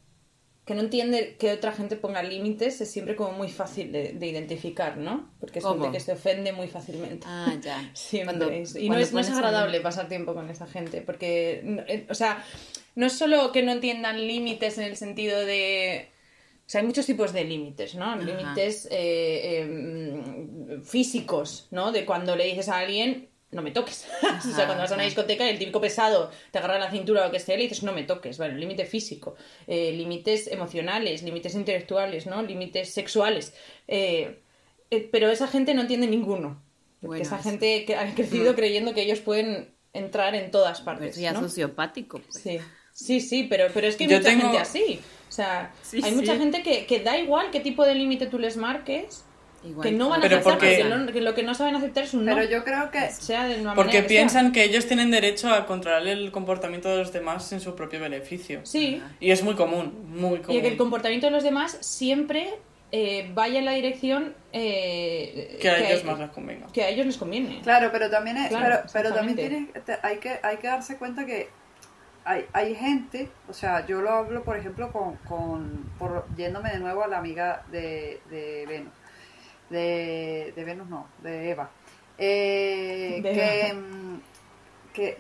que 0.66 0.76
no 0.76 0.82
entiende 0.82 1.36
que 1.38 1.52
otra 1.52 1.74
gente 1.74 1.98
ponga 1.98 2.24
límites 2.24 2.80
es 2.80 2.90
siempre 2.90 3.16
como 3.18 3.34
muy 3.34 3.50
fácil 3.50 3.92
de, 3.92 4.14
de 4.14 4.28
identificar, 4.28 4.98
¿no? 4.98 5.30
Porque 5.40 5.60
es 5.60 5.66
¿Cómo? 5.66 5.84
gente 5.84 5.98
que 5.98 6.04
se 6.04 6.14
ofende 6.14 6.54
muy 6.54 6.68
fácilmente. 6.68 7.26
Ah, 7.30 7.54
ya. 7.62 7.92
Siempre. 7.94 8.38
Cuando- 8.38 8.80
y 8.80 8.90
no 8.90 8.98
es, 8.98 9.12
no 9.12 9.20
es 9.20 9.30
agradable 9.30 9.82
pasar 9.82 10.08
tiempo 10.08 10.34
con 10.34 10.50
esa 10.50 10.66
gente, 10.66 11.02
porque, 11.02 11.62
no, 11.66 11.82
eh, 11.82 12.08
o 12.10 12.16
sea, 12.16 12.44
no 12.96 13.08
es 13.08 13.14
solo 13.14 13.52
que 13.52 13.62
no 13.62 13.74
entiendan 13.74 14.26
límites 14.26 14.78
en 14.78 14.86
el 14.86 14.96
sentido 14.96 15.40
de... 15.46 16.10
O 16.66 16.70
sea, 16.70 16.80
hay 16.80 16.88
muchos 16.88 17.06
tipos 17.06 17.34
de 17.34 17.44
límites, 17.44 17.96
¿no? 17.96 18.16
Límites 18.16 18.88
eh, 18.90 19.68
eh, 19.68 20.80
físicos, 20.86 21.68
¿no? 21.72 21.92
De 21.92 22.06
cuando 22.06 22.38
le 22.38 22.46
dices 22.46 22.70
a 22.70 22.78
alguien, 22.80 23.28
no 23.54 23.62
me 23.62 23.72
toques. 23.72 24.06
o 24.24 24.42
sea, 24.42 24.66
cuando 24.66 24.84
vas 24.84 24.92
a 24.92 24.96
una 24.96 25.04
Ajá. 25.04 25.10
discoteca 25.10 25.46
y 25.46 25.50
el 25.52 25.60
típico 25.60 25.80
pesado 25.80 26.32
te 26.52 26.58
agarra 26.58 26.80
la 26.80 26.92
cintura 26.92 27.22
o 27.22 27.26
lo 27.26 27.32
que 27.32 27.40
sea, 27.40 27.56
le 27.56 27.64
dices, 27.64 27.84
no 27.84 27.92
me 27.94 28.04
toques. 28.04 28.38
Vale, 28.38 28.56
límite 28.56 28.86
físico. 28.86 29.36
Eh, 29.68 29.92
límites 29.94 30.48
emocionales, 30.48 31.24
límites 31.24 31.56
intelectuales, 31.56 32.26
¿no? 32.28 32.42
Límites 32.42 32.94
sexuales. 32.94 33.54
Eh, 33.88 34.40
eh, 34.92 35.10
pero 35.12 35.30
esa 35.30 35.48
gente 35.48 35.74
no 35.74 35.82
entiende 35.82 36.08
ninguno. 36.08 36.62
Bueno, 37.02 37.22
esa 37.22 37.38
gente 37.38 37.84
que 37.86 37.96
ha 37.96 38.14
crecido 38.16 38.56
creyendo 38.56 38.94
que 38.94 39.02
ellos 39.02 39.20
pueden 39.20 39.74
entrar 39.92 40.36
en 40.36 40.52
todas 40.52 40.80
Pero 40.80 40.86
partes. 40.86 41.12
eso 41.12 41.22
ya 41.22 41.34
sociopático, 41.38 42.20
pues. 42.20 42.42
Sí, 42.42 42.60
sí, 42.94 43.20
sí, 43.20 43.44
pero, 43.50 43.68
pero 43.74 43.88
es 43.88 43.96
que 43.96 44.06
hay 44.06 44.10
Yo 44.10 44.18
mucha 44.18 44.30
tengo- 44.30 44.44
gente 44.44 44.58
así. 44.60 45.00
O 45.28 45.32
sea, 45.32 45.74
Sí, 45.82 45.98
hay 46.04 46.12
sí. 46.12 46.16
mucha 46.16 46.38
gente 46.38 46.64
que, 46.64 46.86
que 46.86 47.00
da 47.00 47.18
igual 47.18 47.50
qué 47.52 47.60
tipo 47.60 47.84
de 47.86 47.96
límite 47.96 48.28
tú 48.28 48.40
les 48.40 48.56
marques, 48.56 49.26
Igual, 49.66 49.88
que 49.88 49.92
no 49.96 50.10
van 50.10 50.20
a 50.20 50.24
Pero 50.24 50.36
aceptar 50.38 50.54
porque- 50.60 50.78
porque, 50.84 50.96
lo, 51.06 51.14
que 51.14 51.22
lo 51.22 51.34
que 51.36 51.44
no 51.44 51.56
saben 51.56 51.76
aceptar 51.76 52.04
es 52.04 52.14
un 52.14 52.26
no. 52.26 52.36
Pero 52.36 52.50
yo 52.50 52.64
creo 52.64 52.92
que 52.92 53.10
sea 53.12 53.46
de 53.48 53.62
una 53.62 53.74
Porque 53.76 54.00
sea. 54.00 54.08
piensan 54.08 54.52
que 54.52 54.64
ellos 54.64 54.86
tienen 54.88 55.10
derecho 55.12 55.50
a 55.54 55.66
controlar 55.66 56.06
el 56.08 56.32
comportamiento 56.32 56.90
de 56.90 56.98
los 56.98 57.14
demás 57.14 57.52
en 57.54 57.62
su 57.62 57.74
propio 57.76 58.00
beneficio. 58.02 58.60
Sí, 58.64 59.02
Y 59.20 59.32
es 59.32 59.42
muy 59.44 59.56
común, 59.56 60.06
muy 60.10 60.40
y 60.40 60.42
común. 60.42 60.62
que 60.62 60.68
el 60.68 60.78
comportamiento 60.78 61.28
de 61.28 61.32
los 61.32 61.44
demás 61.44 61.78
siempre 61.82 62.50
eh, 62.92 63.32
vaya 63.34 63.58
en 63.60 63.66
la 63.66 63.72
dirección 63.72 64.36
eh, 64.52 65.58
Que 65.62 65.70
a 65.70 65.78
ellos 65.90 66.04
más 66.04 66.20
les 66.20 66.30
convenga. 66.30 66.68
que 66.72 66.84
a 66.84 66.90
ellos 66.90 67.06
les 67.06 67.18
conviene. 67.18 67.60
Claro, 67.64 67.90
pero 67.92 68.10
también, 68.10 68.38
es- 68.38 68.50
Claro, 68.50 68.82
pero, 68.84 68.90
pero 68.94 69.16
también 69.16 69.36
tienes, 69.36 69.70
hay, 70.04 70.18
que, 70.18 70.40
hay 70.44 70.58
que 70.58 70.68
darse 70.68 70.98
cuenta 70.98 71.26
que 71.26 71.50
hay, 72.26 72.46
hay 72.54 72.76
gente, 72.76 73.30
o 73.50 73.54
sea, 73.54 73.86
yo 73.88 74.00
lo 74.02 74.10
hablo, 74.12 74.44
por 74.44 74.58
ejemplo, 74.58 74.92
con, 74.92 75.16
con 75.28 75.90
por, 76.00 76.26
yéndome 76.38 76.72
de 76.72 76.80
nuevo 76.80 77.04
a 77.04 77.08
la 77.08 77.18
amiga 77.18 77.64
de, 77.72 78.22
de 78.30 78.66
Venus, 78.68 78.94
de, 79.74 80.54
de 80.56 80.64
Venus 80.64 80.88
no, 80.88 81.08
de 81.22 81.50
Eva, 81.52 81.70
eh, 82.18 83.20
De 83.22 83.32
que, 83.34 83.68
Eva. 83.68 83.80
mm, 83.80 84.22
que, 84.94 85.18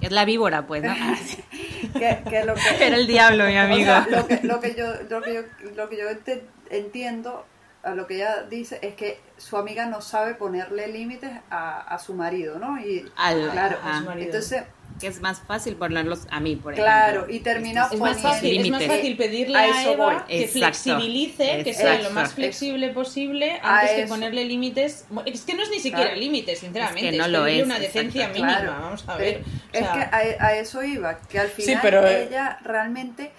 Es 0.00 0.10
la 0.10 0.24
víbora, 0.24 0.66
pues, 0.66 0.82
¿no? 0.82 0.92
que, 1.92 2.18
que 2.28 2.44
lo 2.44 2.54
que... 2.54 2.84
Era 2.86 2.96
el 2.96 3.06
diablo, 3.06 3.44
mi 3.46 3.56
O 3.56 3.60
amigo. 3.60 3.84
sea, 3.84 4.06
lo 4.10 4.26
que, 4.26 4.40
lo 4.42 4.60
que 4.60 4.74
yo, 4.74 4.86
lo 5.08 5.22
que 5.22 5.34
yo, 5.34 5.40
lo 5.76 5.88
que 5.88 5.96
yo 5.98 6.08
ente- 6.10 6.44
entiendo, 6.70 7.44
a 7.82 7.94
lo 7.94 8.06
que 8.06 8.16
ella 8.16 8.42
dice, 8.44 8.78
es 8.82 8.94
que 8.94 9.20
su 9.36 9.56
amiga 9.56 9.86
no 9.86 10.00
sabe 10.00 10.34
ponerle 10.34 10.88
límites 10.88 11.30
a, 11.50 11.80
a 11.80 11.98
su 11.98 12.14
marido, 12.14 12.58
¿no? 12.58 12.78
Y 12.80 13.10
Al- 13.16 13.50
claro. 13.50 13.78
A 13.84 13.98
su 13.98 14.04
marido. 14.06 14.26
entonces, 14.26 14.62
que 15.00 15.06
es 15.06 15.20
más 15.20 15.40
fácil 15.40 15.76
ponerlos 15.76 16.26
a 16.30 16.40
mí, 16.40 16.56
por 16.56 16.74
claro, 16.74 17.20
ejemplo. 17.20 17.34
y 17.34 17.40
termina 17.40 17.88
Es 17.90 17.98
más, 17.98 18.20
fácil, 18.20 18.50
es 18.50 18.56
más 18.70 18.80
límites. 18.80 18.86
fácil 18.88 19.16
pedirle 19.16 19.58
A 19.58 19.60
a, 19.62 19.80
eso 19.80 19.92
Eva 19.94 20.04
voy. 20.14 20.22
que 20.28 20.44
Exacto. 20.44 20.58
flexibilice, 20.58 21.64
que 21.64 21.74
sea 21.74 22.02
lo 22.02 22.10
más 22.10 22.34
flexible 22.34 22.88
posible, 22.90 23.58
A 23.62 23.78
antes 23.80 23.90
que 23.96 24.02
eso. 24.02 24.14
ponerle 24.14 24.44
límites. 24.44 25.06
Es 25.26 25.40
que 25.42 25.54
no 25.54 25.62
es 25.62 25.70
ni 25.70 25.78
siquiera 25.80 26.04
Claro. 26.10 26.20
límites, 26.20 26.58
sinceramente. 26.58 27.06
Es 27.08 27.12
que 27.12 27.18
no 27.18 27.24
es 27.24 27.30
lo 27.30 27.46
es, 27.46 27.64
una 27.64 27.78
decencia 27.78 28.26
exacto. 28.26 28.40
mínima. 28.42 28.60
Claro. 28.60 28.80
Vamos 28.82 29.04
a 29.08 29.16
Pero 29.16 29.38
ver. 29.38 29.40
O 29.40 29.76
Es 29.78 29.88
que 29.88 29.98
a, 29.98 30.46
a 30.46 30.54
eso 30.56 30.82
iba, 30.82 31.18
que 31.22 31.38
al 31.38 31.48
Sí, 31.48 31.62
final 31.62 31.78
pero, 31.82 32.06
eh, 32.06 32.24
ella 32.28 32.58
realmente 32.62 33.30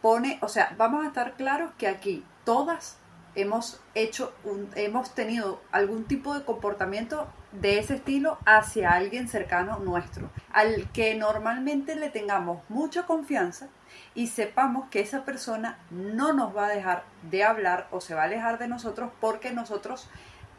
pone, 0.00 0.38
o 0.42 0.48
sea, 0.48 0.74
vamos 0.78 1.04
a 1.04 1.08
estar 1.08 1.34
claros 1.34 1.72
que 1.76 1.88
aquí 1.88 2.22
todas 2.44 2.96
hemos 3.34 3.80
hecho, 3.94 4.32
un, 4.44 4.68
hemos 4.76 5.14
tenido 5.14 5.60
algún 5.72 6.04
tipo 6.04 6.34
de 6.34 6.44
comportamiento 6.44 7.28
de 7.52 7.78
ese 7.78 7.94
estilo 7.94 8.38
hacia 8.44 8.92
alguien 8.92 9.28
cercano 9.28 9.78
nuestro, 9.78 10.30
al 10.52 10.90
que 10.92 11.14
normalmente 11.14 11.96
le 11.96 12.10
tengamos 12.10 12.62
mucha 12.68 13.04
confianza 13.04 13.68
y 14.14 14.26
sepamos 14.26 14.88
que 14.90 15.00
esa 15.00 15.24
persona 15.24 15.78
no 15.90 16.32
nos 16.32 16.56
va 16.56 16.66
a 16.66 16.70
dejar 16.70 17.04
de 17.22 17.44
hablar 17.44 17.88
o 17.90 18.00
se 18.00 18.14
va 18.14 18.22
a 18.22 18.24
alejar 18.24 18.58
de 18.58 18.68
nosotros 18.68 19.10
porque 19.20 19.52
nosotros 19.52 20.08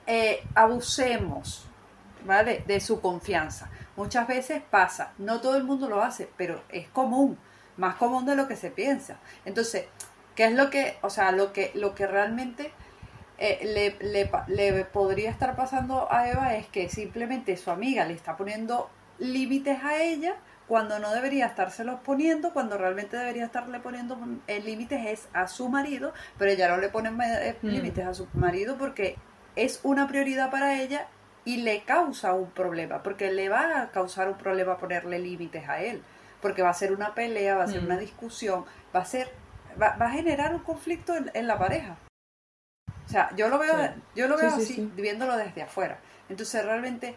eh, 0.08 0.44
abusemos 0.56 1.70
¿vale? 2.26 2.64
De 2.68 2.80
su 2.80 3.02
confianza. 3.02 3.70
Muchas 3.96 4.28
veces 4.28 4.62
pasa, 4.70 5.14
no 5.18 5.42
todo 5.42 5.58
el 5.58 5.64
mundo 5.64 5.90
lo 5.90 6.02
hace, 6.02 6.30
pero 6.38 6.64
es 6.70 6.88
común, 6.90 7.38
más 7.78 7.96
común 7.96 8.26
de 8.26 8.36
lo 8.36 8.48
que 8.48 8.56
se 8.56 8.72
piensa. 8.72 9.18
Entonces, 9.46 9.86
¿qué 10.36 10.46
es 10.46 10.54
lo 10.54 10.70
que, 10.70 10.98
o 11.02 11.10
sea, 11.10 11.32
lo 11.32 11.54
que, 11.54 11.72
lo 11.76 11.96
que 11.96 12.08
realmente 12.08 12.72
eh, 13.40 13.60
le, 13.64 14.12
le 14.12 14.30
le 14.48 14.86
podría 14.86 15.30
estar 15.30 15.56
pasando 15.56 16.12
a 16.12 16.30
Eva 16.30 16.56
es 16.56 16.68
que 16.68 16.90
simplemente 16.90 17.56
su 17.58 17.72
amiga 17.72 18.06
le 18.06 18.14
está 18.14 18.36
poniendo 18.38 18.90
límites 19.18 19.84
a 19.84 20.02
ella 20.02 20.36
cuando 20.68 21.00
no 21.00 21.12
debería 21.12 21.48
estárselos 21.48 22.00
poniendo, 22.02 22.54
cuando 22.54 22.78
realmente 22.78 23.18
debería 23.18 23.46
estarle 23.46 23.80
poniendo 23.80 24.18
eh, 24.48 24.62
límites 24.62 25.06
es 25.08 25.28
a 25.34 25.48
su 25.48 25.68
marido, 25.68 26.14
pero 26.38 26.52
ella 26.52 26.68
no 26.70 26.78
le 26.78 26.90
pone 26.90 27.10
eh, 27.10 27.58
Mm. 27.62 27.68
límites 27.68 28.06
a 28.06 28.14
su 28.14 28.28
marido 28.34 28.78
porque 28.78 29.16
es 29.56 29.80
una 29.84 30.08
prioridad 30.08 30.52
para 30.52 30.80
ella 30.80 31.08
y 31.44 31.58
le 31.58 31.82
causa 31.84 32.34
un 32.36 32.52
problema, 32.52 33.02
porque 33.02 33.32
le 33.32 33.50
va 33.50 33.82
a 33.82 33.92
causar 33.92 34.30
un 34.30 34.38
problema 34.38 34.78
ponerle 34.78 35.18
límites 35.18 35.68
a 35.68 35.82
él, 35.82 36.04
porque 36.42 36.62
va 36.62 36.70
a 36.70 36.74
ser 36.76 36.94
una 36.94 37.16
pelea, 37.16 37.56
va 37.56 37.64
a 37.64 37.68
ser 37.68 37.82
Mm. 37.82 37.86
una 37.86 37.98
discusión, 37.98 38.66
va 38.96 39.00
a 39.00 39.06
ser, 39.06 39.28
va, 39.82 39.98
va 40.00 40.06
a 40.06 40.12
generar 40.12 40.54
un 40.54 40.60
conflicto 40.62 41.16
en, 41.16 41.32
en 41.34 41.48
la 41.48 41.58
pareja. 41.58 41.96
O 43.10 43.12
sea, 43.12 43.32
yo 43.36 43.50
lo 43.50 43.58
veo, 43.58 43.76
Sí. 43.76 43.90
yo 44.16 44.28
lo 44.28 44.38
veo 44.38 44.52
sí, 44.52 44.62
así, 44.62 44.74
sí. 44.76 44.92
viéndolo 44.96 45.36
desde 45.36 45.64
afuera. 45.64 45.98
Entonces 46.30 46.64
realmente 46.64 47.16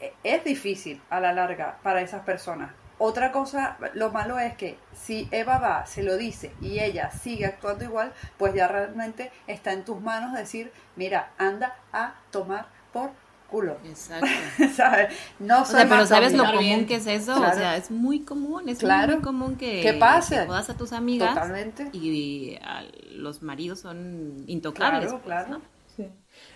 e- 0.00 0.12
es 0.24 0.42
difícil 0.42 1.00
a 1.10 1.20
la 1.20 1.32
larga 1.32 1.78
para 1.84 2.00
esas 2.00 2.22
personas. 2.24 2.72
Otra 2.98 3.30
cosa, 3.30 3.76
lo 3.94 4.10
malo 4.10 4.38
es 4.40 4.56
que 4.56 4.78
si 4.94 5.28
Eva 5.30 5.58
va, 5.58 5.86
se 5.86 6.02
lo 6.02 6.16
dice 6.16 6.52
y 6.60 6.80
ella 6.80 7.10
sigue 7.12 7.46
actuando 7.46 7.84
igual, 7.84 8.12
pues 8.36 8.52
ya 8.54 8.66
realmente 8.66 9.30
está 9.46 9.72
en 9.72 9.84
tus 9.84 10.00
manos 10.00 10.32
decir, 10.34 10.72
mira, 10.96 11.30
anda 11.38 11.76
a 11.92 12.14
tomar 12.32 12.66
por 12.92 13.10
culo. 13.46 13.76
Exacto. 13.84 14.26
¿Sabes? 14.76 15.14
No 15.38 15.62
O 15.62 15.64
soy 15.64 15.76
sea, 15.80 15.88
pero 15.88 16.06
¿sabes 16.06 16.32
lo 16.34 16.44
común 16.44 16.86
que 16.86 16.96
es 16.96 17.06
eso? 17.06 17.34
Claro. 17.36 17.54
O 17.54 17.58
sea, 17.58 17.76
es 17.76 17.90
muy 17.90 18.20
común, 18.20 18.68
es 18.68 18.78
Claro. 18.78 19.14
muy 19.14 19.22
común 19.22 19.56
que, 19.56 19.80
Que 19.82 19.92
pase. 19.94 20.36
que 20.36 20.46
jodas 20.46 20.68
a 20.70 20.76
tus 20.76 20.92
amigas 20.92 21.30
Totalmente. 21.34 21.88
y 21.92 22.56
a- 22.62 22.84
los 23.12 23.42
maridos 23.42 23.80
son 23.80 24.44
intocables. 24.46 25.10
Claro, 25.10 25.22
pues, 25.22 25.24
claro. 25.24 25.48
¿no? 25.48 25.62
Sí. 25.96 26.08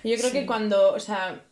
Yo 0.05 0.17
creo 0.19 0.33
que 0.33 0.47
cuando, 0.47 0.93
o 0.93 1.01
sea, 1.01 1.43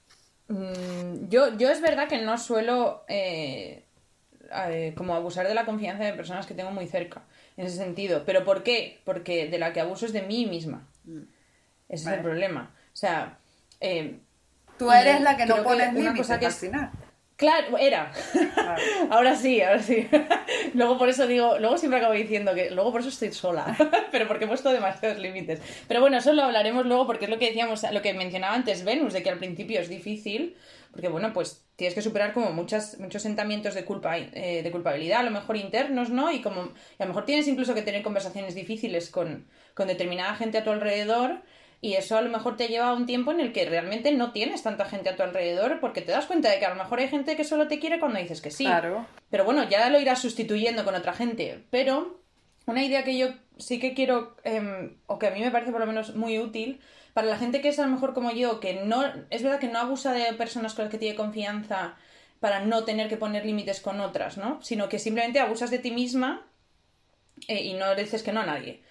mm, 0.48 1.28
yo, 1.28 1.56
yo 1.56 1.70
es 1.70 1.80
verdad 1.80 2.08
que 2.08 2.18
no 2.22 2.36
suelo 2.38 3.04
eh, 3.08 3.84
eh, 4.68 4.94
como 4.96 5.14
abusar 5.14 5.46
de 5.46 5.54
la 5.54 5.64
confianza 5.64 6.04
de 6.04 6.12
personas 6.14 6.46
que 6.46 6.54
tengo 6.54 6.70
muy 6.70 6.86
cerca, 6.86 7.22
en 7.56 7.66
ese 7.66 7.76
sentido. 7.76 8.22
¿Pero 8.26 8.44
por 8.44 8.62
qué? 8.62 9.00
Porque 9.04 9.48
de 9.48 9.58
la 9.58 9.72
que 9.72 9.80
abuso 9.80 10.06
es 10.06 10.12
de 10.12 10.22
mí 10.22 10.46
misma. 10.46 10.86
Ese 11.88 12.04
Vale. 12.04 12.16
es 12.16 12.18
el 12.18 12.20
problema. 12.22 12.70
O 12.92 12.96
sea, 12.96 13.38
eh, 13.80 14.20
Tú 14.78 14.90
eres 14.92 15.20
la 15.20 15.36
que 15.36 15.46
no 15.46 15.62
pones 15.62 15.88
una 15.88 15.98
límites 15.98 16.18
cosa 16.18 16.38
que 16.38 16.46
al 16.46 16.52
es- 16.52 16.58
final. 16.58 16.90
claro, 17.36 17.78
era. 17.78 18.12
Claro. 18.54 18.82
Ahora 19.10 19.36
sí, 19.36 19.60
ahora 19.62 19.82
sí. 19.82 20.08
luego 20.74 20.98
por 20.98 21.08
eso 21.08 21.26
digo, 21.26 21.58
luego 21.58 21.78
siempre 21.78 21.98
acabo 22.00 22.14
diciendo 22.14 22.54
que 22.54 22.70
luego 22.70 22.90
por 22.92 23.00
eso 23.00 23.10
estoy 23.10 23.32
sola, 23.32 23.76
pero 24.12 24.26
porque 24.28 24.44
he 24.44 24.48
puesto 24.48 24.70
demasiados 24.72 25.18
límites. 25.18 25.60
Pero 25.86 26.00
bueno, 26.00 26.16
eso 26.18 26.32
lo 26.32 26.42
hablaremos 26.44 26.86
luego 26.86 27.06
porque 27.06 27.24
es 27.26 27.30
lo 27.30 27.38
que 27.38 27.46
decíamos, 27.46 27.82
lo 27.92 28.02
que 28.02 28.12
mencionaba 28.14 28.54
antes 28.54 28.84
Venus, 28.84 29.12
de 29.12 29.22
que 29.22 29.30
al 29.30 29.38
principio 29.38 29.80
es 29.80 29.88
difícil, 29.88 30.56
porque 30.92 31.08
bueno, 31.08 31.32
pues 31.32 31.64
tienes 31.76 31.94
que 31.94 32.02
superar 32.02 32.32
como 32.32 32.50
muchas, 32.52 32.98
muchos 32.98 33.22
sentimientos 33.22 33.74
de 33.74 33.84
culpa, 33.84 34.18
eh, 34.18 34.62
de 34.64 34.70
culpabilidad, 34.72 35.20
a 35.20 35.22
lo 35.22 35.30
mejor 35.30 35.56
internos, 35.56 36.10
¿no? 36.10 36.32
Y 36.32 36.40
como 36.42 36.62
y 36.98 37.02
a 37.02 37.04
lo 37.04 37.08
mejor 37.08 37.24
tienes 37.24 37.46
incluso 37.46 37.72
que 37.74 37.82
tener 37.82 38.02
conversaciones 38.02 38.54
difíciles 38.56 39.10
con, 39.10 39.46
con 39.74 39.86
determinada 39.86 40.34
gente 40.34 40.58
a 40.58 40.64
tu 40.64 40.70
alrededor. 40.70 41.42
Y 41.80 41.94
eso 41.94 42.16
a 42.16 42.22
lo 42.22 42.30
mejor 42.30 42.56
te 42.56 42.68
lleva 42.68 42.88
a 42.88 42.94
un 42.94 43.06
tiempo 43.06 43.30
en 43.30 43.40
el 43.40 43.52
que 43.52 43.64
realmente 43.64 44.10
no 44.10 44.32
tienes 44.32 44.62
tanta 44.62 44.84
gente 44.84 45.10
a 45.10 45.16
tu 45.16 45.22
alrededor 45.22 45.78
porque 45.80 46.00
te 46.00 46.10
das 46.10 46.26
cuenta 46.26 46.50
de 46.50 46.58
que 46.58 46.66
a 46.66 46.70
lo 46.70 46.82
mejor 46.82 46.98
hay 46.98 47.08
gente 47.08 47.36
que 47.36 47.44
solo 47.44 47.68
te 47.68 47.78
quiere 47.78 48.00
cuando 48.00 48.18
dices 48.18 48.40
que 48.40 48.50
sí. 48.50 48.64
Claro. 48.64 49.06
Pero 49.30 49.44
bueno, 49.44 49.68
ya 49.68 49.88
lo 49.88 50.00
irás 50.00 50.20
sustituyendo 50.20 50.84
con 50.84 50.96
otra 50.96 51.12
gente. 51.12 51.62
Pero 51.70 52.20
una 52.66 52.82
idea 52.82 53.04
que 53.04 53.16
yo 53.16 53.28
sí 53.58 53.78
que 53.78 53.94
quiero, 53.94 54.36
em, 54.44 54.96
o 55.06 55.18
que 55.18 55.28
a 55.28 55.30
mí 55.30 55.40
me 55.40 55.50
parece 55.50 55.70
por 55.70 55.80
lo 55.80 55.86
menos 55.86 56.16
muy 56.16 56.38
útil, 56.38 56.80
para 57.14 57.28
la 57.28 57.38
gente 57.38 57.60
que 57.60 57.68
es 57.68 57.78
a 57.78 57.82
lo 57.82 57.92
mejor 57.92 58.12
como 58.12 58.30
yo, 58.30 58.60
que 58.60 58.84
no, 58.84 59.04
es 59.30 59.42
verdad 59.42 59.58
que 59.58 59.68
no 59.68 59.78
abusa 59.78 60.12
de 60.12 60.32
personas 60.34 60.74
con 60.74 60.84
las 60.84 60.92
que 60.92 60.98
tiene 60.98 61.16
confianza 61.16 61.96
para 62.40 62.60
no 62.60 62.84
tener 62.84 63.08
que 63.08 63.16
poner 63.16 63.44
límites 63.44 63.80
con 63.80 64.00
otras, 64.00 64.36
¿no? 64.36 64.60
Sino 64.62 64.88
que 64.88 64.98
simplemente 64.98 65.40
abusas 65.40 65.70
de 65.70 65.78
ti 65.78 65.90
misma 65.90 66.46
eh, 67.48 67.62
y 67.62 67.74
no 67.74 67.94
le 67.94 68.02
dices 68.02 68.22
que 68.22 68.32
no 68.32 68.40
a 68.40 68.46
nadie. 68.46 68.82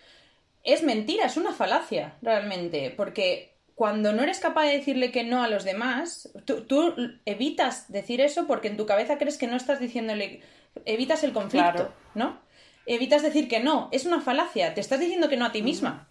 Es 0.68 0.84
mentira, 0.84 1.26
es 1.26 1.38
una 1.38 1.54
falacia, 1.54 2.18
realmente, 2.22 2.94
porque 2.98 3.56
cuando 3.74 4.12
no 4.12 4.22
eres 4.22 4.40
capaz 4.40 4.66
de 4.66 4.74
decirle 4.74 5.14
que 5.14 5.24
no 5.24 5.42
a 5.42 5.48
los 5.48 5.64
demás, 5.64 6.30
tú, 6.44 6.66
tú 6.66 6.94
evitas 7.26 7.90
decir 7.90 8.20
eso 8.20 8.48
porque 8.48 8.68
en 8.68 8.76
tu 8.76 8.86
cabeza 8.86 9.18
crees 9.18 9.38
que 9.38 9.48
no 9.48 9.56
estás 9.56 9.80
diciéndole, 9.80 10.42
evitas 10.84 11.24
el 11.24 11.32
conflicto, 11.32 11.72
Claro. 11.72 11.94
¿no? 12.16 12.40
Evitas 12.86 13.24
decir 13.24 13.48
que 13.48 13.62
no, 13.62 13.88
es 13.94 14.06
una 14.06 14.20
falacia, 14.20 14.74
te 14.74 14.82
estás 14.82 15.00
diciendo 15.00 15.30
que 15.30 15.38
no 15.38 15.46
a 15.46 15.54
ti 15.54 15.62
misma. 15.62 16.10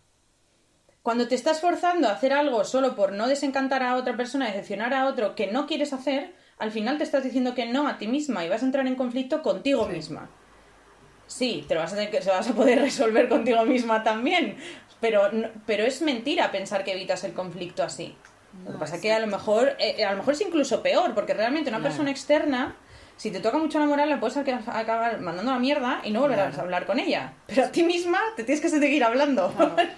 Cuando 1.03 1.29
te 1.29 1.35
estás 1.35 1.61
forzando 1.61 2.09
a 2.09 2.12
hacer 2.12 2.33
algo 2.33 2.64
solo 2.64 2.97
por 2.97 3.12
no 3.12 3.29
desencantar 3.29 3.83
a 3.83 3.97
otra 3.97 4.16
persona, 4.16 4.47
decepcionar 4.47 4.95
a 4.95 5.05
otro 5.05 5.35
que 5.35 5.49
no 5.49 5.66
quieres 5.66 5.92
hacer, 5.92 6.35
al 6.59 6.71
final 6.71 6.97
te 6.97 7.05
estás 7.05 7.25
diciendo 7.25 7.55
que 7.55 7.66
no 7.66 7.87
a 7.88 7.99
ti 7.99 8.09
misma 8.09 8.42
y 8.42 8.49
vas 8.49 8.62
a 8.62 8.66
entrar 8.66 8.87
en 8.87 8.95
conflicto 8.95 9.42
contigo 9.42 9.87
misma. 9.87 10.31
Sí, 11.27 11.65
te 11.67 11.75
lo 11.75 11.81
vas 11.81 11.93
a 11.93 11.97
tener 11.97 12.11
que, 12.11 12.23
se 12.23 12.31
vas 12.31 12.49
a 12.49 12.53
poder 12.55 12.81
resolver 12.81 13.29
contigo 13.29 13.65
misma 13.65 14.03
también, 14.03 14.57
pero, 15.01 15.31
no- 15.33 15.49
pero 15.67 15.85
es 15.85 16.01
mentira 16.03 16.51
pensar 16.53 16.85
que 16.85 16.93
evitas 16.93 17.25
el 17.25 17.33
conflicto 17.33 17.83
así. 17.83 18.15
Lo 18.65 18.73
que 18.73 18.79
pasa 18.79 18.97
es 18.97 19.03
que 19.03 19.12
a 19.12 19.19
lo 19.19 19.27
mejor 19.27 19.77
eh, 19.79 20.03
a 20.05 20.12
lo 20.12 20.19
mejor 20.19 20.33
es 20.35 20.41
incluso 20.41 20.83
peor, 20.83 21.15
porque 21.15 21.35
realmente 21.35 21.69
una 21.69 21.83
persona 21.83 22.11
externa, 22.11 22.75
si 23.19 23.31
te 23.31 23.41
toca 23.41 23.59
mucho 23.59 23.79
la 23.79 23.87
moral, 23.87 24.09
la 24.09 24.19
puedes 24.21 24.37
aca- 24.39 24.62
acabar 24.67 25.21
mandando 25.21 25.51
a 25.51 25.55
la 25.55 25.61
mierda 25.61 26.01
y 26.05 26.11
no 26.11 26.21
volverás 26.21 26.57
a 26.57 26.62
hablar 26.62 26.87
con 26.87 26.99
ella. 26.99 27.33
Pero 27.47 27.65
a 27.65 27.69
ti 27.71 27.83
misma 27.83 28.19
te 28.37 28.45
tienes 28.45 28.62
que 28.62 28.69
seguir 28.71 29.05
hablando 29.05 29.53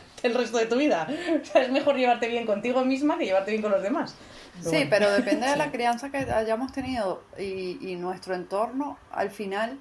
el 0.24 0.34
resto 0.34 0.58
de 0.58 0.66
tu 0.66 0.76
vida. 0.76 1.06
O 1.40 1.44
sea, 1.44 1.62
es 1.62 1.70
mejor 1.70 1.94
llevarte 1.96 2.26
bien 2.26 2.46
contigo 2.46 2.84
misma 2.84 3.16
que 3.18 3.26
llevarte 3.26 3.50
bien 3.52 3.62
con 3.62 3.70
los 3.70 3.82
demás. 3.82 4.16
Pero 4.58 4.70
Sí, 4.70 4.76
bueno. 4.76 4.90
pero 4.90 5.12
depende 5.12 5.46
de 5.46 5.56
la 5.56 5.70
crianza 5.70 6.10
que 6.10 6.16
hayamos 6.18 6.72
tenido 6.72 7.22
y, 7.38 7.78
y 7.80 7.94
nuestro 7.94 8.34
entorno, 8.34 8.98
al 9.12 9.30
final, 9.30 9.78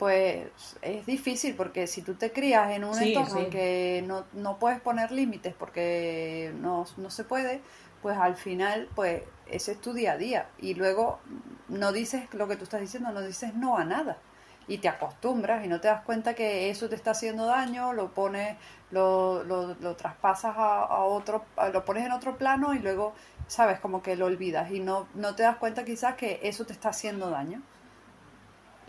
pues 0.00 0.78
es 0.82 1.06
difícil 1.06 1.56
porque 1.56 1.86
si 1.86 2.02
tú 2.02 2.16
te 2.16 2.32
crías 2.32 2.72
en 2.72 2.84
un 2.84 2.98
Sí, 2.98 3.00
entorno 3.00 3.36
sí. 3.36 3.44
en 3.44 3.50
que 3.50 4.02
no, 4.06 4.26
no 4.32 4.58
puedes 4.58 4.80
poner 4.80 5.12
límites 5.12 5.54
porque 5.54 6.52
no, 6.56 6.86
no 6.96 7.10
se 7.10 7.24
puede, 7.24 7.62
pues 8.02 8.18
al 8.18 8.36
final, 8.36 8.90
pues 8.96 9.24
ese 9.46 9.72
es 9.72 9.80
tu 9.82 9.92
día 9.94 10.12
a 10.14 10.18
día 10.18 10.52
y 10.58 10.74
luego 10.74 11.22
no 11.68 11.92
dices 11.92 12.32
lo 12.34 12.48
que 12.48 12.56
tú 12.56 12.64
estás 12.64 12.80
diciendo, 12.80 13.12
no 13.12 13.22
dices 13.22 13.54
no 13.54 13.76
a 13.78 13.84
nada 13.84 14.22
y 14.66 14.78
te 14.78 14.88
acostumbras 14.88 15.64
y 15.64 15.68
no 15.68 15.80
te 15.80 15.88
das 15.88 16.02
cuenta 16.04 16.34
que 16.34 16.70
eso 16.70 16.88
te 16.88 16.94
está 16.96 17.10
haciendo 17.12 17.46
daño, 17.46 17.92
lo 17.92 18.14
pones, 18.14 18.56
lo, 18.90 19.42
lo, 19.44 19.74
lo 19.74 19.96
traspasas 19.96 20.56
a, 20.56 20.82
a 20.84 21.04
otro, 21.04 21.50
a- 21.56 21.68
lo 21.70 21.84
pones 21.84 22.06
en 22.06 22.12
otro 22.12 22.38
plano 22.38 22.74
y 22.74 22.78
luego, 22.78 23.14
sabes, 23.46 23.80
como 23.80 24.02
que 24.02 24.16
lo 24.16 24.26
olvidas 24.26 24.70
y 24.70 24.80
no, 24.80 25.08
no 25.14 25.34
te 25.34 25.42
das 25.42 25.56
cuenta 25.58 25.84
quizás 25.84 26.14
que 26.16 26.40
eso 26.44 26.66
te 26.66 26.72
está 26.72 26.90
haciendo 26.90 27.30
daño. 27.30 27.62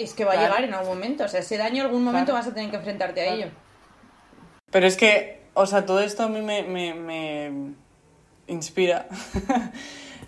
Es 0.03 0.13
que 0.13 0.25
va 0.25 0.31
Claro. 0.31 0.45
a 0.45 0.49
llegar 0.49 0.63
en 0.69 0.73
algún 0.73 0.95
momento. 0.95 1.23
O 1.25 1.27
sea, 1.27 1.39
ese 1.41 1.57
daño 1.57 1.81
en 1.81 1.87
algún 1.87 2.03
momento 2.03 2.31
Claro. 2.31 2.39
vas 2.45 2.51
a 2.51 2.53
tener 2.55 2.69
que 2.69 2.77
enfrentarte 2.77 3.21
a 3.21 3.33
ello. 3.33 3.47
Pero 4.71 4.87
es 4.87 4.95
que, 4.97 5.41
o 5.53 5.65
sea, 5.65 5.85
todo 5.85 5.99
esto 6.01 6.23
a 6.23 6.27
mí 6.29 6.41
me, 6.41 6.63
me, 6.63 6.93
me 6.93 7.51
inspira. 8.47 9.07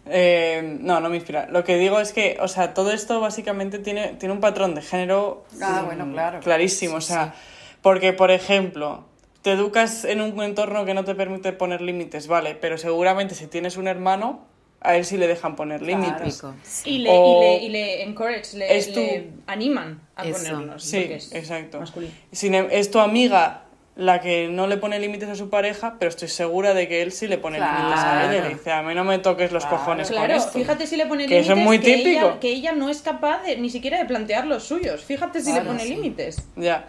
Eh, 0.06 0.80
no, 0.82 1.00
no 1.00 1.08
me 1.08 1.16
inspira. 1.16 1.48
Lo 1.50 1.64
que 1.64 1.78
digo 1.78 1.98
es 2.02 2.12
que, 2.12 2.38
o 2.42 2.50
sea, 2.50 2.74
todo 2.74 2.92
esto 2.92 3.22
básicamente 3.22 3.80
tiene, 3.80 4.10
tiene 4.20 4.34
un 4.34 4.42
patrón 4.42 4.76
de 4.76 4.82
género 4.82 5.46
Ah, 5.62 5.80
mm, 5.82 5.86
bueno, 5.86 6.12
claro. 6.12 6.40
clarísimo. 6.42 6.98
o 6.98 7.02
sea, 7.02 7.34
porque, 7.82 8.12
por 8.12 8.30
ejemplo, 8.30 9.06
te 9.44 9.54
educas 9.54 10.04
en 10.04 10.20
un 10.20 10.42
entorno 10.44 10.84
que 10.84 10.94
no 10.94 11.06
te 11.06 11.16
permite 11.16 11.54
poner 11.54 11.80
límites, 11.80 12.28
vale, 12.28 12.54
pero 12.56 12.78
seguramente 12.78 13.34
si 13.34 13.48
tienes 13.48 13.78
un 13.78 13.88
hermano, 13.88 14.46
a 14.84 14.96
él 14.98 15.06
sí 15.06 15.18
le 15.18 15.28
dejan 15.28 15.56
poner 15.56 15.82
límites. 15.82 16.44
Y 16.86 17.00
le, 17.00 17.10
O- 17.12 17.42
y 17.42 17.46
le, 17.46 17.64
y 17.64 17.70
le 17.70 18.04
encourage, 18.04 18.58
le, 18.58 18.78
Es 18.78 18.92
tu- 18.94 19.00
le 19.00 19.30
animan 19.48 20.02
a 20.16 20.26
Eso. 20.26 20.38
ponerlos. 20.52 20.84
Sí, 20.84 20.98
es 21.10 21.34
exacto. 21.34 21.80
masculino. 21.80 22.12
Sin 22.32 22.54
em- 22.54 22.68
es 22.70 22.92
tu 22.92 23.00
amiga 23.00 23.62
la 23.96 24.22
que 24.22 24.48
no 24.48 24.66
le 24.66 24.78
pone 24.78 25.00
límites 25.00 25.30
a 25.30 25.36
su 25.36 25.50
pareja, 25.52 25.98
pero 26.00 26.10
estoy 26.10 26.28
segura 26.28 26.74
de 26.74 26.88
que 26.88 27.04
él 27.04 27.12
sí 27.12 27.28
le 27.28 27.38
pone 27.38 27.58
Claro. 27.58 27.78
límites 27.78 28.04
a 28.04 28.24
ella. 28.34 28.44
Le 28.44 28.50
dice, 28.56 28.72
a 28.72 28.82
mí 28.82 28.96
no 28.96 29.04
me 29.04 29.20
toques 29.20 29.52
los 29.52 29.64
Claro. 29.66 29.78
cojones 29.78 30.08
con 30.10 30.18
Claro, 30.18 30.34
esto. 30.36 30.52
fíjate 30.52 30.88
si 30.88 30.98
le 30.98 31.06
pone 31.06 31.28
Que 31.28 31.40
eso 31.40 31.54
límites 31.54 31.60
es 31.60 31.64
muy 31.64 31.80
que, 31.80 31.96
típico. 32.04 32.26
ella, 32.28 32.40
que 32.40 32.50
ella 32.50 32.72
no 32.72 32.90
es 32.90 33.02
capaz 33.04 33.44
de, 33.44 33.56
ni 33.58 33.70
siquiera 33.70 34.00
de 34.00 34.06
plantear 34.06 34.48
los 34.48 34.64
suyos. 34.64 35.04
Fíjate 35.04 35.40
si 35.42 35.52
Claro, 35.52 35.64
le 35.66 35.68
pone 35.70 35.84
sí. 35.84 35.90
límites. 35.96 36.38
Ya. 36.56 36.88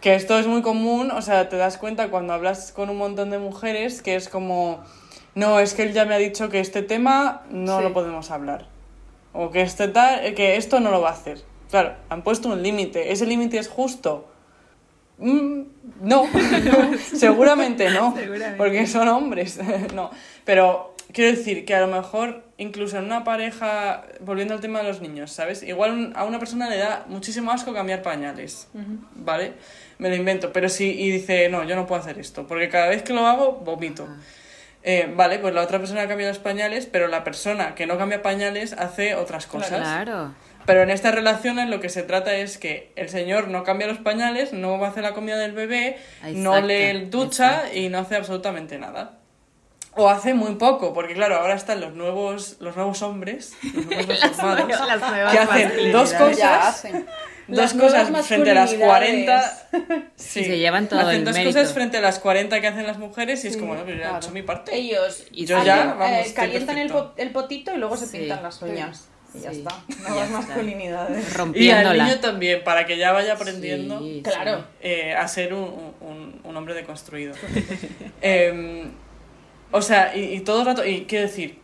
Que 0.00 0.14
esto 0.14 0.38
es 0.38 0.46
muy 0.46 0.62
común, 0.62 1.10
o 1.10 1.20
sea, 1.22 1.48
te 1.48 1.56
das 1.56 1.76
cuenta 1.76 2.08
cuando 2.08 2.32
hablas 2.32 2.72
con 2.72 2.88
un 2.88 2.96
montón 2.96 3.30
de 3.30 3.38
mujeres 3.38 4.00
que 4.00 4.14
es 4.14 4.28
como, 4.28 4.82
no, 5.38 5.60
es 5.60 5.74
que 5.74 5.82
él 5.84 5.92
ya 5.92 6.04
me 6.04 6.14
ha 6.14 6.18
dicho 6.18 6.48
que 6.48 6.60
este 6.60 6.82
tema 6.82 7.42
no 7.50 7.78
Sí. 7.78 7.82
lo 7.84 7.92
podemos 7.92 8.30
hablar. 8.30 8.66
O 9.32 9.50
que 9.50 9.60
este 9.62 9.88
tal, 9.88 10.34
que 10.34 10.56
esto 10.56 10.80
no 10.80 10.90
lo 10.90 11.00
va 11.00 11.10
a 11.10 11.12
hacer. 11.12 11.38
Claro, 11.70 11.94
han 12.08 12.22
puesto 12.22 12.48
un 12.48 12.62
límite. 12.62 13.12
¿Ese 13.12 13.26
límite 13.26 13.58
es 13.58 13.68
justo? 13.68 14.26
Mm, 15.18 15.62
no, 16.02 16.24
seguramente 17.14 17.90
no, 17.90 18.14
porque 18.56 18.86
son 18.86 19.08
hombres, 19.08 19.58
no. 19.94 20.10
Pero 20.44 20.94
quiero 21.12 21.36
decir 21.36 21.64
que 21.64 21.74
a 21.74 21.80
lo 21.80 21.88
mejor, 21.88 22.44
incluso 22.56 22.98
en 22.98 23.04
una 23.04 23.24
pareja, 23.24 24.04
volviendo 24.20 24.54
al 24.54 24.60
tema 24.60 24.78
de 24.80 24.88
los 24.88 25.00
niños, 25.00 25.32
¿sabes? 25.32 25.62
Igual 25.62 26.12
a 26.14 26.24
una 26.24 26.38
persona 26.38 26.68
le 26.70 26.78
da 26.78 27.04
muchísimo 27.08 27.50
asco 27.50 27.72
cambiar 27.74 28.02
pañales, 28.02 28.68
¿vale? 29.14 29.54
Me 29.98 30.08
lo 30.08 30.14
invento, 30.14 30.52
pero 30.52 30.68
si 30.68 30.84
y 30.90 31.10
dice, 31.10 31.48
no, 31.48 31.64
yo 31.64 31.74
no 31.76 31.86
puedo 31.86 32.00
hacer 32.00 32.18
esto, 32.18 32.46
porque 32.46 32.68
cada 32.68 32.88
vez 32.88 33.02
que 33.02 33.12
lo 33.12 33.26
hago, 33.26 33.52
vomito. 33.64 34.06
Eh, 34.82 35.12
vale, 35.14 35.38
pues 35.38 35.54
la 35.54 35.62
otra 35.62 35.78
persona 35.78 36.06
cambia 36.06 36.28
los 36.28 36.38
pañales, 36.38 36.86
pero 36.86 37.08
la 37.08 37.24
persona 37.24 37.74
que 37.74 37.86
no 37.86 37.98
cambia 37.98 38.22
pañales 38.22 38.72
hace 38.72 39.14
otras 39.14 39.46
cosas. 39.46 39.80
Claro. 39.80 40.34
Pero 40.68 40.82
en 40.82 40.90
estas 40.90 41.14
relaciones 41.14 41.70
lo 41.70 41.80
que 41.80 41.88
se 41.88 42.02
trata 42.02 42.34
es 42.34 42.58
que 42.58 42.92
el 42.94 43.08
señor 43.08 43.48
no 43.48 43.64
cambia 43.64 43.86
los 43.86 43.98
pañales, 43.98 44.52
no 44.52 44.78
va 44.78 44.88
a 44.88 44.90
hacer 44.90 45.02
la 45.02 45.14
comida 45.14 45.38
del 45.38 45.52
bebé, 45.52 45.96
no 46.34 46.60
le 46.60 47.06
ducha 47.06 47.56
exacto. 47.56 47.78
y 47.78 47.88
no 47.88 47.98
hace 48.00 48.16
absolutamente 48.16 48.78
nada. 48.78 49.12
O 49.94 50.10
hace 50.10 50.34
muy 50.34 50.56
poco, 50.56 50.92
porque 50.92 51.14
claro, 51.14 51.36
ahora 51.36 51.54
están 51.54 51.80
los 51.80 51.94
nuevos, 51.94 52.58
los 52.60 52.76
nuevos 52.76 53.00
hombres, 53.00 53.54
los 53.62 53.86
nuevos 53.86 54.68
Las 54.86 55.00
nuevas 55.00 55.32
que 55.32 55.38
hacen 55.38 55.90
dos 55.90 56.12
cosas, 56.12 56.86
dos 57.48 57.74
cosas 57.74 58.26
frente 58.26 58.50
a 58.50 58.54
las 58.54 58.74
40. 58.74 59.32
masculinidades. 59.32 60.04
Sí, 60.16 60.44
se 60.44 60.58
llevan 60.58 60.88
todo 60.88 61.00
Hacen 61.00 61.14
el 61.16 61.24
dos 61.24 61.34
mérito. 61.34 61.58
cosas 61.58 61.72
frente 61.72 61.96
a 61.96 62.00
las 62.00 62.18
40 62.18 62.60
que 62.60 62.66
hacen 62.66 62.86
las 62.86 62.98
mujeres 62.98 63.44
y 63.44 63.48
es 63.48 63.56
como, 63.56 63.74
no, 63.74 63.84
pero 63.84 63.96
ya 63.96 64.02
he 64.04 64.08
claro. 64.08 64.18
hecho 64.18 64.30
mi 64.30 64.42
parte. 64.42 64.74
Ellos 64.76 65.24
Y 65.32 65.46
yo 65.46 65.62
ya, 65.64 65.82
eh, 65.82 65.86
vamos, 65.98 66.32
calientan 66.34 66.78
el, 66.78 66.88
perfecto. 66.88 67.14
po- 67.14 67.20
el 67.22 67.30
potito 67.30 67.74
y 67.74 67.78
luego 67.78 67.96
se 67.96 68.06
Sí. 68.06 68.18
pintan 68.18 68.42
las 68.42 68.60
uñas. 68.62 69.08
Y 69.34 69.40
ya 69.40 69.50
Sí. 69.52 69.58
está. 69.58 69.74
Nuevas 70.08 70.26
está. 70.28 70.38
masculinidades. 70.38 71.24
Y 71.24 71.28
al 71.28 71.34
Rompiéndola. 71.34 72.04
niño 72.04 72.20
también, 72.20 72.64
para 72.64 72.86
que 72.86 72.96
ya 72.96 73.12
vaya 73.12 73.34
aprendiendo. 73.34 74.00
Sí, 74.00 74.20
Claro. 74.24 74.64
eh, 74.80 75.14
a 75.14 75.26
ser 75.28 75.54
un, 75.54 75.92
un- 76.00 76.40
un 76.44 76.56
hombre 76.56 76.74
deconstruido. 76.74 77.34
Em, 78.20 78.90
o 79.70 79.82
sea, 79.82 80.16
y, 80.16 80.34
y 80.34 80.40
todo 80.40 80.60
el 80.60 80.66
rato, 80.66 80.84
y 80.84 81.04
quiero 81.04 81.26
decir, 81.26 81.58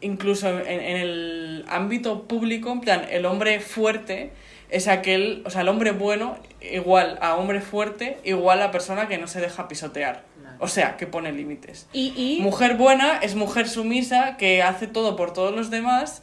incluso 0.00 0.48
en, 0.48 0.66
en 0.80 0.96
el 0.96 1.64
ámbito 1.68 2.26
público, 2.26 2.70
en 2.72 2.80
plan, 2.80 3.06
el 3.10 3.26
hombre 3.26 3.60
fuerte 3.60 4.30
es 4.70 4.88
aquel, 4.88 5.42
o 5.44 5.50
sea, 5.50 5.62
el 5.62 5.68
hombre 5.68 5.92
bueno 5.92 6.38
igual 6.60 7.18
a 7.20 7.36
hombre 7.36 7.60
fuerte, 7.60 8.18
igual 8.24 8.62
a 8.62 8.70
persona 8.70 9.08
que 9.08 9.18
no 9.18 9.26
se 9.26 9.40
deja 9.40 9.68
pisotear. 9.68 10.24
O 10.62 10.68
sea, 10.68 10.98
que 10.98 11.06
pone 11.06 11.32
límites. 11.32 11.88
Y, 11.92 12.12
y 12.16 12.42
Mujer 12.42 12.74
buena 12.76 13.18
es 13.22 13.34
mujer 13.34 13.66
sumisa 13.66 14.36
que 14.36 14.62
hace 14.62 14.86
todo 14.86 15.16
por 15.16 15.32
todos 15.32 15.54
los 15.56 15.70
demás 15.70 16.22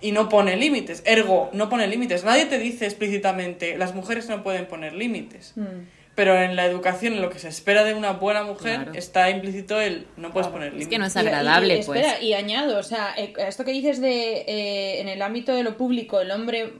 y 0.00 0.10
no 0.10 0.28
pone 0.28 0.56
límites. 0.56 1.04
Ergo, 1.06 1.50
no 1.52 1.68
pone 1.68 1.86
límites. 1.86 2.24
Nadie 2.24 2.46
te 2.46 2.58
dice 2.58 2.84
explícitamente, 2.86 3.78
las 3.78 3.94
mujeres 3.94 4.28
no 4.28 4.42
pueden 4.42 4.66
poner 4.66 4.92
límites. 4.94 5.52
Mm. 5.54 5.86
Pero 6.16 6.36
en 6.36 6.56
la 6.56 6.64
educación, 6.64 7.12
en 7.12 7.22
lo 7.22 7.30
que 7.30 7.38
se 7.38 7.46
espera 7.48 7.84
de 7.84 7.94
una 7.94 8.12
buena 8.12 8.42
mujer, 8.42 8.76
Claro. 8.84 8.92
está 8.94 9.30
implícito 9.30 9.80
el 9.80 10.06
no 10.16 10.32
puedes 10.32 10.48
poner 10.48 10.68
límites. 10.72 10.86
Es 10.86 10.90
que 10.90 10.98
no 10.98 11.06
es 11.06 11.14
Y- 11.14 11.18
y- 11.18 11.22
agradable, 11.22 11.76
y, 11.78 11.82
pues. 11.84 12.00
Espera, 12.00 12.20
y 12.20 12.32
añado, 12.32 12.78
o 12.78 12.82
sea, 12.82 13.14
eh, 13.16 13.34
esto 13.46 13.64
que 13.64 13.70
dices 13.72 14.00
de 14.00 14.38
eh, 14.48 15.00
en 15.00 15.08
el 15.08 15.22
ámbito 15.22 15.54
de 15.54 15.62
lo 15.62 15.76
público, 15.76 16.20
el 16.20 16.30
hombre 16.32 16.72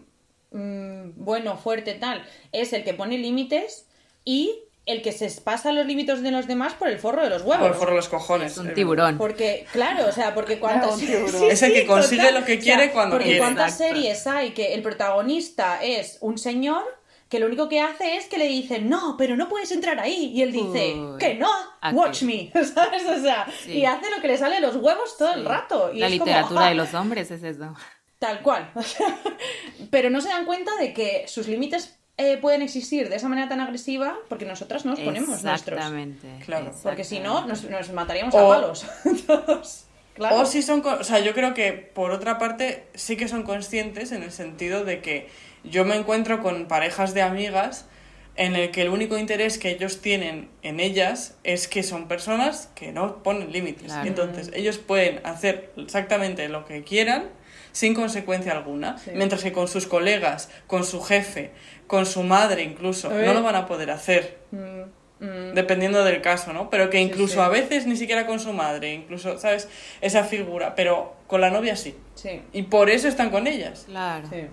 mm, 0.53 1.11
bueno, 1.25 1.57
fuerte, 1.57 1.95
tal, 1.95 2.25
es 2.53 2.73
el 2.73 2.85
que 2.85 2.95
pone 2.95 3.19
límites 3.19 3.87
y 4.25 4.61
el 4.87 5.03
que 5.03 5.11
se 5.11 5.29
pasa 5.41 5.73
los 5.73 5.85
límites 5.85 6.23
de 6.23 6.31
los 6.31 6.47
demás 6.47 6.75
por 6.75 6.87
el 6.89 6.99
forro 7.01 7.23
de 7.25 7.31
los 7.31 7.43
Por 7.43 7.61
huevos. 7.61 7.77
forro 7.77 7.97
los 7.97 8.09
cojones. 8.09 8.53
Es 8.53 8.59
un 8.59 8.73
tiburón. 8.73 9.19
Porque, 9.19 9.67
claro, 9.73 10.07
o 10.09 10.13
sea, 10.13 10.33
porque 10.35 10.59
cuántas... 10.61 10.93
un 10.95 11.01
tiburón. 11.01 11.29
Sí, 11.41 11.47
Es 11.51 11.63
el 11.63 11.73
que 11.73 11.81
sí, 11.83 11.87
consigue 11.87 12.31
lo 12.31 12.45
que 12.45 12.59
quiere 12.61 12.93
cuando 12.93 13.15
porque 13.17 13.25
quiere. 13.25 13.41
cuántas 13.41 13.73
Exacto. 13.73 13.95
series 13.95 14.27
hay 14.29 14.51
que 14.53 14.75
el 14.75 14.83
protagonista 14.83 15.83
es 15.83 16.19
un 16.21 16.39
señor 16.39 16.85
que 17.29 17.41
lo 17.41 17.47
único 17.47 17.69
que 17.69 17.81
hace 17.81 18.17
es 18.17 18.27
que 18.27 18.39
le 18.39 18.47
dicen, 18.47 18.89
no, 18.89 19.17
pero 19.19 19.35
no 19.37 19.49
puedes 19.49 19.73
entrar 19.73 19.99
ahí. 19.99 20.31
Y 20.33 20.43
él 20.43 20.53
dice, 20.53 20.95
Uy. 20.95 21.19
que 21.19 21.35
no, 21.35 21.51
Aquí. 21.81 21.97
watch 21.97 22.23
me, 22.23 22.53
¿sabes? 22.73 23.05
O 23.07 23.21
sea, 23.21 23.49
Sí. 23.65 23.73
y 23.73 23.85
hace 23.85 24.09
lo 24.15 24.23
que 24.23 24.29
le 24.29 24.39
sale 24.39 24.55
de 24.55 24.61
los 24.61 24.77
huevos 24.77 25.17
todo 25.19 25.33
el 25.35 25.41
Sí. 25.43 25.49
rato. 25.49 25.91
Y 25.93 25.99
La 25.99 26.07
es 26.07 26.13
como, 26.13 26.27
literatura 26.27 26.67
"Ah, 26.67 26.69
de 26.69 26.75
los 26.77 26.95
hombres 26.95 27.29
es 27.33 27.43
eso. 27.43 27.75
Tal 28.18 28.40
cual. 28.42 28.70
Pero 29.90 30.11
no 30.11 30.20
se 30.20 30.29
dan 30.29 30.46
cuenta 30.46 30.74
de 30.76 30.92
que 30.92 31.24
sus 31.29 31.48
límites 31.48 31.96
eh, 32.16 32.38
pueden 32.38 32.62
existir 32.62 33.09
de 33.11 33.16
esa 33.16 33.29
manera 33.29 33.48
tan 33.48 33.61
agresiva 33.61 34.16
porque 34.29 34.46
nosotras 34.46 34.87
nos 34.87 34.98
ponemos 34.98 35.42
nuestros. 35.42 35.79
Exactamente. 35.79 36.29
Claro. 36.44 36.72
Porque 36.83 37.05
si 37.05 37.20
no, 37.20 37.46
nos, 37.46 37.64
nos 37.64 37.90
mataríamos 37.92 38.35
O- 38.35 38.52
a 38.52 38.57
palos. 38.57 38.87
Todos. 39.26 39.85
Claro. 40.14 40.37
O 40.37 40.46
si 40.46 40.62
son, 40.62 40.83
o 40.87 41.05
sea, 41.05 41.18
yo 41.20 41.35
creo 41.35 41.52
que 41.52 41.72
por 41.74 42.11
otra 42.11 42.38
parte 42.38 42.87
sí 42.94 43.18
que 43.18 43.29
son 43.29 43.42
conscientes 43.42 44.12
en 44.12 44.22
el 44.22 44.33
sentido 44.33 44.83
de 44.85 45.02
que 45.02 45.29
yo 45.62 45.85
me 45.85 45.94
encuentro 45.94 46.42
con 46.42 46.68
parejas 46.68 47.12
de 47.12 47.20
amigas 47.20 47.85
en 48.37 48.57
el 48.57 48.70
que 48.70 48.83
el 48.83 48.88
único 48.88 49.18
interés 49.18 49.59
que 49.59 49.70
ellos 49.70 50.00
tienen 50.00 50.48
en 50.62 50.81
ellas 50.81 51.37
es 51.44 51.68
que 51.68 51.83
son 51.83 52.09
personas 52.09 52.70
que 52.74 52.92
no 52.92 53.22
ponen 53.22 53.52
límites. 53.52 53.87
Claro. 53.92 54.07
Entonces, 54.09 54.50
ellos 54.55 54.79
pueden 54.79 55.20
hacer 55.26 55.72
exactamente 55.76 56.48
lo 56.48 56.64
que 56.64 56.83
quieran 56.83 57.29
sin 57.77 57.93
consecuencia 57.93 58.53
alguna, 58.53 58.97
Sí. 58.97 59.11
mientras 59.15 59.43
que 59.43 59.53
con 59.53 59.69
sus 59.69 59.87
colegas, 59.87 60.49
con 60.67 60.83
su 60.83 61.03
jefe, 61.03 61.51
con 61.87 62.07
su 62.07 62.23
madre 62.23 62.62
incluso, 62.62 63.11
no 63.11 63.35
lo 63.35 63.43
van 63.43 63.55
a 63.55 63.67
poder 63.67 63.91
hacer. 63.91 64.39
Mm, 64.51 65.25
mm. 65.25 65.53
Dependiendo 65.55 66.03
del 66.03 66.23
caso, 66.23 66.55
¿no? 66.55 66.71
Pero 66.71 66.89
que 66.89 66.99
incluso 67.01 67.35
sí. 67.35 67.41
a 67.41 67.49
veces 67.51 67.87
ni 67.87 67.97
siquiera 67.97 68.27
con 68.27 68.41
su 68.41 68.55
madre, 68.55 68.95
incluso, 68.95 69.39
¿sabes? 69.39 69.69
Esa 70.01 70.25
figura, 70.25 70.75
pero 70.75 71.17
con 71.27 71.43
la 71.43 71.51
novia 71.51 71.77
sí. 71.77 71.95
Sí, 72.15 72.41
Y 72.55 72.62
por 72.62 72.89
eso 72.89 73.09
están 73.09 73.29
con 73.29 73.47
ellas. 73.47 73.85
Claro. 73.87 74.27
sí. 74.31 74.47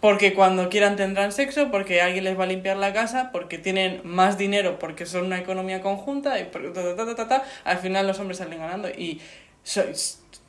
Porque 0.00 0.32
cuando 0.34 0.68
quieran 0.68 0.94
tendrán 0.94 1.32
sexo, 1.32 1.70
porque 1.72 2.00
alguien 2.00 2.22
les 2.24 2.38
va 2.38 2.44
a 2.44 2.46
limpiar 2.46 2.76
la 2.76 2.92
casa, 2.92 3.30
porque 3.32 3.58
tienen 3.58 4.00
más 4.04 4.38
dinero, 4.38 4.78
porque 4.78 5.04
son 5.06 5.24
una 5.26 5.38
economía 5.40 5.80
conjunta, 5.80 6.38
y 6.38 6.44
por- 6.44 6.72
ta, 6.72 6.82
ta, 6.82 6.94
ta, 6.96 7.06
ta, 7.06 7.14
ta, 7.16 7.28
ta, 7.28 7.44
al 7.64 7.78
final 7.78 8.06
los 8.06 8.18
hombres 8.20 8.38
salen 8.38 8.58
ganando. 8.60 8.88
Y 8.88 9.20
soy- 9.64 9.92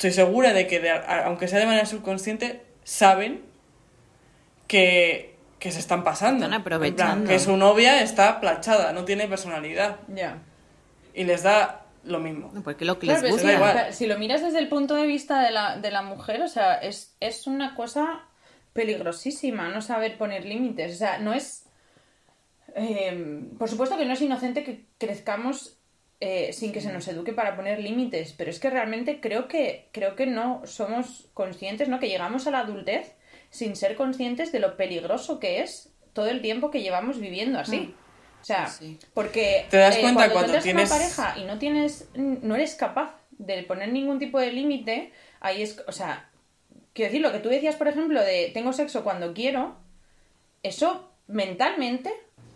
estoy 0.07 0.11
segura 0.11 0.53
de 0.53 0.67
que, 0.67 0.79
de- 0.79 0.89
aunque 0.91 1.47
sea 1.47 1.59
de 1.59 1.65
manera 1.65 1.85
subconsciente, 1.85 2.61
saben 2.83 3.41
que, 4.67 5.35
que 5.59 5.71
se 5.71 5.79
están 5.79 6.03
pasando. 6.03 6.45
Están 6.45 6.53
En 6.57 6.63
plan, 6.63 6.75
aprovechando. 6.75 7.29
que 7.29 7.39
su 7.39 7.55
novia 7.57 8.01
está 8.01 8.39
planchada, 8.39 8.91
no 8.93 9.05
tiene 9.05 9.27
personalidad. 9.27 9.97
Ya. 10.07 10.39
Y 11.13 11.23
les 11.23 11.43
da 11.43 11.85
lo 12.03 12.19
mismo. 12.19 12.51
No, 12.53 12.61
Porque 12.63 12.85
lo 12.85 12.99
que 12.99 13.07
Claro, 13.07 13.21
les 13.23 13.31
gusta. 13.31 13.47
que, 13.47 13.53
igual. 13.55 13.93
si 13.93 14.07
lo 14.07 14.17
miras 14.17 14.41
desde 14.41 14.59
el 14.59 14.67
punto 14.67 14.95
de 14.95 15.05
vista 15.07 15.41
de 15.41 15.51
la, 15.51 15.77
de 15.77 15.91
la 15.91 16.01
mujer, 16.01 16.41
o 16.41 16.47
sea, 16.47 16.75
es, 16.75 17.15
es 17.19 17.47
una 17.47 17.75
cosa 17.75 18.25
peligrosísima 18.73 19.69
no 19.69 19.81
saber 19.81 20.17
poner 20.17 20.45
límites. 20.45 20.95
O 20.95 20.97
sea, 20.97 21.19
no 21.19 21.33
es. 21.33 21.65
eh, 22.75 23.41
por 23.57 23.69
supuesto 23.69 23.97
que 23.97 24.05
no 24.05 24.13
es 24.13 24.21
inocente 24.21 24.63
que 24.63 24.85
crezcamos 24.97 25.77
eh, 26.25 26.53
sin 26.53 26.71
que 26.71 26.79
se 26.79 26.93
nos 26.93 27.05
eduque 27.09 27.33
para 27.33 27.55
poner 27.57 27.79
límites, 27.79 28.33
pero 28.37 28.49
es 28.49 28.57
que 28.59 28.69
realmente 28.69 29.19
creo 29.19 29.49
que, 29.49 29.89
creo 29.91 30.15
que 30.15 30.25
no 30.25 30.61
somos 30.65 31.27
conscientes, 31.33 31.89
¿no? 31.89 31.99
Que 31.99 32.07
llegamos 32.07 32.47
a 32.47 32.51
la 32.51 32.59
adultez 32.59 33.13
sin 33.49 33.75
ser 33.75 33.95
conscientes 33.97 34.53
de 34.53 34.59
lo 34.59 34.77
peligroso 34.77 35.37
que 35.39 35.59
es 35.61 35.91
todo 36.13 36.27
el 36.29 36.41
tiempo 36.41 36.71
que 36.71 36.81
llevamos 36.81 37.19
viviendo 37.19 37.59
así. 37.59 37.93
O 38.41 38.45
sea, 38.45 38.67
Sí, 38.67 38.97
sí. 38.99 39.07
porque 39.13 39.65
Te 39.69 39.77
das 39.77 39.97
eh, 39.97 40.01
cuenta 40.01 40.31
cuando, 40.31 40.53
tienes- 40.59 40.89
una 40.89 40.97
pareja 40.97 41.35
y 41.37 41.43
no 41.43 41.57
tienes, 41.59 42.07
no 42.15 42.55
eres 42.55 42.75
capaz 42.75 43.15
de 43.31 43.63
poner 43.63 43.91
ningún 43.91 44.17
tipo 44.19 44.39
de 44.39 44.51
límite, 44.53 45.11
ahí 45.41 45.61
es, 45.61 45.83
o 45.87 45.91
sea, 45.91 46.29
quiero 46.93 47.09
decir, 47.09 47.21
lo 47.21 47.33
que 47.33 47.39
tú 47.39 47.49
decías, 47.49 47.75
por 47.75 47.89
ejemplo, 47.89 48.21
de 48.21 48.49
tengo 48.53 48.71
sexo 48.71 49.03
cuando 49.03 49.33
quiero, 49.33 49.75
eso 50.61 51.11
mentalmente 51.27 52.13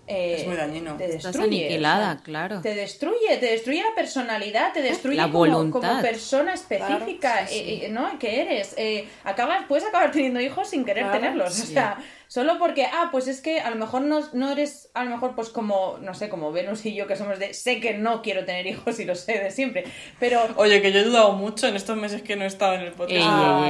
eh, 0.08 0.38
Es 0.40 0.48
muy 0.48 0.56
dañino. 0.56 0.96
Te 0.98 1.06
Estás 1.06 1.34
destruye, 1.34 1.66
aniquilada, 1.66 2.12
o 2.12 2.14
sea, 2.16 2.24
claro. 2.24 2.62
Te 2.62 2.74
destruye, 2.76 3.38
te 3.40 3.46
destruye 3.48 3.82
la 3.84 3.94
personalidad, 3.96 4.74
te 4.74 4.82
destruye 4.82 5.18
La 5.18 5.24
como, 5.26 5.40
voluntad. 5.40 5.80
como 5.82 6.02
persona 6.02 6.54
específica, 6.54 7.34
Claro, 7.34 7.48
sí, 7.48 7.54
sí. 7.56 7.60
eh, 7.60 7.86
eh, 7.86 7.90
¿no? 7.90 8.18
Que 8.20 8.42
eres. 8.42 8.74
Eh, 8.78 9.08
acabas, 9.24 9.66
puedes 9.68 9.86
acabar 9.86 10.12
teniendo 10.12 10.40
hijos 10.40 10.70
sin 10.70 10.86
querer 10.86 11.04
Claro, 11.04 11.20
tenerlos. 11.20 11.60
O 11.60 11.66
sea, 11.66 11.98
solo 12.28 12.58
porque, 12.60 12.86
ah, 12.86 13.10
pues 13.12 13.28
es 13.28 13.42
que 13.42 13.60
a 13.60 13.70
lo 13.70 13.76
mejor 13.76 14.02
no, 14.02 14.22
no 14.34 14.52
eres, 14.52 14.90
a 14.94 15.04
lo 15.04 15.10
mejor 15.12 15.36
pues 15.36 15.50
como, 15.50 15.98
no 16.02 16.14
sé, 16.14 16.30
como 16.30 16.52
Venus 16.52 16.86
y 16.86 16.94
yo 16.96 17.08
que 17.08 17.16
somos 17.16 17.40
de, 17.40 17.54
sé 17.54 17.80
que 17.80 17.94
no 17.94 18.22
quiero 18.22 18.44
tener 18.46 18.66
hijos 18.68 19.00
y 19.00 19.06
lo 19.06 19.16
sé 19.16 19.34
de 19.40 19.52
siempre, 19.52 19.84
pero... 20.20 20.42
Oye, 20.58 20.82
que 20.82 20.92
yo 20.92 21.00
he 21.00 21.04
dudado 21.04 21.34
mucho 21.34 21.68
en 21.68 21.76
estos 21.76 21.96
meses 21.98 22.22
que 22.22 22.36
no 22.36 22.44
he 22.44 22.48
estado 22.48 22.74
en 22.76 22.82
el 22.82 22.92
podcast. 22.92 23.12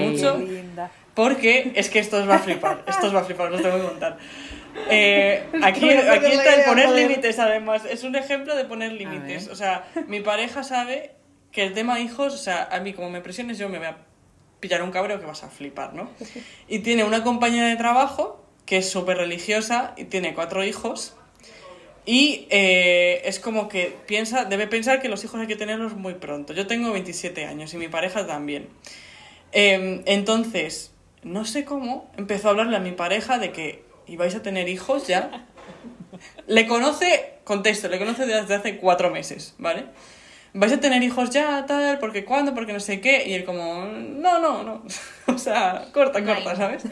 Ey. 0.02 0.10
mucho. 0.10 0.38
Qué 0.38 0.44
linda. 0.46 0.92
Porque 1.18 1.72
es 1.74 1.90
que 1.90 1.98
esto 1.98 2.18
os 2.18 2.30
va 2.30 2.36
a 2.36 2.40
flipar. 2.40 2.84
Esto 2.86 3.08
os 3.08 3.16
va 3.16 3.22
a 3.22 3.24
flipar, 3.24 3.52
os 3.52 3.60
tengo 3.60 3.78
que 3.78 3.88
contar. 3.88 4.20
Eh, 4.88 5.44
aquí 5.64 5.80
voy 5.80 5.96
a 5.96 6.02
perder 6.02 6.14
aquí 6.14 6.28
la 6.28 6.44
está 6.44 6.56
el 6.60 6.66
poner 6.66 6.90
límites, 6.92 7.40
además. 7.40 7.86
Es 7.90 8.04
un 8.04 8.16
ejemplo 8.16 8.56
de 8.56 8.66
poner 8.66 8.92
límites. 8.92 9.48
O 9.48 9.56
sea, 9.56 9.88
mi 10.06 10.20
pareja 10.20 10.64
sabe 10.64 11.16
que 11.52 11.64
el 11.64 11.74
tema 11.74 12.00
hijos, 12.00 12.36
o 12.36 12.38
sea, 12.38 12.70
a 12.72 12.82
mí 12.82 12.94
como 12.94 13.10
me 13.10 13.22
presiones, 13.22 13.58
yo 13.58 13.68
me 13.68 13.80
voy 13.80 13.88
a 13.88 13.98
pillar 14.60 14.84
un 14.84 14.92
cabreo 14.92 15.20
que 15.20 15.26
vas 15.26 15.44
a 15.44 15.50
flipar, 15.50 15.96
¿no? 15.96 16.08
Y 16.68 16.80
tiene 16.80 17.04
una 17.04 17.24
compañera 17.24 17.66
de 17.66 17.78
trabajo 17.78 18.46
que 18.68 18.78
es 18.78 18.88
súper 18.88 19.18
religiosa 19.18 19.96
y 19.98 20.04
tiene 20.04 20.36
cuatro 20.36 20.64
hijos. 20.64 21.16
Y 22.06 22.46
eh, 22.52 23.24
es 23.26 23.40
como 23.40 23.70
que 23.70 23.98
piensa, 24.06 24.46
debe 24.46 24.68
pensar 24.68 25.02
que 25.02 25.10
los 25.10 25.24
hijos 25.24 25.42
hay 25.42 25.48
que 25.48 25.56
tenerlos 25.56 25.96
muy 25.96 26.14
pronto. 26.14 26.54
Yo 26.54 26.68
tengo 26.68 26.92
27 26.92 27.44
años 27.46 27.74
y 27.74 27.78
mi 27.78 27.88
pareja 27.88 28.28
también. 28.28 28.70
Em, 29.52 30.04
entonces, 30.06 30.92
no 31.24 31.46
sé 31.46 31.66
cómo, 31.66 32.12
empezó 32.18 32.48
a 32.48 32.52
hablarle 32.52 32.78
a 32.78 32.80
mi 32.80 32.92
pareja 32.92 33.40
de 33.40 33.52
que 33.52 33.84
ibais 34.08 34.36
a 34.36 34.42
tener 34.42 34.70
hijos 34.70 35.08
ya. 35.08 35.48
Le 36.48 36.68
conoce, 36.68 37.40
contexto, 37.44 37.90
le 37.90 38.00
conoce 38.00 38.26
desde 38.26 38.56
hace 38.56 38.78
cuatro 38.78 39.12
meses, 39.12 39.54
¿vale? 39.58 39.86
vais 40.54 40.74
a 40.74 40.80
tener 40.80 41.04
hijos 41.04 41.30
ya, 41.30 41.66
tal, 41.68 42.00
porque 42.00 42.26
cuándo, 42.26 42.54
porque 42.54 42.74
no 42.74 42.80
sé 42.80 43.00
qué. 43.00 43.28
Y 43.28 43.34
él 43.34 43.46
como, 43.46 43.86
no, 43.86 44.40
no, 44.40 44.64
no. 44.64 44.84
o 45.28 45.38
sea, 45.38 45.90
corta, 45.94 46.24
corta, 46.24 46.56
¿sabes? 46.56 46.84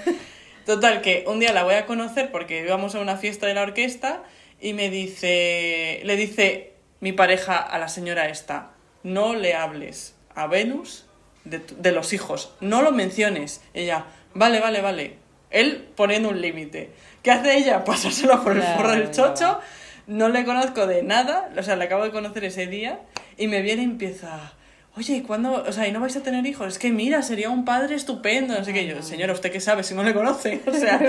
Total, 0.65 1.01
que 1.01 1.25
un 1.27 1.39
día 1.39 1.53
la 1.53 1.63
voy 1.63 1.75
a 1.75 1.85
conocer 1.85 2.31
porque 2.31 2.61
íbamos 2.61 2.95
a 2.95 2.99
una 2.99 3.17
fiesta 3.17 3.47
de 3.47 3.53
la 3.53 3.63
orquesta 3.63 4.23
y 4.59 4.73
me 4.73 4.89
dice, 4.89 6.01
le 6.03 6.15
dice 6.15 6.73
mi 6.99 7.11
pareja 7.11 7.57
a 7.57 7.77
la 7.77 7.87
señora 7.87 8.29
esta, 8.29 8.71
no 9.03 9.35
le 9.35 9.53
hables 9.53 10.15
a 10.33 10.47
Venus 10.47 11.04
de, 11.45 11.91
los 11.91 12.13
hijos, 12.13 12.53
no 12.59 12.81
lo 12.81 12.91
menciones. 12.91 13.61
Ella, 13.73 14.05
vale, 14.33 14.59
vale, 14.59 14.81
vale. 14.81 15.15
Él 15.51 15.87
poniendo 15.95 16.29
un 16.29 16.41
límite. 16.41 16.91
¿Qué 17.21 17.31
hace 17.31 17.57
ella? 17.57 17.83
Pasárselo 17.85 18.43
por 18.43 18.53
el 18.53 18.59
Claro, 18.59 18.77
forro 18.77 18.91
del 18.91 19.11
chocho. 19.11 19.59
No 20.07 20.29
le 20.29 20.45
conozco 20.45 20.85
de 20.85 21.01
nada, 21.01 21.49
o 21.57 21.63
sea, 21.63 21.75
le 21.75 21.85
acabo 21.85 22.03
de 22.03 22.11
conocer 22.11 22.45
ese 22.45 22.67
día 22.67 22.99
y 23.37 23.47
me 23.47 23.63
viene 23.63 23.81
y 23.81 23.85
empieza, 23.85 24.53
oye, 24.95 25.15
¿y 25.15 25.21
cuándo? 25.21 25.63
O 25.67 25.71
sea, 25.71 25.87
¿y 25.87 25.91
no 25.91 25.99
vais 25.99 26.15
a 26.15 26.21
tener 26.21 26.45
hijos? 26.45 26.67
Es 26.67 26.79
que 26.79 26.91
mira, 26.91 27.23
sería 27.23 27.49
un 27.49 27.65
padre 27.65 27.95
estupendo. 27.95 28.55
No 28.55 28.63
sé 28.63 28.71
qué. 28.71 28.85
Yo, 28.85 29.01
señora, 29.01 29.33
¿usted 29.33 29.51
qué 29.51 29.59
sabe 29.59 29.83
si 29.83 29.95
no 29.95 30.03
le 30.03 30.13
conoce? 30.13 30.61
O 30.67 30.73
sea, 30.73 30.99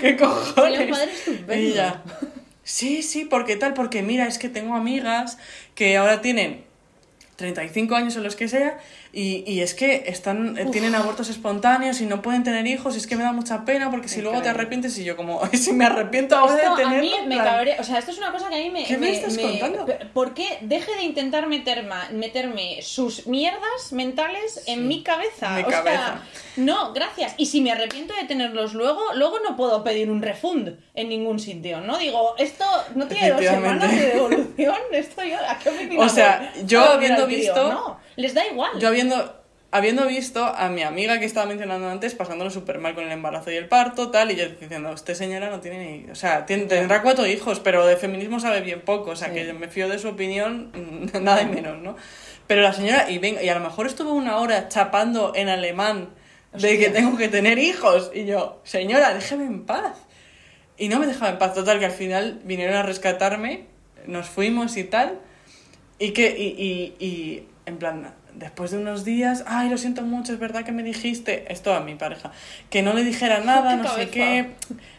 ¿qué 0.00 0.16
cojones? 0.16 0.54
Sería 0.54 0.84
un 0.86 0.90
padre 0.90 1.12
estupendo. 1.12 1.52
Ella, 1.52 2.02
sí, 2.64 3.02
sí, 3.02 3.26
porque 3.26 3.56
tal, 3.56 3.74
porque 3.74 4.02
mira, 4.02 4.26
es 4.26 4.38
que 4.38 4.48
tengo 4.48 4.74
amigas 4.74 5.36
que 5.74 5.98
ahora 5.98 6.22
tienen 6.22 6.64
35 7.36 7.94
años 7.94 8.16
o 8.16 8.20
los 8.20 8.36
que 8.36 8.48
sea, 8.48 8.78
y, 9.18 9.42
y 9.50 9.62
es 9.62 9.72
que 9.72 10.04
están, 10.08 10.58
eh, 10.58 10.66
tienen 10.70 10.94
abortos 10.94 11.30
espontáneos 11.30 12.02
y 12.02 12.06
no 12.06 12.20
pueden 12.20 12.44
tener 12.44 12.66
hijos, 12.66 12.94
y 12.94 12.98
es 12.98 13.06
que 13.06 13.16
me 13.16 13.22
da 13.22 13.32
mucha 13.32 13.64
pena 13.64 13.90
porque 13.90 14.08
si 14.08 14.20
luego 14.20 14.42
te 14.42 14.50
arrepientes 14.50 14.98
y 14.98 15.04
yo 15.04 15.16
como, 15.16 15.40
si 15.54 15.72
me 15.72 15.86
arrepiento 15.86 16.36
ahora 16.36 16.54
Esto 16.56 16.76
de 16.76 16.82
a 16.82 16.86
tenerlo. 16.88 17.02
mí 17.20 17.26
me 17.26 17.36
cabrea, 17.38 17.76
o 17.80 17.84
sea, 17.84 17.98
esto 17.98 18.10
es 18.10 18.18
una 18.18 18.30
cosa 18.30 18.50
que 18.50 18.56
a 18.56 18.58
mí 18.58 18.68
me... 18.68 18.84
¿Qué 18.84 18.98
me 18.98 19.10
estás 19.10 19.38
contando? 19.38 19.86
¿Por 20.12 20.34
qué 20.34 20.58
deje 20.60 20.94
de 20.96 21.02
intentar 21.04 21.46
meterma- 21.48 22.10
meterme 22.10 22.82
sus 22.82 23.26
mierdas 23.26 23.92
mentales 23.92 24.62
en 24.66 24.86
mi 24.86 25.02
cabeza? 25.02 25.56
Mi 25.56 25.62
o 25.62 25.70
sea, 25.70 26.22
no, 26.56 26.92
gracias. 26.92 27.34
Y 27.38 27.46
si 27.46 27.60
me 27.62 27.72
arrepiento 27.72 28.12
de 28.20 28.24
tenerlos 28.26 28.74
luego, 28.74 29.00
luego 29.14 29.38
no 29.40 29.56
puedo 29.56 29.82
pedir 29.82 30.10
un 30.10 30.20
refund 30.20 30.76
en 30.94 31.08
ningún 31.08 31.38
sitio, 31.40 31.80
¿no? 31.80 31.96
Digo, 31.98 32.34
esto 32.38 32.64
no 32.94 33.06
tiene 33.06 33.30
dos 33.30 33.40
semanas 33.40 33.90
de 33.90 34.06
devolución, 34.08 34.76
esto 34.92 35.24
yo, 35.24 35.36
¿a 35.48 35.58
qué 35.58 35.96
O 35.98 36.08
sea, 36.08 36.52
yo 36.66 36.80
¿A 36.82 36.94
volver 36.96 37.12
habiendo 37.12 37.26
visto- 37.26 37.68
No, 37.72 38.05
les 38.16 38.34
da 38.34 38.46
igual. 38.46 38.70
Yo 38.78 38.88
habiendo, 38.88 39.34
habiendo 39.70 40.06
visto 40.06 40.44
a 40.44 40.68
mi 40.68 40.82
amiga 40.82 41.18
que 41.18 41.26
estaba 41.26 41.46
mencionando 41.46 41.88
antes 41.88 42.14
pasándolo 42.14 42.50
súper 42.50 42.78
mal 42.78 42.94
con 42.94 43.04
el 43.04 43.12
embarazo 43.12 43.50
y 43.50 43.56
el 43.56 43.68
parto, 43.68 44.10
tal, 44.10 44.30
y 44.30 44.36
yo 44.36 44.48
diciendo, 44.48 44.90
usted 44.90 45.14
señora 45.14 45.50
no 45.50 45.60
tiene 45.60 45.78
ni... 46.04 46.10
O 46.10 46.14
sea, 46.14 46.46
tiene- 46.46 46.64
tendrá 46.64 47.02
cuatro 47.02 47.26
hijos, 47.26 47.60
pero 47.60 47.86
de 47.86 47.96
feminismo 47.96 48.40
sabe 48.40 48.60
bien 48.62 48.80
poco, 48.82 49.10
o 49.10 49.16
sea, 49.16 49.28
Sí. 49.28 49.34
que 49.34 49.52
me 49.52 49.68
fío 49.68 49.88
de 49.88 49.98
su 49.98 50.08
opinión, 50.08 50.72
nada 51.20 51.42
y 51.42 51.46
menos, 51.46 51.78
¿no? 51.82 51.96
Pero 52.46 52.62
la 52.62 52.72
señora, 52.72 53.10
y, 53.10 53.18
venga, 53.18 53.42
y 53.42 53.48
a 53.48 53.54
lo 53.54 53.60
mejor 53.60 53.86
estuvo 53.86 54.12
una 54.14 54.38
hora 54.38 54.68
chapando 54.68 55.32
en 55.34 55.48
alemán 55.48 56.10
de 56.52 56.78
que 56.78 56.88
tengo 56.90 57.18
que 57.18 57.28
tener 57.28 57.58
hijos, 57.58 58.10
y 58.14 58.24
yo, 58.24 58.60
señora, 58.64 59.12
déjeme 59.12 59.44
en 59.44 59.66
paz. 59.66 59.98
Y 60.78 60.88
no 60.88 60.98
me 61.00 61.06
dejaba 61.06 61.30
en 61.32 61.38
paz, 61.38 61.54
total, 61.54 61.78
que 61.80 61.86
al 61.86 61.92
final 61.92 62.40
vinieron 62.44 62.76
a 62.76 62.82
rescatarme, 62.82 63.64
nos 64.06 64.28
fuimos 64.28 64.76
y 64.76 64.84
tal, 64.84 65.18
y 65.98 66.12
que, 66.12 66.28
y, 66.38 66.94
y, 67.00 67.04
y 67.04 67.46
en 67.66 67.78
plan, 67.78 68.14
después 68.34 68.70
de 68.70 68.78
unos 68.78 69.04
días, 69.04 69.44
ay, 69.46 69.68
lo 69.68 69.76
siento 69.76 70.02
mucho, 70.02 70.32
es 70.32 70.38
verdad 70.38 70.64
que 70.64 70.70
me 70.72 70.82
dijiste, 70.84 71.52
esto 71.52 71.74
a 71.74 71.80
mi 71.80 71.96
pareja, 71.96 72.30
que 72.70 72.82
no 72.82 72.92
le 72.92 73.02
dijera 73.04 73.40
nada, 73.44 73.76
no 73.76 73.88
sé 73.94 74.08
qué, 74.08 74.50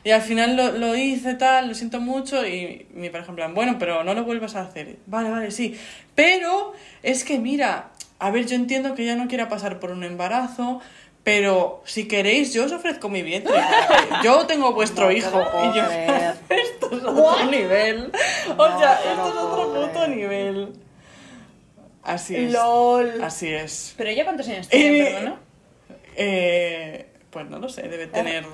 y 0.04 0.12
al 0.12 0.22
final 0.22 0.56
lo, 0.58 0.72
lo 0.74 0.96
hice 0.96 1.34
tal, 1.36 1.70
lo 1.70 1.74
siento 1.74 2.00
mucho, 2.02 2.46
y 2.46 2.86
mi 2.94 3.10
pareja 3.10 3.30
en 3.32 3.36
plan, 3.38 3.54
bueno, 3.54 3.78
pero 3.80 4.04
no 4.04 4.14
lo 4.14 4.26
vuelvas 4.26 4.56
a 4.56 4.62
hacer, 4.62 4.98
vale, 5.06 5.30
vale, 5.30 5.52
sí, 5.52 5.80
pero 6.14 6.74
es 7.04 7.24
que 7.24 7.40
mira, 7.40 7.90
a 8.20 8.32
ver, 8.32 8.46
yo 8.46 8.56
entiendo 8.56 8.96
que 8.96 9.04
ella 9.04 9.16
no 9.16 9.28
quiera 9.28 9.48
pasar 9.48 9.80
por 9.80 9.92
un 9.92 10.04
embarazo, 10.04 10.82
pero 11.24 11.82
si 11.86 12.08
queréis, 12.08 12.54
yo 12.54 12.64
os 12.66 12.72
ofrezco 12.72 13.10
mi 13.10 13.22
vientre. 13.22 13.54
Yo 14.24 14.46
tengo 14.46 14.72
vuestro 14.72 15.08
No 15.08 15.12
hijo. 15.12 15.44
Y 15.62 15.76
yo, 15.78 15.84
esto 16.50 16.90
es 16.90 17.04
otro 17.04 17.12
What? 17.12 17.50
nivel. 17.50 18.14
O 18.56 18.66
No 18.70 18.80
sea, 18.80 18.94
esto 18.94 19.28
es 19.28 19.36
otro 19.36 19.74
puto 19.74 20.08
nivel. 20.08 20.74
Así 22.08 22.36
es. 22.36 22.54
LOL. 22.54 23.22
Así 23.22 23.54
es. 23.54 23.94
Pero 23.98 24.10
ella 24.10 24.24
cuántos 24.24 24.48
años 24.48 24.68
tiene, 24.70 25.00
Eh, 25.00 25.12
perdona? 25.14 25.40
Eh, 26.16 27.06
pues 27.30 27.48
no 27.50 27.60
lo 27.60 27.70
sé, 27.70 27.84
debe 27.84 28.08
tener 28.08 28.46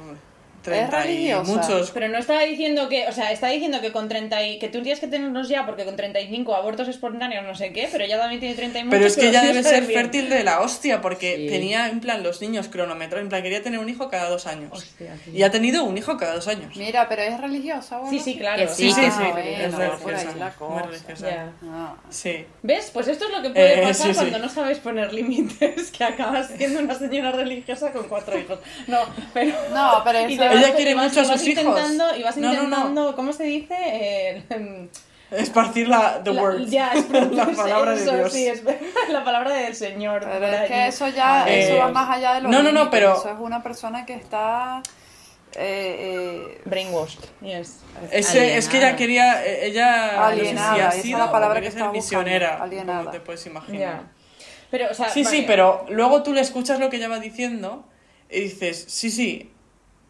30 0.63 0.99
y 0.99 1.07
religiosa? 1.07 1.51
muchos. 1.51 1.91
Pero 1.91 2.07
no 2.07 2.17
estaba 2.17 2.41
diciendo 2.41 2.89
que, 2.89 3.07
o 3.07 3.11
sea, 3.11 3.31
está 3.31 3.47
diciendo 3.49 3.81
que 3.81 3.91
con 3.91 4.09
30 4.09 4.43
y 4.47 4.59
que 4.59 4.69
tú 4.69 4.81
tienes 4.81 4.99
que 4.99 5.07
tenerlos 5.07 5.49
ya 5.49 5.65
porque 5.65 5.85
con 5.85 5.95
35 5.95 6.55
abortos 6.55 6.87
espontáneos 6.87 7.45
no 7.45 7.53
sé 7.55 7.71
qué, 7.73 7.87
pero 7.91 8.03
ella 8.03 8.17
también 8.19 8.39
tiene 8.39 8.55
30 8.55 8.79
y 8.79 8.83
muchos. 8.85 8.97
Pero 8.97 9.07
es 9.07 9.15
que 9.17 9.29
ella 9.29 9.41
debe 9.43 9.63
ser 9.63 9.85
bien. 9.85 10.01
fértil 10.01 10.29
de 10.29 10.43
la 10.43 10.61
hostia, 10.61 11.01
porque 11.01 11.35
Sí. 11.35 11.47
tenía 11.47 11.87
en 11.89 11.99
plan 11.99 12.23
los 12.23 12.41
niños 12.41 12.67
cronometrados, 12.69 13.23
en 13.23 13.29
plan 13.29 13.43
quería 13.43 13.61
tener 13.61 13.79
un 13.79 13.89
hijo 13.89 14.09
cada 14.09 14.29
dos 14.29 14.47
años. 14.47 14.71
Hostia, 14.71 15.15
sí. 15.23 15.31
Y 15.31 15.43
ha 15.43 15.51
tenido 15.51 15.83
un 15.83 15.97
hijo 15.97 16.17
cada 16.17 16.35
dos 16.35 16.47
años. 16.47 16.75
Mira, 16.75 17.07
pero 17.09 17.21
es 17.21 17.39
religiosa, 17.39 17.99
o 18.01 18.09
Sí, 18.09 18.19
sí, 18.19 18.37
claro. 18.37 18.61
Que 18.61 18.67
sí, 18.67 18.91
Sí, 18.91 19.01
que 19.01 19.11
sí, 19.11 19.17
sí. 19.17 19.23
Ah, 19.23 19.39
es 19.39 19.75
bueno, 19.75 19.91
religiosa. 20.05 20.37
la 20.37 20.45
Muy 20.45 20.53
cosa. 20.57 20.85
religiosa. 20.87 21.51
Ah. 21.65 21.95
Sí. 22.09 22.45
¿Ves? 22.61 22.89
Pues 22.93 23.07
esto 23.07 23.25
es 23.25 23.31
lo 23.31 23.41
que 23.41 23.49
puede 23.49 23.79
Eh, 23.79 23.83
pasar 23.83 24.07
sí, 24.07 24.13
sí. 24.13 24.19
cuando 24.19 24.39
no 24.39 24.49
sabes 24.49 24.79
poner 24.79 25.13
límites, 25.13 25.91
que 25.97 26.03
acabas 26.03 26.47
siendo 26.57 26.79
una 26.79 26.95
señora 26.95 27.31
religiosa 27.31 27.91
con 27.91 28.07
cuatro 28.07 28.37
hijos. 28.39 28.59
No, 28.87 28.99
pero... 29.33 29.53
No, 29.73 30.01
pero 30.03 30.19
eso- 30.27 30.52
vas- 30.53 30.63
Ella 30.65 30.75
quiere 30.75 30.95
vas- 30.95 31.09
mucho 31.09 31.21
a 31.21 31.25
sus 31.25 31.47
hijos. 31.47 31.63
intentando- 31.65 32.15
Y 32.17 32.23
vas 32.23 32.37
No, 32.37 32.47
no, 32.47 32.53
no. 32.55 32.63
intentando, 32.63 33.15
¿cómo 33.15 33.33
se 33.33 33.43
dice? 33.43 33.75
Eh, 33.79 34.87
Esparcir 35.31 35.87
la 35.87 36.21
the 36.23 36.31
la- 36.31 36.41
word. 36.43 36.67
Ya, 36.67 36.91
es 36.93 37.09
la 37.31 37.45
palabra 37.55 37.91
de 37.95 38.03
eso, 38.03 38.15
Dios. 38.15 38.31
Sí, 38.31 38.47
es 38.47 38.61
la 39.09 39.23
palabra 39.23 39.53
del 39.55 39.75
Señor. 39.75 40.21
Pero 40.29 40.45
es 40.45 40.67
que 40.69 40.87
eso 40.87 41.07
ya, 41.07 41.47
Eh, 41.49 41.63
eso 41.67 41.77
va 41.77 41.87
más 41.89 42.09
allá 42.15 42.35
de 42.35 42.41
lo 42.41 42.49
no, 42.49 42.61
no, 42.61 42.71
no, 42.71 42.89
pero- 42.91 43.13
Eso 43.17 43.29
es 43.29 43.39
una 43.39 43.63
persona 43.63 44.05
que 44.05 44.13
está... 44.13 44.81
Eh, 45.55 46.55
eh, 46.55 46.61
Brainwashed, 46.65 47.19
yes. 47.41 47.81
Ese, 48.09 48.57
es 48.57 48.67
que 48.67 48.77
ella 48.79 48.95
quería, 48.95 49.45
eh, 49.45 49.67
ella 49.67 50.25
Alienada, 50.25 50.71
no 50.71 50.73
sé 50.73 50.73
si 50.73 50.79
esa 50.79 50.89
ha 50.89 50.95
es 50.95 51.01
sido 51.03 51.19
la 51.19 51.31
palabra 51.31 51.61
que 51.61 51.67
buscando, 51.69 51.91
misionera, 51.93 52.57
alienada. 52.63 52.99
como 53.01 53.11
te 53.11 53.19
puedes 53.19 53.45
imaginar. 53.45 53.79
Ya. 53.79 54.03
Pero, 54.71 54.87
o 54.89 54.93
sea, 54.95 55.09
Sí, 55.09 55.23
sí, 55.23 55.35
vale. 55.41 55.43
pero 55.47 55.85
luego 55.89 56.23
tú 56.23 56.33
le 56.33 56.41
escuchas 56.41 56.79
lo 56.79 56.89
que 56.89 56.97
ella 56.97 57.07
va 57.07 57.19
diciendo 57.19 57.85
y 58.31 58.39
dices, 58.39 58.83
sí, 58.87 59.11
sí, 59.11 59.51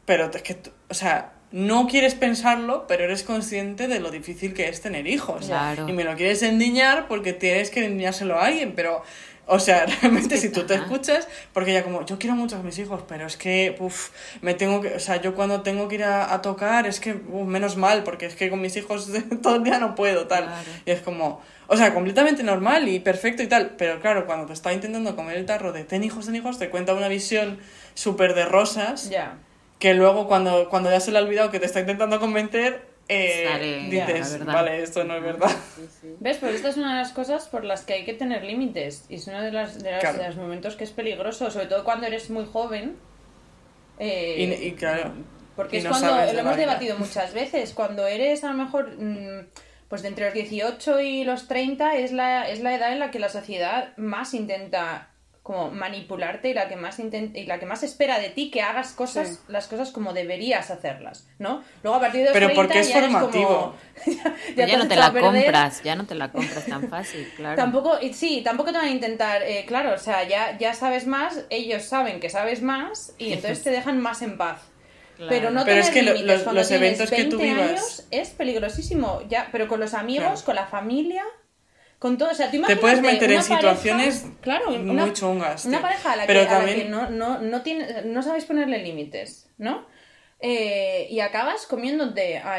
pero 0.06 0.30
es 0.34 0.42
que, 0.42 0.58
o 0.89 0.94
sea, 0.94 1.34
no 1.52 1.88
quieres 1.88 2.16
pensarlo, 2.16 2.88
pero 2.88 3.04
eres 3.04 3.24
consciente 3.24 3.88
de 3.88 4.00
lo 4.00 4.10
difícil 4.10 4.54
que 4.56 4.68
es 4.68 4.82
tener 4.82 5.06
hijos. 5.08 5.46
Claro. 5.46 5.88
Y 5.88 5.94
me 5.94 6.04
lo 6.04 6.16
quieres 6.16 6.42
endiñar 6.42 7.08
porque 7.08 7.32
tienes 7.32 7.70
que 7.70 7.86
endiñárselo 7.86 8.39
a 8.39 8.48
alguien, 8.48 8.74
pero, 8.76 9.04
o 9.46 9.60
sea, 9.60 9.86
realmente 10.02 10.38
si 10.38 10.50
tú 10.50 10.63
te 10.63 10.74
escuchas, 10.74 11.28
porque 11.54 11.70
ella 11.70 11.84
como, 11.84 12.06
yo 12.08 12.18
quiero 12.18 12.36
mucho 12.36 12.56
a 12.56 12.63
mis 12.63 12.80
hijos, 12.80 13.04
pero 13.08 13.28
es 13.28 13.38
que, 13.38 13.76
uff, 13.80 14.10
me 14.42 14.56
tengo 14.56 14.82
que, 14.82 14.96
o 14.96 15.00
sea, 15.00 15.22
yo 15.22 15.36
cuando 15.36 15.62
tengo 15.62 15.88
que 15.88 15.96
ir 15.96 16.04
a, 16.04 16.34
a 16.34 16.42
tocar, 16.42 16.88
es 16.88 17.00
que, 17.00 17.13
uf, 17.13 17.48
menos 17.48 17.78
mal, 17.78 18.04
porque 18.04 18.26
es 18.26 18.36
que 18.36 18.50
con 18.50 18.60
mis 18.60 18.76
hijos 18.76 19.12
todo 19.44 19.58
el 19.58 19.63
día 19.63 19.78
no 19.78 19.94
puedo, 19.94 20.26
tal. 20.26 20.46
Claro. 20.46 20.70
Y 20.86 20.89
es 20.89 21.02
como, 21.02 21.39
o 21.68 21.78
sea, 21.78 21.94
completamente 21.94 22.42
normal 22.42 22.88
y 22.88 23.00
perfecto 23.00 23.44
y 23.44 23.48
tal, 23.48 23.76
pero 23.78 24.00
claro, 24.00 24.26
cuando 24.26 24.48
te 24.48 24.54
está 24.54 24.74
intentando 24.74 25.16
comer 25.16 25.38
el 25.38 25.46
tarro 25.46 25.72
de 25.72 25.84
ten 25.84 26.04
hijos, 26.04 26.26
ten 26.26 26.36
hijos, 26.36 26.58
te 26.58 26.72
cuenta 26.72 26.96
una 26.96 27.10
visión 27.10 27.60
súper 27.94 28.34
de 28.34 28.46
rosas, 28.46 29.08
Ya. 29.10 29.38
Que 29.84 29.93
luego 29.93 30.28
cuando, 30.30 30.69
cuando 30.69 30.89
ya 30.89 31.02
se 31.02 31.12
le 31.12 31.17
ha 31.19 31.22
olvidado 31.22 31.52
que 31.52 31.60
te 31.60 31.65
está 31.65 31.82
intentando 31.82 32.17
convencer, 32.22 32.86
eh, 33.10 33.50
Sale 33.52 33.89
dices, 33.89 34.46
vale, 34.46 34.82
esto 34.82 35.04
no 35.04 35.17
es 35.17 35.22
verdad. 35.24 35.50
Sí, 35.76 35.82
sí. 36.00 36.15
¿Ves? 36.22 36.38
Pues 36.38 36.56
esta 36.56 36.69
es 36.69 36.78
una 36.78 36.91
de 36.93 37.00
las 37.02 37.12
cosas 37.12 37.50
por 37.50 37.65
las 37.65 37.82
que 37.84 37.91
hay 37.96 38.06
que 38.06 38.13
tener 38.13 38.46
límites. 38.46 39.06
Y 39.10 39.15
es 39.15 39.28
uno 39.28 39.41
de, 39.41 39.52
las, 39.52 39.84
de, 39.84 39.91
las- 39.91 40.00
Claro. 40.00 40.19
de 40.19 40.28
los 40.28 40.38
momentos 40.38 40.78
que 40.78 40.86
es 40.86 40.91
peligroso, 40.91 41.52
sobre 41.52 41.65
todo 41.65 41.84
cuando 41.84 42.08
eres 42.08 42.30
muy 42.30 42.46
joven. 42.46 42.96
Eh, 44.00 44.58
Y, 44.62 44.67
y 44.67 44.72
claro, 44.72 45.12
Porque 45.58 45.76
y 45.76 45.80
es 45.80 45.84
no 45.84 45.89
cuando, 45.91 46.08
lo 46.15 46.22
hemos 46.39 46.56
vida. 46.56 46.56
debatido 46.56 46.98
muchas 46.98 47.34
veces, 47.34 47.74
cuando 47.74 48.08
eres 48.08 48.43
a 48.46 48.48
lo 48.48 48.63
mejor, 48.63 48.89
mm, 48.98 49.48
pues 49.89 50.02
de 50.02 50.08
entre 50.08 50.26
los 50.26 50.34
18 50.34 51.02
y 51.02 51.26
los 51.26 51.50
30 51.50 51.98
es 51.98 52.13
la, 52.13 52.50
es 52.50 52.62
la 52.62 52.74
edad 52.74 52.93
en 52.93 53.00
la 53.00 53.12
que 53.12 53.19
la 53.19 53.28
sociedad 53.30 53.96
más 53.98 54.34
intenta 54.34 55.10
como 55.43 55.69
manipularte 55.71 56.49
y 56.49 56.53
la 56.53 56.69
que 56.69 56.77
más 56.77 56.99
intenta, 56.99 57.38
y 57.38 57.45
la 57.45 57.60
que 57.60 57.65
más 57.65 57.84
espera 57.84 58.17
de 58.17 58.29
ti 58.29 58.49
que 58.49 58.62
hagas 58.62 58.93
cosas, 58.93 59.27
Sí. 59.27 59.38
las 59.49 59.67
cosas 59.67 59.91
como 59.91 60.13
deberías 60.13 60.71
hacerlas, 60.71 61.27
¿no? 61.38 61.62
Luego 61.84 61.97
a 61.97 61.99
partir 61.99 62.19
de 62.21 62.25
los 62.27 62.34
Pero 62.34 62.45
30 62.47 62.62
porque 62.63 62.79
es 62.79 62.88
ya 62.89 62.97
eres 62.99 63.12
formativo. 63.12 63.47
como- 63.47 63.75
Ya, 64.56 64.65
te 64.65 64.77
no 64.77 64.88
te 64.88 64.95
la 64.95 65.12
compras, 65.12 65.84
ya 65.84 65.95
no 65.97 66.06
te 66.06 66.15
la 66.15 66.32
compras 66.32 66.65
tan 66.65 66.89
fácil, 66.89 67.29
claro. 67.36 67.58
Tampoco, 67.58 67.97
sí, 68.13 68.41
tampoco 68.41 68.71
te 68.71 68.77
van 68.77 68.88
a 68.88 68.91
intentar, 68.91 69.43
eh, 69.43 69.65
claro, 69.67 69.93
o 69.93 69.97
sea, 69.97 70.23
ya, 70.25 70.58
ya 70.58 70.73
sabes 70.73 71.08
más, 71.08 71.43
ellos 71.49 71.84
saben 71.84 72.21
que 72.21 72.29
sabes 72.29 72.62
más 72.62 73.13
y 73.17 73.34
entonces 73.34 73.62
te 73.63 73.69
dejan 73.71 73.99
más 73.99 74.21
en 74.21 74.38
paz. 74.38 74.62
Claro. 75.17 75.29
Pero 75.29 75.51
no 75.51 75.65
Pero 75.65 75.65
tener 75.65 75.79
es 75.84 75.89
que 75.91 76.01
los- 76.03 76.41
cuando 76.43 76.62
los 76.62 76.67
tienes 76.69 76.88
eventos 76.99 77.10
que 77.12 77.25
tú 77.25 77.38
20 77.38 77.53
vivas- 77.53 77.69
años 77.69 78.08
es 78.12 78.29
peligrosísimo, 78.29 79.21
ya, 79.27 79.49
pero 79.51 79.67
con 79.67 79.79
los 79.82 79.93
amigos, 79.93 80.25
Claro. 80.25 80.45
con 80.45 80.56
la 80.56 80.65
familia, 80.67 81.23
con 82.04 82.18
todo, 82.18 82.32
o 82.32 82.36
sea, 82.36 82.52
tú 82.52 82.62
Te 82.63 82.76
puedes 82.76 83.02
meter 83.02 83.32
en 83.32 83.38
una 83.38 83.48
pareja- 83.48 83.56
situaciones 83.62 84.26
claro, 84.42 84.74
una, 84.74 85.06
muy 85.06 85.13
chungas. 85.13 85.63
una 85.63 85.78
tío. 85.78 85.82
pareja 85.88 86.12
a 86.12 86.16
la 86.18 86.26
Pero 86.28 86.42
que, 86.42 86.48
a 86.48 86.52
la 86.52 86.58
también- 86.58 86.78
que 86.80 86.89
no, 86.89 87.10
no, 87.10 87.39
no, 87.39 87.62
tiene, 87.62 88.02
no 88.04 88.22
sabes 88.22 88.44
ponerle 88.44 88.80
límites, 88.80 89.50
¿no? 89.58 89.86
Eh, 90.42 91.08
y 91.10 91.22
acabas 91.22 91.66
comiéndote 91.66 92.39
a, 92.39 92.56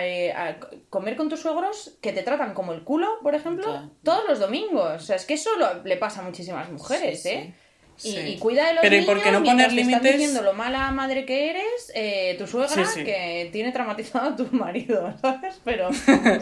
a 0.48 0.56
comer 0.88 1.16
con 1.16 1.28
tus 1.28 1.40
suegros 1.40 1.98
que 2.00 2.12
te 2.14 2.22
tratan 2.22 2.54
como 2.54 2.72
el 2.72 2.82
culo, 2.84 3.18
por 3.22 3.34
ejemplo, 3.34 3.90
todos 4.02 4.22
los 4.26 4.38
domingos. 4.40 5.02
O 5.02 5.04
sea, 5.04 5.16
es 5.16 5.26
que 5.26 5.34
eso 5.34 5.50
lo- 5.58 5.84
le 5.84 5.98
pasa 5.98 6.22
a 6.22 6.24
muchísimas 6.24 6.70
mujeres, 6.70 7.22
Sí, 7.22 7.28
sí. 7.28 7.54
Y, 8.02 8.10
Sí. 8.12 8.18
y 8.18 8.38
cuida 8.38 8.66
de 8.66 8.74
los 8.74 8.82
Pero 8.82 8.94
¿y 8.96 8.98
niños 9.00 9.14
por 9.14 9.22
qué 9.22 9.30
no 9.32 9.44
poner 9.44 9.72
límites? 9.72 10.02
diciendo 10.18 10.42
lo 10.42 10.52
mala 10.52 10.90
madre 10.90 11.24
que 11.24 11.50
eres, 11.50 11.92
eh, 11.94 12.34
tu 12.38 12.46
suegra 12.46 12.68
Sí, 12.68 12.80
sí. 12.92 13.04
que 13.04 13.48
tiene 13.52 13.70
traumatizado 13.72 14.30
a 14.30 14.36
tu 14.36 14.46
marido, 14.50 15.14
¿sabes? 15.22 15.60
Pero 15.64 15.90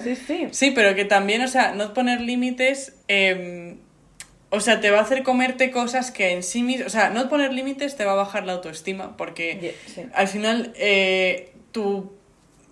sí, 0.03 0.16
sí. 0.16 0.48
Sí, 0.53 0.70
pero 0.70 0.94
que 0.94 1.05
también, 1.05 1.42
o 1.42 1.48
sea, 1.48 1.72
no 1.72 1.92
poner 1.92 2.20
límites, 2.22 2.94
eh, 3.09 3.76
o 4.48 4.61
sea, 4.61 4.80
te 4.80 4.90
va 4.90 4.98
a 4.98 5.03
hacer 5.03 5.22
comerte 5.22 5.70
cosas 5.70 6.11
que 6.11 6.30
en 6.32 6.42
sí 6.42 6.62
mismo, 6.62 6.86
o 6.86 6.90
sea, 6.90 7.11
no 7.11 7.28
poner 7.28 7.53
límites 7.53 7.96
te 7.96 8.05
va 8.05 8.12
a 8.12 8.16
bajar 8.16 8.44
la 8.46 8.53
autoestima, 8.55 9.16
porque 9.16 9.74
al 10.14 10.28
final 10.28 10.72
eh, 10.76 11.53
tu 11.72 12.12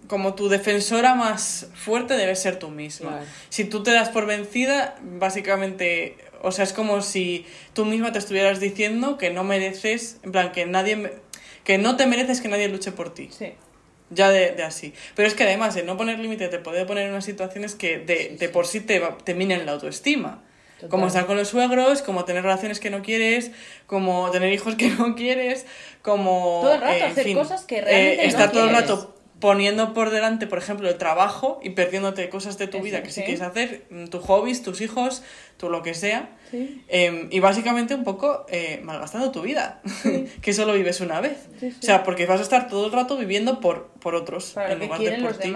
como 0.07 0.35
tu 0.35 0.49
defensora 0.49 1.14
más 1.14 1.68
fuerte 1.74 2.14
debe 2.16 2.35
ser 2.35 2.59
tú 2.59 2.68
misma. 2.70 3.20
Si 3.49 3.64
tú 3.64 3.83
te 3.85 3.93
das 3.93 4.09
por 4.09 4.26
vencida, 4.26 4.97
básicamente, 5.03 6.16
o 6.43 6.53
sea, 6.53 6.64
es 6.64 6.72
como 6.72 7.03
si 7.03 7.47
tú 7.72 7.84
misma 7.84 8.12
te 8.12 8.18
estuvieras 8.18 8.61
diciendo 8.61 9.18
que 9.18 9.30
no 9.30 9.45
mereces, 9.45 10.18
en 10.22 10.32
plan, 10.32 10.53
que 10.53 10.66
nadie, 10.66 11.12
que 11.64 11.78
no 11.78 11.97
te 11.97 12.07
mereces 12.07 12.41
que 12.41 12.49
nadie 12.49 12.68
luche 12.68 12.93
por 12.93 13.12
ti. 13.14 13.28
Sí. 13.36 13.53
Ya 14.11 14.30
de, 14.30 14.53
de 14.53 14.62
así. 14.64 14.93
Pero 15.14 15.28
es 15.28 15.34
que 15.34 15.45
además 15.45 15.76
el 15.76 15.86
no 15.86 15.97
poner 15.97 16.18
límite 16.18 16.49
te 16.49 16.59
puede 16.59 16.84
poner 16.84 17.05
en 17.05 17.12
unas 17.12 17.24
situaciones 17.24 17.74
que 17.74 17.99
de, 17.99 18.36
de 18.38 18.49
por 18.49 18.66
sí 18.66 18.80
te, 18.80 19.01
te 19.24 19.34
minen 19.34 19.66
la 19.66 19.72
autoestima. 19.72 20.43
Total. 20.76 20.91
Como 20.91 21.07
estar 21.07 21.26
con 21.26 21.36
los 21.36 21.49
suegros, 21.49 22.03
como 22.03 22.24
tener 22.24 22.43
relaciones 22.43 22.80
que 22.80 22.91
no 22.91 23.03
quieres, 23.03 23.51
como 23.86 24.30
tener 24.30 24.53
hijos 24.53 24.74
que 24.76 24.88
no 24.88 25.14
quieres, 25.14 25.66
como... 26.03 26.61
Todo 26.62 26.74
el 26.74 26.80
rato 26.80 26.95
eh, 26.95 27.03
hacer 27.03 27.24
fin, 27.24 27.36
cosas 27.36 27.64
que 27.64 27.82
realmente 27.82 28.22
no 28.22 28.28
Estar 28.28 28.51
todo 28.51 28.64
el 28.64 28.70
rato 28.70 29.20
poniendo 29.41 29.95
por 29.95 30.11
delante, 30.11 30.47
por 30.47 30.59
ejemplo, 30.59 30.88
el 30.88 30.99
trabajo 30.99 31.59
y 31.62 31.70
perdiéndote 31.70 32.28
cosas 32.28 32.59
de 32.59 32.66
tu 32.68 32.80
vida 32.80 33.03
que 33.03 33.09
sí 33.09 33.20
sí. 33.20 33.22
quieres 33.26 33.41
hacer, 33.43 33.84
mm, 33.91 34.05
tus 34.07 34.22
hobbies, 34.24 34.62
tus 34.62 34.80
hijos, 34.80 35.22
tu 35.57 35.68
lo 35.70 35.82
que 35.82 35.95
sea. 35.95 36.30
Sí. 36.51 36.84
Eh, 36.88 37.28
y 37.30 37.41
básicamente 37.41 37.95
un 37.95 38.05
poco 38.05 38.45
eh, 38.49 38.80
malgastando 38.84 39.30
tu 39.30 39.43
vida, 39.43 39.80
que 40.43 40.53
solo 40.53 40.74
vives 40.74 41.01
una 41.01 41.20
vez. 41.20 41.49
Sí, 41.59 41.70
sí. 41.70 41.76
O 41.80 41.82
sea, 41.82 42.03
porque 42.05 42.26
vas 42.26 42.41
a 42.41 42.43
estar 42.43 42.68
todo 42.68 42.86
el 42.86 42.93
rato 42.93 43.16
viviendo 43.16 43.61
por, 43.61 43.88
por 44.01 44.14
otros 44.14 44.51
Para 44.53 44.72
en 44.72 44.78
lugar 44.80 44.99
quieren 44.99 45.20
de 45.22 45.26
por 45.26 45.36
ti. 45.38 45.53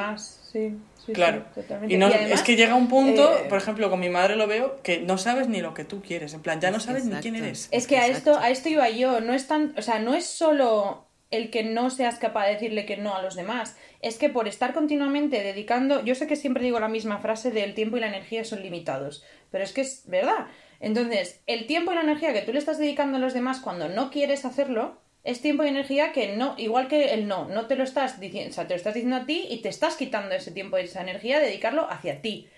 Sí, 0.52 0.72
sí, 1.04 1.12
Claro. 1.12 1.44
sí, 1.54 1.60
totalmente. 1.60 1.94
y 1.94 1.98
no, 1.98 2.06
además, 2.06 2.30
es 2.30 2.42
que 2.42 2.54
llega 2.56 2.74
un 2.76 2.88
punto, 2.88 3.36
eh, 3.36 3.46
por 3.48 3.58
ejemplo, 3.58 3.90
con 3.90 3.98
mi 4.00 4.08
madre 4.08 4.36
lo 4.36 4.46
veo, 4.46 4.80
que 4.82 5.00
no 5.00 5.18
sabes 5.18 5.48
ni 5.48 5.60
lo 5.60 5.74
que 5.74 5.84
tú 5.84 6.00
quieres. 6.00 6.32
En 6.32 6.40
plan, 6.40 6.60
ya 6.60 6.70
no 6.70 6.76
Es- 6.78 6.84
sabes 6.84 7.04
ni 7.04 7.16
quién 7.16 7.34
eres. 7.36 7.68
Es 7.72 7.86
que 7.86 7.98
a 7.98 8.06
esto, 8.06 8.38
a 8.38 8.50
esto 8.50 8.68
iba 8.68 8.88
yo. 8.88 9.20
No 9.20 9.34
es 9.34 9.46
tan, 9.48 9.74
o 9.76 9.82
sea, 9.82 9.98
no 9.98 10.14
es 10.14 10.26
solo 10.26 11.06
el 11.36 11.50
que 11.50 11.62
no 11.62 11.90
seas 11.90 12.18
capaz 12.18 12.46
de 12.46 12.54
decirle 12.54 12.86
que 12.86 12.96
no 12.96 13.14
a 13.14 13.22
los 13.22 13.34
demás. 13.34 13.76
Es 14.00 14.18
que 14.18 14.28
por 14.28 14.48
estar 14.48 14.72
continuamente 14.72 15.42
dedicando, 15.42 16.04
yo 16.04 16.14
sé 16.14 16.26
que 16.26 16.36
siempre 16.36 16.64
digo 16.64 16.80
la 16.80 16.88
misma 16.88 17.18
frase 17.18 17.50
del 17.50 17.74
tiempo 17.74 17.96
y 17.96 18.00
la 18.00 18.08
energía 18.08 18.44
son 18.44 18.62
limitados, 18.62 19.24
pero 19.50 19.64
es 19.64 19.72
que 19.72 19.82
es 19.82 20.04
verdad. 20.06 20.46
Entonces, 20.80 21.42
el 21.46 21.66
tiempo 21.66 21.92
y 21.92 21.94
la 21.94 22.02
energía 22.02 22.32
que 22.32 22.42
tú 22.42 22.52
le 22.52 22.58
estás 22.58 22.78
dedicando 22.78 23.16
a 23.16 23.20
los 23.20 23.34
demás 23.34 23.60
cuando 23.60 23.88
no 23.88 24.10
quieres 24.10 24.44
hacerlo, 24.44 25.00
es 25.24 25.40
tiempo 25.40 25.64
y 25.64 25.68
energía 25.68 26.12
que 26.12 26.36
no, 26.36 26.54
igual 26.58 26.86
que 26.86 27.14
el 27.14 27.26
no, 27.26 27.48
no 27.48 27.66
te 27.66 27.76
lo 27.76 27.82
estás 27.82 28.20
diciendo, 28.20 28.50
o 28.50 28.52
sea, 28.52 28.66
te 28.66 28.74
lo 28.74 28.76
estás 28.76 28.92
diciendo 28.92 29.16
a 29.16 29.26
ti 29.26 29.46
y 29.48 29.62
te 29.62 29.70
estás 29.70 29.96
quitando 29.96 30.34
ese 30.34 30.50
tiempo 30.50 30.78
y 30.78 30.82
esa 30.82 31.00
energía 31.00 31.38
de 31.38 31.46
dedicarlo 31.46 31.90
hacia 31.90 32.20
ti. 32.20 32.48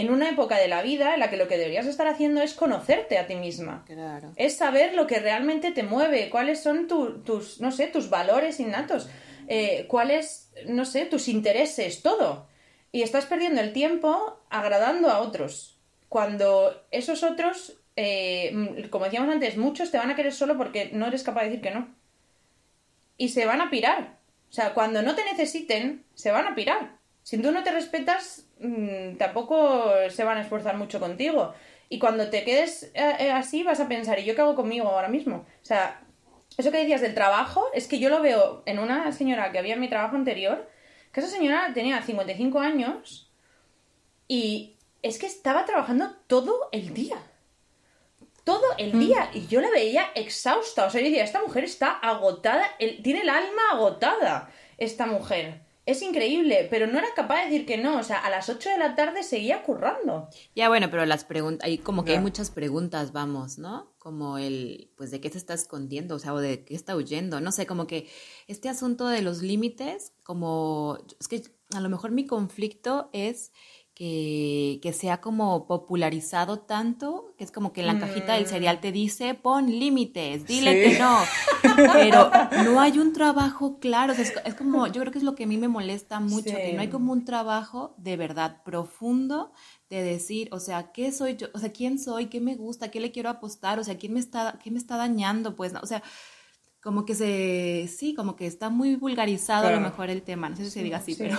En 0.00 0.10
una 0.10 0.28
época 0.28 0.56
de 0.58 0.68
la 0.68 0.82
vida 0.82 1.14
en 1.14 1.20
la 1.20 1.28
que 1.30 1.36
lo 1.36 1.48
que 1.48 1.58
deberías 1.58 1.86
estar 1.86 2.06
haciendo 2.06 2.40
es 2.42 2.54
conocerte 2.54 3.18
a 3.18 3.26
ti 3.26 3.34
misma 3.34 3.84
Claro. 3.86 4.32
es 4.36 4.56
saber 4.56 4.94
lo 4.94 5.06
que 5.06 5.18
realmente 5.18 5.72
te 5.72 5.82
mueve, 5.82 6.30
cuáles 6.30 6.62
son 6.62 6.86
tu- 6.86 7.20
tus, 7.22 7.60
no 7.60 7.72
sé, 7.72 7.86
tus 7.88 8.08
valores 8.10 8.60
innatos, 8.60 9.08
eh, 9.48 9.86
cuáles, 9.88 10.52
no 10.66 10.84
sé, 10.84 11.06
tus 11.06 11.28
intereses, 11.28 12.02
todo. 12.02 12.46
Y 12.92 13.02
estás 13.02 13.26
perdiendo 13.26 13.60
el 13.60 13.72
tiempo 13.72 14.40
agradando 14.50 15.10
a 15.10 15.20
otros, 15.20 15.78
cuando 16.08 16.84
esos 16.90 17.22
otros, 17.22 17.78
eh, 17.96 18.86
como 18.90 19.04
decíamos 19.06 19.32
antes, 19.32 19.56
muchos 19.56 19.90
te 19.90 19.98
van 19.98 20.10
a 20.10 20.16
querer 20.16 20.32
solo 20.32 20.56
porque 20.56 20.90
no 20.92 21.06
eres 21.06 21.22
capaz 21.22 21.40
de 21.42 21.46
decir 21.48 21.62
que 21.62 21.70
no. 21.70 21.88
Y 23.16 23.30
se 23.30 23.46
van 23.46 23.60
a 23.60 23.68
pirar. 23.70 24.16
O 24.48 24.52
sea, 24.52 24.72
cuando 24.74 25.02
no 25.02 25.14
te 25.14 25.24
necesiten, 25.24 26.04
se 26.14 26.30
van 26.30 26.46
a 26.46 26.54
pirar. 26.54 26.96
Si 27.22 27.36
tú 27.38 27.50
no 27.52 27.62
te 27.62 27.70
respetas, 27.72 28.46
mm, 28.60 29.16
tampoco 29.16 29.92
se 30.10 30.24
van 30.24 30.38
a 30.38 30.42
esforzar 30.42 30.76
mucho 30.76 31.00
contigo. 31.00 31.54
Y 31.88 31.98
cuando 31.98 32.28
te 32.28 32.44
quedes 32.44 32.84
eh, 32.94 33.16
eh, 33.18 33.30
así, 33.30 33.62
vas 33.62 33.80
a 33.80 33.88
pensar, 33.88 34.18
¿y 34.18 34.24
yo 34.24 34.34
qué 34.34 34.42
hago 34.42 34.54
conmigo 34.54 34.88
ahora 34.88 35.08
mismo? 35.08 35.36
O 35.36 35.64
sea, 35.64 36.02
eso 36.56 36.70
que 36.70 36.78
decías 36.78 37.00
del 37.00 37.14
trabajo, 37.14 37.66
es 37.72 37.86
que 37.88 37.98
yo 37.98 38.10
lo 38.10 38.20
veo 38.20 38.62
en 38.66 38.78
una 38.78 39.10
señora 39.12 39.52
que 39.52 39.58
había 39.58 39.74
en 39.74 39.80
mi 39.80 39.88
trabajo 39.88 40.16
anterior, 40.16 40.68
que 41.12 41.20
esa 41.20 41.30
señora 41.30 41.72
tenía 41.72 42.02
55 42.02 42.60
años 42.60 43.30
y 44.26 44.76
es 45.02 45.18
que 45.18 45.26
estaba 45.26 45.64
trabajando 45.64 46.14
todo 46.26 46.68
el 46.72 46.92
día. 46.92 47.16
Todo 48.44 48.64
el 48.78 48.98
día. 48.98 49.30
Y 49.34 49.46
yo 49.46 49.60
la 49.60 49.70
veía 49.70 50.10
exhausta. 50.14 50.86
O 50.86 50.90
sea, 50.90 51.00
yo 51.00 51.08
decía, 51.08 51.24
esta 51.24 51.42
mujer 51.42 51.64
está 51.64 51.90
agotada, 51.90 52.64
tiene 52.78 53.20
el 53.20 53.28
alma 53.28 53.62
agotada, 53.72 54.50
esta 54.78 55.06
mujer. 55.06 55.62
Es 55.88 56.02
increíble, 56.02 56.66
pero 56.68 56.86
no 56.86 56.98
era 56.98 57.08
capaz 57.16 57.38
de 57.38 57.44
decir 57.46 57.64
que 57.64 57.78
no. 57.78 57.98
O 57.98 58.02
sea, 58.02 58.18
a 58.18 58.28
las 58.28 58.50
8 58.50 58.68
de 58.68 58.76
la 58.76 58.94
tarde 58.94 59.22
seguía 59.22 59.62
currando. 59.62 60.28
Ya 60.54 60.68
bueno, 60.68 60.90
pero 60.90 61.06
las 61.06 61.24
preguntas, 61.24 61.64
hay 61.66 61.78
como 61.78 62.04
que 62.04 62.10
Ya. 62.12 62.18
hay 62.18 62.22
muchas 62.22 62.50
preguntas, 62.50 63.12
vamos, 63.12 63.56
¿no? 63.56 63.94
Como 63.96 64.36
el, 64.36 64.90
pues, 64.98 65.10
¿de 65.10 65.22
qué 65.22 65.30
se 65.30 65.38
está 65.38 65.54
escondiendo? 65.54 66.16
O 66.16 66.18
sea, 66.18 66.34
o 66.34 66.40
de 66.40 66.62
qué 66.66 66.74
está 66.74 66.94
huyendo. 66.94 67.40
No 67.40 67.52
sé, 67.52 67.66
como 67.66 67.86
que 67.86 68.06
este 68.48 68.68
asunto 68.68 69.08
de 69.08 69.22
los 69.22 69.40
límites, 69.40 70.12
como, 70.24 70.98
es 71.18 71.26
que 71.26 71.42
a 71.74 71.80
lo 71.80 71.88
mejor 71.88 72.10
mi 72.10 72.26
conflicto 72.26 73.08
es 73.14 73.52
que, 73.98 74.78
que 74.80 74.92
sea 74.92 75.20
como 75.20 75.66
popularizado 75.66 76.60
tanto, 76.60 77.34
que 77.36 77.42
es 77.42 77.50
como 77.50 77.72
que 77.72 77.80
en 77.80 77.88
la 77.88 77.98
cajita 77.98 78.34
del 78.34 78.46
cereal 78.46 78.78
te 78.80 78.92
dice, 78.92 79.34
pon 79.34 79.66
límites, 79.66 80.46
dile 80.46 80.84
Sí. 80.84 80.92
que 80.92 80.98
no. 81.00 81.18
Pero 81.94 82.30
no 82.62 82.80
hay 82.80 83.00
un 83.00 83.12
trabajo 83.12 83.80
claro. 83.80 84.12
o 84.12 84.14
sea, 84.14 84.24
es, 84.24 84.32
es 84.44 84.54
como, 84.54 84.86
yo 84.86 85.00
creo 85.00 85.10
que 85.10 85.18
es 85.18 85.24
lo 85.24 85.34
que 85.34 85.44
a 85.44 85.46
mí 85.48 85.56
me 85.56 85.66
molesta 85.66 86.20
mucho, 86.20 86.54
que 86.54 86.74
no 86.74 86.80
hay 86.80 86.90
como 86.90 87.12
un 87.12 87.24
trabajo 87.24 87.94
de 87.96 88.16
verdad 88.16 88.62
profundo 88.64 89.50
de 89.90 90.04
decir, 90.04 90.48
o 90.52 90.60
sea, 90.60 90.92
¿qué 90.92 91.10
soy 91.10 91.34
yo? 91.36 91.48
O 91.52 91.58
sea, 91.58 91.72
¿quién 91.72 91.98
soy? 91.98 92.26
¿Qué 92.26 92.40
me 92.40 92.54
gusta? 92.54 92.92
¿Qué 92.92 93.00
le 93.00 93.10
quiero 93.10 93.30
apostar? 93.30 93.80
O 93.80 93.84
sea, 93.84 93.96
¿quién 93.98 94.12
me 94.12 94.20
está, 94.20 94.60
qué 94.62 94.70
me 94.70 94.78
está 94.78 94.96
dañando? 94.96 95.56
Pues, 95.56 95.72
no, 95.72 95.80
o 95.82 95.86
sea, 95.86 96.04
como 96.88 97.04
que 97.04 97.14
se, 97.14 97.86
sí, 97.94 98.14
como 98.14 98.34
que 98.34 98.46
está 98.46 98.70
muy 98.70 98.96
vulgarizado 98.96 99.66
a 99.68 99.72
lo 99.72 99.78
mejor 99.80 100.08
el 100.08 100.22
tema, 100.22 100.48
no 100.48 100.56
sé 100.56 100.64
si 100.64 100.70
se 100.70 100.82
diga 100.82 100.96
así, 100.96 101.12
Sí. 101.12 101.24
pero 101.24 101.36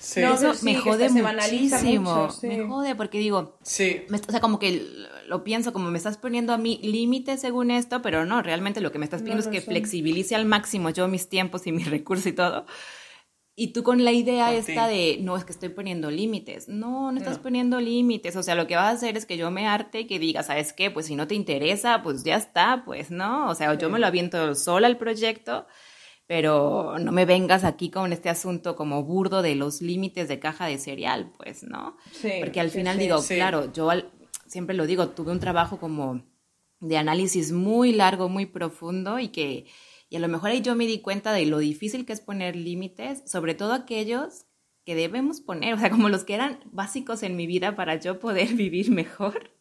Sí, 0.00 0.20
No, 0.20 0.34
eso 0.34 0.52
sí, 0.52 0.64
me 0.64 0.74
jode 0.74 1.08
muchísimo, 1.10 2.24
mucho, 2.26 2.38
me 2.42 2.66
jode 2.66 2.96
porque 2.96 3.18
digo, 3.20 3.56
sí. 3.62 4.02
me- 4.08 4.18
o 4.18 4.30
sea, 4.32 4.40
como 4.40 4.58
que 4.58 4.84
lo 5.28 5.44
pienso, 5.44 5.72
como 5.72 5.92
me 5.92 5.98
estás 5.98 6.16
poniendo 6.16 6.52
a 6.52 6.58
mí 6.58 6.80
límites 6.82 7.40
según 7.40 7.70
esto, 7.70 8.02
pero 8.02 8.24
no, 8.26 8.42
realmente 8.42 8.80
lo 8.80 8.90
que 8.90 8.98
me 8.98 9.04
estás 9.04 9.20
No 9.20 9.26
pidiendo 9.26 9.44
es 9.48 9.48
que 9.54 9.60
son. 9.60 9.72
flexibilice 9.74 10.34
al 10.34 10.44
máximo 10.44 10.90
yo 10.90 11.06
mis 11.06 11.28
tiempos 11.28 11.68
y 11.68 11.70
mis 11.72 11.86
recursos 11.90 12.26
y 12.26 12.32
todo. 12.32 12.66
Y 13.62 13.72
tú 13.74 13.82
con 13.82 14.02
la 14.04 14.12
idea 14.12 14.46
Por 14.46 14.54
esta 14.54 14.88
ti. 14.88 14.94
de, 14.94 15.18
no, 15.20 15.36
es 15.36 15.44
que 15.44 15.52
estoy 15.52 15.68
poniendo 15.68 16.10
límites. 16.10 16.66
No, 16.68 17.12
no 17.12 17.18
estás 17.18 17.36
No. 17.36 17.42
poniendo 17.42 17.78
límites. 17.78 18.34
O 18.36 18.42
sea, 18.42 18.54
lo 18.54 18.66
que 18.66 18.74
vas 18.76 18.86
a 18.86 18.90
hacer 18.96 19.16
es 19.18 19.26
que 19.26 19.36
yo 19.36 19.50
me 19.50 19.66
arte 19.66 20.00
y 20.00 20.06
que 20.06 20.18
diga, 20.18 20.42
¿sabes 20.42 20.72
qué? 20.72 20.90
Pues 20.90 21.04
si 21.06 21.14
no 21.14 21.26
te 21.26 21.34
interesa, 21.34 22.02
pues 22.02 22.24
ya 22.24 22.36
está, 22.36 22.82
pues 22.86 23.10
no. 23.10 23.50
O 23.50 23.54
sea, 23.54 23.74
yo 23.74 23.90
me 23.90 23.98
lo 23.98 24.06
aviento 24.06 24.54
sola 24.54 24.86
al 24.86 24.96
proyecto, 24.96 25.66
pero 26.26 26.98
no 26.98 27.12
me 27.12 27.26
vengas 27.26 27.64
aquí 27.64 27.90
con 27.90 28.12
este 28.12 28.28
asunto 28.28 28.76
como 28.76 29.02
burdo 29.04 29.42
de 29.42 29.54
los 29.56 29.82
límites 29.82 30.28
de 30.28 30.38
caja 30.38 30.66
de 30.66 30.78
cereal, 30.78 31.32
pues, 31.36 31.62
¿no? 31.62 31.96
Sí, 32.12 32.30
Porque 32.40 32.60
al 32.60 32.70
final 32.70 32.96
sí. 32.96 33.02
digo, 33.02 33.22
claro, 33.22 33.72
yo 33.72 33.90
al- 33.90 34.10
siempre 34.46 34.74
lo 34.76 34.86
digo, 34.86 35.08
tuve 35.08 35.32
un 35.32 35.40
trabajo 35.40 35.78
como 35.78 36.22
de 36.80 36.96
análisis 36.96 37.52
muy 37.52 37.92
largo, 37.92 38.28
muy 38.28 38.46
profundo 38.46 39.18
y 39.18 39.28
que 39.28 39.66
y 40.10 40.16
a 40.16 40.20
lo 40.20 40.28
mejor 40.28 40.50
ahí 40.50 40.60
yo 40.60 40.74
me 40.74 40.86
di 40.86 41.00
cuenta 41.00 41.32
de 41.32 41.46
lo 41.46 41.58
difícil 41.58 42.04
que 42.04 42.12
es 42.12 42.20
poner 42.20 42.56
límites, 42.56 43.22
sobre 43.30 43.54
todo 43.54 43.72
aquellos 43.72 44.44
que 44.84 44.94
debemos 44.96 45.40
poner, 45.40 45.72
o 45.74 45.78
sea, 45.78 45.88
como 45.88 46.08
los 46.08 46.24
que 46.24 46.34
eran 46.34 46.58
básicos 46.72 47.22
en 47.22 47.36
mi 47.36 47.46
vida 47.46 47.76
para 47.76 47.94
yo 47.94 48.18
poder 48.18 48.48
vivir 48.54 48.90
mejor, 48.90 49.52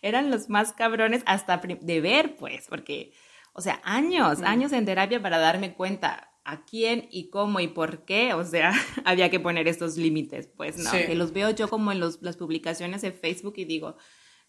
eran 0.00 0.30
los 0.30 0.48
más 0.48 0.72
cabrones 0.72 1.22
hasta 1.26 1.58
de 1.58 2.00
ver, 2.00 2.36
pues, 2.36 2.66
porque, 2.68 3.12
o 3.52 3.60
sea, 3.60 3.80
años, 3.82 4.40
años 4.42 4.72
en 4.72 4.84
terapia 4.84 5.20
para 5.20 5.38
darme 5.38 5.74
cuenta 5.74 6.30
a 6.44 6.64
quién 6.64 7.08
y 7.10 7.28
cómo 7.28 7.58
y 7.60 7.66
por 7.68 8.04
qué, 8.04 8.34
o 8.34 8.44
sea, 8.44 8.72
había 9.04 9.30
que 9.30 9.40
poner 9.40 9.66
estos 9.66 9.96
límites, 9.96 10.46
pues, 10.56 10.78
no, 10.78 10.90
Sí. 10.90 11.06
que 11.06 11.16
los 11.16 11.32
veo 11.32 11.50
yo 11.50 11.68
como 11.68 11.90
en 11.90 11.98
los, 11.98 12.22
las 12.22 12.36
publicaciones 12.36 13.02
de 13.02 13.10
Facebook 13.10 13.54
y 13.56 13.64
digo, 13.64 13.96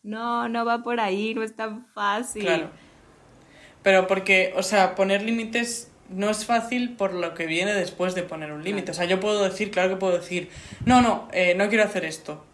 no, 0.04 0.48
no 0.48 0.64
va 0.64 0.84
por 0.84 1.00
ahí, 1.00 1.34
no 1.34 1.42
es 1.42 1.56
tan 1.56 1.88
fácil. 1.88 2.44
Claro. 2.44 2.72
Pero 3.90 4.06
porque, 4.06 4.54
o 4.56 4.62
sea, 4.62 4.94
poner 4.94 5.24
límites 5.24 5.90
no 6.10 6.30
es 6.30 6.46
fácil 6.46 6.92
por 6.92 7.12
lo 7.12 7.34
que 7.34 7.48
viene 7.48 7.74
después 7.74 8.14
de 8.14 8.22
poner 8.22 8.52
un 8.52 8.64
límite. 8.64 8.92
O 8.92 8.94
sea, 8.94 9.06
yo 9.06 9.20
puedo 9.20 9.44
decir, 9.44 9.72
claro 9.72 9.90
que 9.90 9.96
puedo 9.96 10.16
decir, 10.16 10.52
no, 10.86 11.02
no, 11.02 11.28
eh, 11.34 11.56
no 11.56 11.70
quiero 11.70 11.86
hacer 11.86 12.06
esto. 12.06 12.46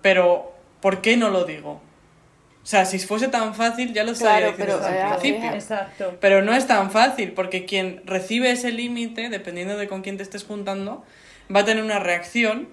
Pero, 0.00 0.54
¿por 0.80 1.00
qué 1.00 1.16
no 1.16 1.28
lo 1.28 1.44
digo? 1.44 1.82
O 2.62 2.66
sea, 2.66 2.84
si 2.84 3.00
fuese 3.00 3.26
tan 3.26 3.56
fácil, 3.56 3.92
ya 3.92 4.04
lo 4.04 4.12
estaría 4.12 4.54
Claro, 4.54 4.56
diciendo 4.56 4.80
pero, 4.80 4.94
desde 4.94 5.02
el 5.02 5.18
principio. 5.18 5.54
Exacto. 5.56 6.16
Pero 6.20 6.42
no 6.42 6.54
es 6.54 6.68
tan 6.68 6.92
fácil, 6.92 7.32
porque 7.32 7.64
quien 7.64 8.02
recibe 8.04 8.52
ese 8.52 8.70
límite, 8.70 9.28
dependiendo 9.28 9.76
de 9.76 9.88
con 9.88 10.02
quién 10.02 10.18
te 10.18 10.22
estés 10.22 10.44
juntando, 10.44 11.02
va 11.52 11.60
a 11.60 11.64
tener 11.64 11.82
una 11.82 11.98
reacción. 11.98 12.68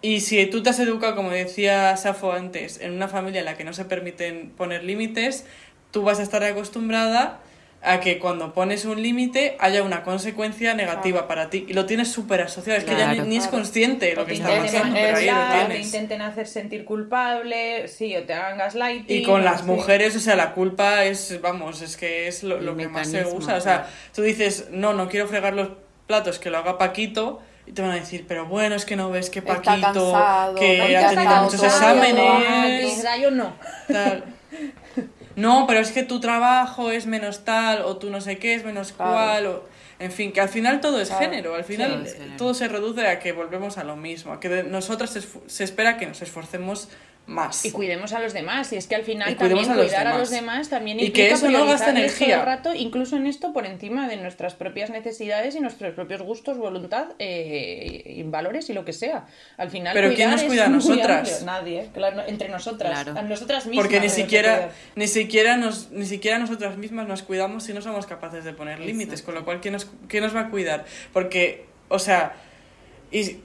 Y 0.00 0.20
si 0.20 0.44
tú 0.46 0.62
te 0.62 0.70
has 0.70 0.78
educado, 0.80 1.16
como 1.16 1.30
decía 1.30 1.96
Safo 1.96 2.32
antes, 2.32 2.80
en 2.80 2.92
una 2.92 3.08
familia 3.08 3.40
en 3.40 3.46
la 3.46 3.56
que 3.58 3.64
no 3.64 3.74
se 3.74 3.84
permiten 3.84 4.50
poner 4.50 4.84
límites, 4.84 5.46
tú 5.94 6.02
vas 6.02 6.18
a 6.18 6.22
estar 6.24 6.42
acostumbrada 6.42 7.38
a 7.86 8.00
que 8.00 8.18
cuando 8.18 8.52
pones 8.54 8.84
un 8.86 9.00
límite 9.02 9.56
haya 9.60 9.82
una 9.82 10.02
consecuencia 10.02 10.74
negativa 10.74 11.28
para 11.28 11.50
ti. 11.50 11.66
Y 11.68 11.74
lo 11.74 11.84
tienes 11.86 12.10
súper 12.10 12.40
asociado. 12.40 12.78
Es 12.78 12.84
que 12.84 12.92
ya 12.96 13.08
ni, 13.08 13.14
Claro. 13.14 13.24
ni 13.28 13.36
es 13.36 13.42
Claro. 13.44 13.58
consciente 13.58 14.06
de 14.06 14.14
lo 14.16 14.24
que 14.26 14.32
está 14.34 14.48
pasando, 14.48 14.94
pero 14.94 15.16
ahí 15.18 15.26
lo 15.26 15.32
manipular, 15.32 15.60
te 15.60 15.66
tienes. 15.66 15.86
intenten 15.86 16.22
hacer 16.22 16.46
sentir 16.48 16.84
culpable, 16.86 17.86
sí, 17.88 18.16
o 18.16 18.22
te 18.24 18.32
hagan 18.32 18.56
gaslighting. 18.58 19.18
Y 19.18 19.22
con 19.22 19.44
las 19.44 19.60
sí. 19.60 19.66
mujeres, 19.66 20.16
o 20.16 20.20
sea, 20.20 20.34
la 20.34 20.52
culpa 20.54 21.04
es, 21.04 21.38
vamos, 21.42 21.82
es 21.82 21.96
que 21.98 22.26
es 22.26 22.42
lo, 22.42 22.58
lo 22.60 22.74
que 22.76 22.88
más 22.88 23.08
se 23.08 23.24
usa. 23.26 23.56
O 23.56 23.60
sea, 23.60 23.82
claro. 23.82 23.88
tú 24.14 24.22
dices, 24.22 24.68
no, 24.70 24.94
no 24.94 25.08
quiero 25.08 25.28
fregar 25.28 25.52
los 25.52 25.68
platos, 26.06 26.38
que 26.38 26.48
lo 26.50 26.58
haga 26.58 26.78
Paquito, 26.78 27.42
y 27.66 27.72
te 27.72 27.82
van 27.82 27.90
a 27.90 27.96
decir, 27.96 28.24
pero 28.26 28.46
bueno, 28.46 28.74
es 28.76 28.86
que 28.86 28.96
no 28.96 29.10
ves 29.10 29.28
que 29.30 29.38
Está 29.40 29.56
Paquito, 29.60 29.82
cansado, 30.12 30.54
que 30.54 30.80
ha 30.96 31.10
está 31.10 31.20
tenido 31.22 31.42
muchos 31.42 31.62
exámenes, 31.62 33.04
yo 33.20 33.30
no. 33.30 33.52
tal. 33.88 34.24
No, 35.36 35.66
pero 35.66 35.80
es 35.80 35.90
que 35.92 36.02
tu 36.02 36.20
trabajo 36.20 36.90
es 36.90 37.06
menos 37.06 37.44
tal, 37.44 37.82
o 37.82 37.96
tu 37.96 38.10
no 38.10 38.20
sé 38.20 38.38
qué 38.38 38.54
es 38.54 38.64
menos 38.64 38.92
Claro. 38.92 39.12
cual, 39.12 39.46
o... 39.46 39.64
En 40.00 40.10
fin, 40.10 40.32
que 40.32 40.40
al 40.40 40.48
final 40.48 40.80
todo 40.80 41.00
es 41.00 41.08
Claro. 41.08 41.24
género, 41.24 41.54
al 41.54 41.64
final 41.64 42.06
Sí, 42.08 42.16
todo 42.36 42.52
se 42.52 42.66
reduce 42.68 43.06
a 43.06 43.20
que 43.20 43.32
volvemos 43.32 43.78
a 43.78 43.84
lo 43.84 43.94
mismo, 43.96 44.32
a 44.32 44.40
que 44.40 44.48
de 44.48 44.62
nosotras 44.64 45.10
se, 45.10 45.22
se 45.46 45.64
espera 45.64 45.96
que 45.98 46.06
nos 46.06 46.20
esforcemos 46.20 46.88
más. 47.26 47.64
Y 47.64 47.70
cuidemos 47.72 48.12
a 48.12 48.20
los 48.20 48.32
demás. 48.32 48.72
Y 48.72 48.76
es 48.76 48.86
que 48.86 48.94
al 48.94 49.02
final 49.02 49.30
Y 49.32 49.34
también 49.36 49.70
a 49.70 49.74
los 49.74 49.86
cuidar 49.86 50.06
a 50.06 50.18
los 50.18 50.30
demás 50.30 50.68
también 50.68 51.00
Y 51.00 51.10
que 51.10 51.28
implica 51.30 51.34
eso 51.34 51.50
no 51.50 51.66
gasta 51.66 51.90
el 51.90 51.96
energía. 51.96 52.44
rato, 52.44 52.74
incluso 52.74 53.16
en 53.16 53.26
esto 53.26 53.52
por 53.52 53.64
encima 53.66 54.08
de 54.08 54.16
nuestras 54.16 54.54
propias 54.54 54.90
necesidades 54.90 55.54
y 55.54 55.60
nuestros 55.60 55.94
propios 55.94 56.22
gustos, 56.22 56.58
voluntad, 56.58 57.08
eh, 57.18 58.02
y 58.16 58.22
valores 58.24 58.68
y 58.68 58.74
lo 58.74 58.84
que 58.84 58.92
sea. 58.92 59.26
Al 59.56 59.70
final 59.70 59.94
Pero 59.94 60.14
¿quién 60.14 60.30
nos 60.30 60.42
cuida 60.42 60.66
a 60.66 60.68
nosotras? 60.68 61.42
Nadie, 61.44 61.88
claro, 61.94 62.22
entre 62.26 62.48
nosotras, 62.48 63.02
Claro. 63.02 63.18
a 63.18 63.22
nosotras 63.22 63.66
mismas. 63.66 63.84
Porque 63.84 64.00
ni 64.00 64.10
siquiera, 64.10 64.70
ni 64.94 65.06
siquiera 65.08 65.56
nos, 65.56 65.90
ni 65.90 66.06
siquiera 66.06 66.38
nosotras 66.38 66.76
mismas 66.76 67.08
nos 67.08 67.22
cuidamos 67.22 67.64
si 67.64 67.72
no 67.72 67.80
somos 67.80 68.06
capaces 68.06 68.44
de 68.44 68.52
poner 68.52 68.80
límites, 68.80 69.22
con 69.22 69.34
lo 69.34 69.44
cual 69.44 69.60
¿quién 69.60 69.72
nos, 69.72 69.88
quién 70.08 70.22
nos 70.24 70.34
va 70.34 70.40
a 70.40 70.50
cuidar? 70.50 70.84
Porque, 71.12 71.64
o 71.88 71.98
sea, 71.98 72.34
y 73.10 73.38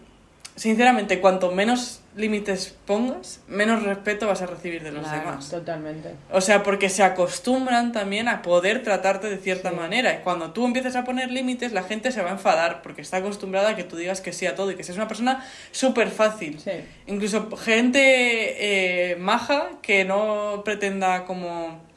sinceramente, 0.56 1.20
cuanto 1.22 1.52
menos 1.52 1.99
límites 2.16 2.76
pongas, 2.86 3.42
menos 3.48 3.84
respeto 3.84 4.28
vas 4.28 4.42
a 4.42 4.46
recibir 4.48 4.84
de 4.84 4.92
los 4.92 5.04
Claro. 5.04 5.20
demás. 5.20 5.50
Totalmente. 5.50 6.10
O 6.32 6.42
sea, 6.42 6.64
porque 6.64 6.90
se 6.90 7.04
acostumbran 7.04 7.92
también 7.92 8.28
a 8.28 8.42
poder 8.42 8.84
tratarte 8.84 9.30
de 9.30 9.38
cierta 9.38 9.72
manera. 9.72 10.14
Y 10.14 10.18
cuando 10.24 10.52
tú 10.52 10.66
empiezas 10.66 10.96
a 10.96 11.04
poner 11.04 11.32
límites, 11.32 11.72
la 11.72 11.84
gente 11.84 12.12
se 12.12 12.22
va 12.22 12.30
a 12.30 12.34
enfadar 12.34 12.82
porque 12.82 13.02
está 13.02 13.18
acostumbrada 13.18 13.70
a 13.70 13.76
que 13.76 13.84
tú 13.84 13.96
digas 13.96 14.22
que 14.22 14.34
sí 14.34 14.46
a 14.48 14.56
todo 14.56 14.72
y 14.72 14.76
que 14.76 14.84
seas 14.84 14.98
una 14.98 15.08
persona 15.08 15.46
súper 15.72 16.10
fácil. 16.10 16.60
Sí. 16.60 16.72
Incluso 17.08 17.50
gente 17.58 19.12
eh, 19.12 19.16
maja 19.18 19.70
que 19.82 20.04
no 20.06 20.62
pretenda 20.66 21.26
como 21.26 21.88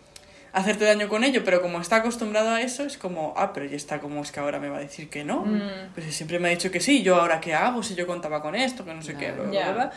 hacerte 0.53 0.84
daño 0.84 1.09
con 1.09 1.24
ello, 1.24 1.42
pero 1.44 1.62
como 1.62 1.80
está 1.80 1.96
acostumbrado 1.96 2.50
a 2.50 2.61
eso, 2.61 2.84
es 2.84 2.98
como, 2.98 3.32
ah, 3.36 3.53
pero 3.53 3.66
ya 3.66 3.76
está, 3.76 4.00
como 4.00 4.22
es 4.22 4.30
que 4.32 4.40
ahora 4.40 4.59
me 4.61 4.68
va 4.68 4.76
a 4.78 4.80
decir 4.80 5.09
que 5.09 5.24
no. 5.24 5.44
Mm. 5.46 5.61
Pues 5.94 6.07
si 6.07 6.12
siempre 6.12 6.38
me 6.38 6.48
ha 6.48 6.50
dicho 6.50 6.70
que 6.70 6.80
sí, 6.80 7.03
yo 7.03 7.16
ahora 7.16 7.40
qué 7.40 7.55
hago, 7.55 7.82
si 7.82 7.94
yo 7.94 8.07
contaba 8.07 8.42
con 8.42 8.55
esto, 8.55 8.84
que 8.84 8.92
no 8.94 9.03
sé 9.03 9.14
qué, 9.14 9.32
bla, 9.32 9.44
bla, 9.44 9.53
Ya. 9.53 9.72
bla. 9.72 9.92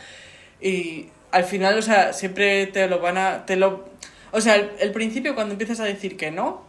Y 0.60 1.08
al 1.32 1.44
final, 1.44 1.76
o 1.78 1.82
sea, 1.82 2.12
siempre 2.12 2.66
te 2.68 2.88
lo 2.88 3.00
van 3.00 3.18
a... 3.18 3.44
Te 3.44 3.56
lo, 3.56 3.88
o 4.32 4.40
sea, 4.40 4.54
el, 4.54 4.70
el 4.80 4.92
principio 4.92 5.34
cuando 5.34 5.52
empiezas 5.52 5.80
a 5.80 5.84
decir 5.84 6.16
que 6.16 6.30
no, 6.30 6.62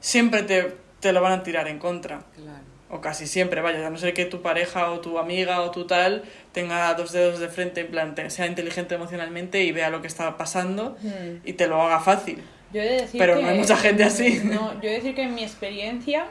siempre 0.00 0.42
te, 0.42 0.76
te 1.00 1.12
lo 1.12 1.20
van 1.20 1.32
a 1.32 1.42
tirar 1.42 1.68
en 1.68 1.78
contra. 1.78 2.22
Claro. 2.34 2.58
O 2.90 3.02
casi 3.02 3.26
siempre, 3.26 3.60
vaya, 3.60 3.86
a 3.86 3.90
no 3.90 3.98
ser 3.98 4.14
que 4.14 4.24
tu 4.24 4.40
pareja 4.40 4.90
o 4.90 5.00
tu 5.00 5.18
amiga 5.18 5.60
o 5.60 5.70
tu 5.70 5.86
tal 5.86 6.24
tenga 6.52 6.94
dos 6.94 7.12
dedos 7.12 7.38
de 7.38 7.48
frente, 7.48 7.82
en 7.82 7.88
plan, 7.88 8.14
sea 8.30 8.46
inteligente 8.46 8.94
emocionalmente 8.94 9.62
y 9.62 9.72
vea 9.72 9.90
lo 9.90 10.00
que 10.00 10.06
está 10.08 10.38
pasando 10.38 10.96
Mm. 11.02 11.46
y 11.46 11.52
te 11.52 11.66
lo 11.66 11.82
haga 11.82 12.00
fácil. 12.00 12.42
Yo 12.72 12.82
he 12.82 12.84
de 12.88 13.00
decir 13.02 13.18
Pero 13.18 13.36
que- 13.36 13.42
no 13.42 13.48
hay 13.48 13.58
mucha 13.58 13.76
gente 13.76 14.04
así. 14.04 14.40
No, 14.44 14.74
yo 14.80 14.88
he 14.88 14.92
de 14.92 14.96
decir 14.96 15.14
que 15.14 15.22
en 15.22 15.34
mi 15.34 15.42
experiencia 15.42 16.26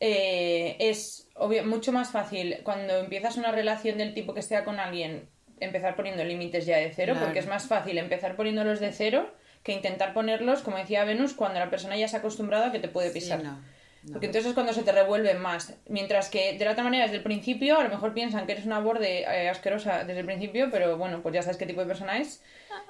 eh, 0.00 0.76
es 0.78 1.28
obvio- 1.36 1.64
mucho 1.64 1.92
más 1.92 2.10
fácil 2.10 2.58
cuando 2.64 2.98
empiezas 2.98 3.36
una 3.36 3.52
relación 3.52 3.98
del 3.98 4.14
tipo 4.14 4.34
que 4.34 4.42
sea 4.42 4.64
con 4.64 4.80
alguien 4.80 5.28
empezar 5.60 5.94
poniendo 5.94 6.24
límites 6.24 6.66
ya 6.66 6.76
de 6.78 6.90
cero, 6.92 7.12
Claro. 7.12 7.26
porque 7.26 7.38
es 7.38 7.46
más 7.46 7.66
fácil 7.66 7.96
empezar 7.98 8.34
poniéndolos 8.34 8.80
de 8.80 8.92
cero 8.92 9.32
que 9.62 9.72
intentar 9.72 10.12
ponerlos, 10.12 10.60
como 10.62 10.76
decía 10.76 11.04
Venus, 11.04 11.34
cuando 11.34 11.60
la 11.60 11.70
persona 11.70 11.96
ya 11.96 12.08
se 12.08 12.16
ha 12.16 12.18
acostumbrado 12.18 12.64
a 12.64 12.72
que 12.72 12.80
te 12.80 12.88
puede 12.88 13.08
Sí, 13.10 13.20
pisar. 13.20 13.44
no, 13.44 13.52
no. 13.52 14.12
Porque 14.12 14.26
entonces 14.26 14.48
es 14.48 14.54
cuando 14.54 14.72
se 14.72 14.82
te 14.82 14.90
revuelve 14.90 15.34
más. 15.34 15.74
Mientras 15.88 16.28
que 16.30 16.58
de 16.58 16.64
la 16.64 16.72
otra 16.72 16.82
manera, 16.82 17.04
desde 17.04 17.18
el 17.18 17.22
principio, 17.22 17.78
a 17.78 17.84
lo 17.84 17.88
mejor 17.90 18.12
piensan 18.12 18.44
que 18.46 18.52
eres 18.52 18.66
una 18.66 18.80
borde 18.80 19.20
eh, 19.20 19.48
asquerosa 19.48 20.02
desde 20.02 20.18
el 20.18 20.26
principio, 20.26 20.68
pero 20.72 20.98
bueno, 20.98 21.22
pues 21.22 21.32
ya 21.32 21.42
sabes 21.42 21.56
qué 21.58 21.66
tipo 21.66 21.80
de 21.80 21.86
persona 21.86 22.18
es 22.18 22.42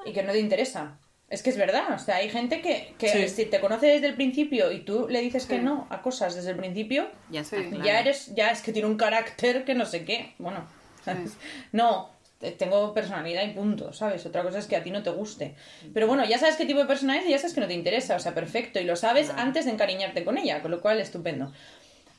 y 0.07 0.14
que 0.14 0.22
no 0.22 0.32
te 0.32 0.38
interesa. 0.38 0.99
Es 1.33 1.43
que 1.43 1.51
es 1.51 1.57
verdad, 1.57 1.95
o 1.95 1.99
sea, 1.99 2.16
hay 2.16 2.28
gente 2.28 2.61
que, 2.61 2.95
que 2.99 3.09
Sí. 3.09 3.28
si 3.28 3.47
te 3.47 3.59
conoce 3.59 3.87
desde 3.87 4.07
el 4.09 4.14
principio 4.14 4.70
y 4.70 4.80
tú 4.80 5.07
le 5.09 5.20
dices 5.20 5.47
que 5.47 5.59
no 5.59 5.87
a 5.89 6.03
cosas 6.03 6.35
desde 6.35 6.51
el 6.51 6.57
principio, 6.57 7.09
Ya 7.30 7.41
está, 7.41 7.57
claro. 7.57 7.85
eres, 7.87 8.35
ya 8.35 8.51
es 8.51 8.61
que 8.61 8.72
tiene 8.72 8.87
un 8.87 8.97
carácter 8.99 9.64
que 9.64 9.74
no 9.74 9.87
sé 9.87 10.05
qué. 10.05 10.35
Bueno, 10.39 10.66
¿sabes? 11.05 11.33
no, 11.72 12.11
te- 12.39 12.51
tengo 12.53 12.93
personalidad 12.93 13.45
y 13.45 13.53
punto, 13.55 13.93
¿sabes? 13.95 14.26
Otra 14.26 14.43
cosa 14.43 14.59
es 14.59 14.66
que 14.66 14.76
a 14.76 14.83
ti 14.83 14.91
no 14.91 15.03
te 15.03 15.09
guste. 15.11 15.55
Pero 15.95 16.07
bueno, 16.07 16.24
ya 16.26 16.39
sabes 16.39 16.57
qué 16.57 16.66
tipo 16.66 16.80
de 16.80 16.87
persona 16.87 17.16
es 17.18 17.24
y 17.26 17.30
ya 17.30 17.39
sabes 17.39 17.55
que 17.55 17.61
no 17.62 17.66
te 17.66 17.72
interesa, 17.74 18.14
o 18.16 18.20
sea, 18.20 18.35
perfecto. 18.35 18.78
Y 18.78 18.85
lo 18.85 18.95
sabes 18.97 19.28
Claro. 19.28 19.41
antes 19.43 19.64
de 19.64 19.70
encariñarte 19.70 20.24
con 20.24 20.37
ella, 20.37 20.61
con 20.61 20.70
lo 20.70 20.80
cual 20.83 21.01
estupendo. 21.01 21.51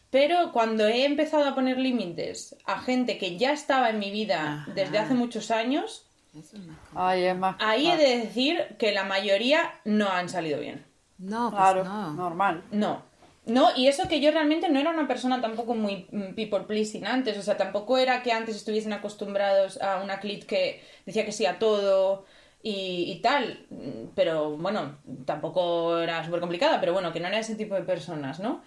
Pero 0.09 0.51
cuando 0.51 0.88
he 0.88 1.05
empezado 1.05 1.45
a 1.45 1.55
poner 1.55 1.78
límites 1.78 2.55
a 2.66 2.80
gente 2.82 3.18
que 3.18 3.38
ya 3.38 3.51
estaba 3.51 3.89
en 3.89 3.99
mi 3.99 4.11
vida 4.11 4.61
Ajá. 4.64 4.72
desde 4.74 4.97
hace 4.97 5.14
muchos 5.14 5.49
años, 5.51 6.05
Eso 6.38 6.57
es 6.57 6.65
más 6.65 6.77
Ay, 6.95 7.23
es 7.25 7.38
más. 7.38 7.55
ahí 7.59 7.88
ah, 7.88 7.93
he 7.93 7.97
de 7.97 8.17
decir 8.25 8.75
que 8.79 8.91
la 8.91 9.03
mayoría 9.03 9.73
no 9.86 10.09
han 10.09 10.29
salido 10.29 10.59
bien. 10.59 10.86
No, 11.17 11.49
pues 11.51 11.61
Claro, 11.61 11.84
no. 11.84 12.13
normal. 12.13 12.63
No. 12.71 13.03
No, 13.45 13.69
y 13.75 13.88
eso 13.88 14.07
que 14.07 14.21
yo 14.21 14.31
realmente 14.31 14.69
no 14.69 14.79
era 14.79 14.89
una 14.91 15.05
persona 15.07 15.41
tampoco 15.41 15.75
muy 15.75 16.07
mm, 16.11 16.34
people 16.34 16.61
pleasing 16.61 17.05
antes, 17.05 17.38
o 17.38 17.41
sea, 17.41 17.57
tampoco 17.57 17.97
era 17.97 18.23
que 18.23 18.31
antes 18.31 18.55
estuviesen 18.55 18.93
acostumbrados 18.93 19.81
a 19.81 20.01
una 20.01 20.19
clit 20.21 20.45
que 20.45 20.81
decía 21.05 21.25
que 21.25 21.34
sí 21.34 21.45
a 21.45 21.59
todo 21.59 22.25
y, 22.61 23.11
y 23.11 23.21
tal, 23.21 23.65
Mm, 23.69 24.07
pero 24.15 24.55
bueno, 24.57 24.97
tampoco 25.25 25.97
era 25.97 26.23
súper 26.23 26.39
complicada, 26.39 26.79
pero 26.79 26.93
bueno, 26.93 27.11
que 27.11 27.19
no 27.19 27.27
era 27.27 27.39
ese 27.39 27.55
tipo 27.55 27.75
de 27.75 27.81
personas, 27.84 28.39
¿no? 28.39 28.61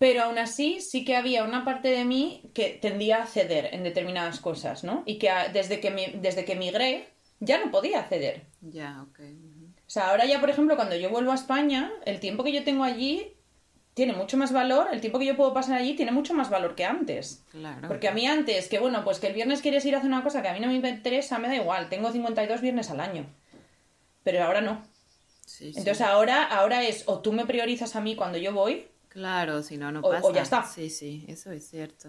Pero 0.00 0.22
aún 0.22 0.38
así 0.38 0.80
sí 0.80 1.04
que 1.04 1.14
había 1.14 1.44
una 1.44 1.62
parte 1.62 1.88
de 1.88 2.06
mí 2.06 2.42
que 2.54 2.70
tendía 2.70 3.22
a 3.22 3.26
ceder 3.26 3.68
en 3.74 3.84
determinadas 3.84 4.40
cosas, 4.40 4.82
¿no? 4.82 5.02
Y 5.04 5.18
que 5.18 5.30
desde 5.52 5.78
que, 5.78 5.90
mi- 5.90 6.14
desde 6.14 6.46
que 6.46 6.56
migré 6.56 7.06
ya 7.38 7.62
no 7.62 7.70
podía 7.70 8.02
ceder. 8.04 8.46
Ya, 8.62 9.02
ok. 9.02 9.20
O 9.20 9.90
sea, 9.92 10.08
ahora 10.08 10.24
ya, 10.24 10.40
por 10.40 10.48
ejemplo, 10.48 10.74
cuando 10.76 10.96
yo 10.96 11.10
vuelvo 11.10 11.32
a 11.32 11.34
España, 11.34 11.92
el 12.06 12.18
tiempo 12.18 12.42
que 12.44 12.52
yo 12.52 12.64
tengo 12.64 12.82
allí 12.84 13.34
tiene 13.92 14.14
mucho 14.14 14.38
más 14.38 14.52
valor, 14.52 14.86
el 14.90 15.02
tiempo 15.02 15.18
que 15.18 15.26
yo 15.26 15.36
puedo 15.36 15.52
pasar 15.52 15.76
allí 15.76 15.92
tiene 15.94 16.12
mucho 16.12 16.32
más 16.32 16.48
valor 16.48 16.74
que 16.76 16.86
antes. 16.86 17.44
Claro. 17.50 17.86
Porque 17.86 18.08
a 18.08 18.12
mí 18.12 18.26
antes, 18.26 18.68
que 18.70 18.78
bueno, 18.78 19.04
pues 19.04 19.18
que 19.20 19.26
el 19.26 19.34
viernes 19.34 19.60
quieres 19.60 19.84
ir 19.84 19.94
a 19.94 19.98
hacer 19.98 20.08
una 20.08 20.22
cosa 20.24 20.40
que 20.40 20.48
a 20.48 20.54
mí 20.54 20.60
no 20.60 20.68
me 20.68 20.76
interesa, 20.88 21.38
me 21.38 21.48
da 21.48 21.56
igual, 21.56 21.90
tengo 21.90 22.10
52 22.10 22.62
viernes 22.62 22.88
al 22.90 23.00
año. 23.00 23.26
Pero 24.24 24.42
ahora 24.44 24.62
no. 24.62 24.82
Sí, 25.44 25.72
sí. 25.74 25.78
Entonces 25.78 26.00
ahora, 26.00 26.44
ahora 26.44 26.84
es 26.84 27.02
o 27.06 27.20
tú 27.20 27.32
me 27.34 27.44
priorizas 27.44 27.96
a 27.96 28.00
mí 28.00 28.14
cuando 28.16 28.38
yo 28.38 28.54
voy, 28.54 28.86
Claro, 29.10 29.62
si 29.62 29.76
no, 29.76 29.92
no 29.92 30.00
O- 30.00 30.08
o 30.08 30.10
pasa. 30.10 30.32
ya 30.32 30.42
está. 30.42 30.62
Sí, 30.64 30.88
sí, 30.88 31.24
eso 31.28 31.50
es 31.52 31.68
cierto. 31.68 32.08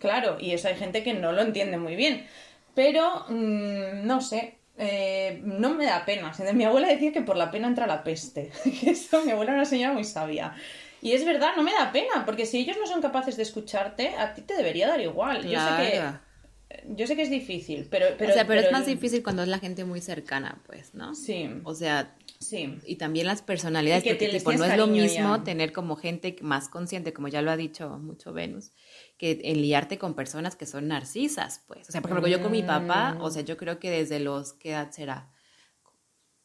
Claro, 0.00 0.36
y 0.40 0.50
eso 0.50 0.66
hay 0.68 0.74
gente 0.74 1.02
que 1.04 1.14
no 1.14 1.30
lo 1.32 1.42
entiende 1.42 1.76
muy 1.78 1.94
bien. 1.94 2.26
Pero, 2.74 3.24
mm, 3.28 4.06
no 4.06 4.20
sé, 4.20 4.58
eh, 4.76 5.40
no 5.44 5.74
me 5.74 5.84
da 5.86 6.04
pena. 6.04 6.32
Mi 6.54 6.64
abuela 6.64 6.88
decía 6.88 7.12
que 7.12 7.22
por 7.22 7.36
la 7.36 7.50
pena 7.50 7.68
entra 7.68 7.86
la 7.86 8.02
peste. 8.02 8.50
Eso, 8.86 9.22
mi 9.24 9.30
abuela 9.30 9.52
era 9.52 9.60
una 9.60 9.64
señora 9.68 9.92
muy 9.92 10.04
sabia. 10.04 10.54
Y 11.00 11.12
es 11.12 11.24
verdad, 11.24 11.50
no 11.56 11.62
me 11.62 11.72
da 11.72 11.92
pena, 11.92 12.24
porque 12.26 12.44
si 12.44 12.58
ellos 12.58 12.76
no 12.80 12.86
son 12.86 13.00
capaces 13.00 13.36
de 13.36 13.44
escucharte, 13.44 14.16
a 14.16 14.34
ti 14.34 14.42
te 14.42 14.54
debería 14.56 14.88
dar 14.88 15.00
igual. 15.00 15.46
Yo 15.48 15.60
sé 15.60 15.70
que 15.76 16.02
yo 16.96 17.06
sé 17.06 17.16
que 17.16 17.22
es 17.22 17.30
difícil, 17.30 17.86
pero 17.90 18.06
pero, 18.18 18.30
o 18.30 18.34
sea, 18.34 18.46
pero, 18.46 18.60
es 18.60 18.70
más 18.72 18.84
difícil 18.86 19.22
cuando 19.22 19.42
es 19.42 19.48
la 19.48 19.58
gente 19.58 19.84
muy 19.84 20.00
cercana, 20.00 20.58
pues, 20.66 20.94
¿no? 20.94 21.14
Sí, 21.14 21.48
O 21.64 21.74
sea, 21.74 22.14
sí. 22.40 22.78
y 22.86 22.96
también 22.96 23.26
las 23.26 23.42
personalidades, 23.42 24.02
que 24.04 24.10
porque 24.14 24.28
tipo, 24.38 24.52
no 24.52 24.64
es 24.64 24.76
lo 24.76 24.86
mismo 24.86 25.36
ya. 25.36 25.44
tener 25.44 25.72
como 25.72 25.96
gente 25.96 26.36
más 26.42 26.68
consciente, 26.68 27.12
como 27.12 27.28
ya 27.28 27.42
lo 27.42 27.50
ha 27.50 27.56
dicho 27.56 27.98
mucho 27.98 28.32
Venus, 28.32 28.72
que 29.16 29.40
en 29.44 29.60
liarte 29.62 29.98
con 29.98 30.14
personas 30.14 30.56
que 30.56 30.66
son 30.66 30.88
narcisas, 30.88 31.62
pues. 31.66 31.88
O 31.88 31.92
sea, 31.92 32.00
por 32.00 32.10
ejemplo, 32.10 32.28
yo 32.28 32.42
con 32.42 32.52
mi 32.52 32.62
papá, 32.62 33.14
Mm. 33.14 33.22
o 33.22 33.30
sea, 33.30 33.42
yo 33.42 33.56
creo 33.56 33.78
que 33.78 33.90
desde 33.90 34.20
los, 34.20 34.52
¿qué 34.54 34.70
edad 34.70 34.90
será? 34.90 35.32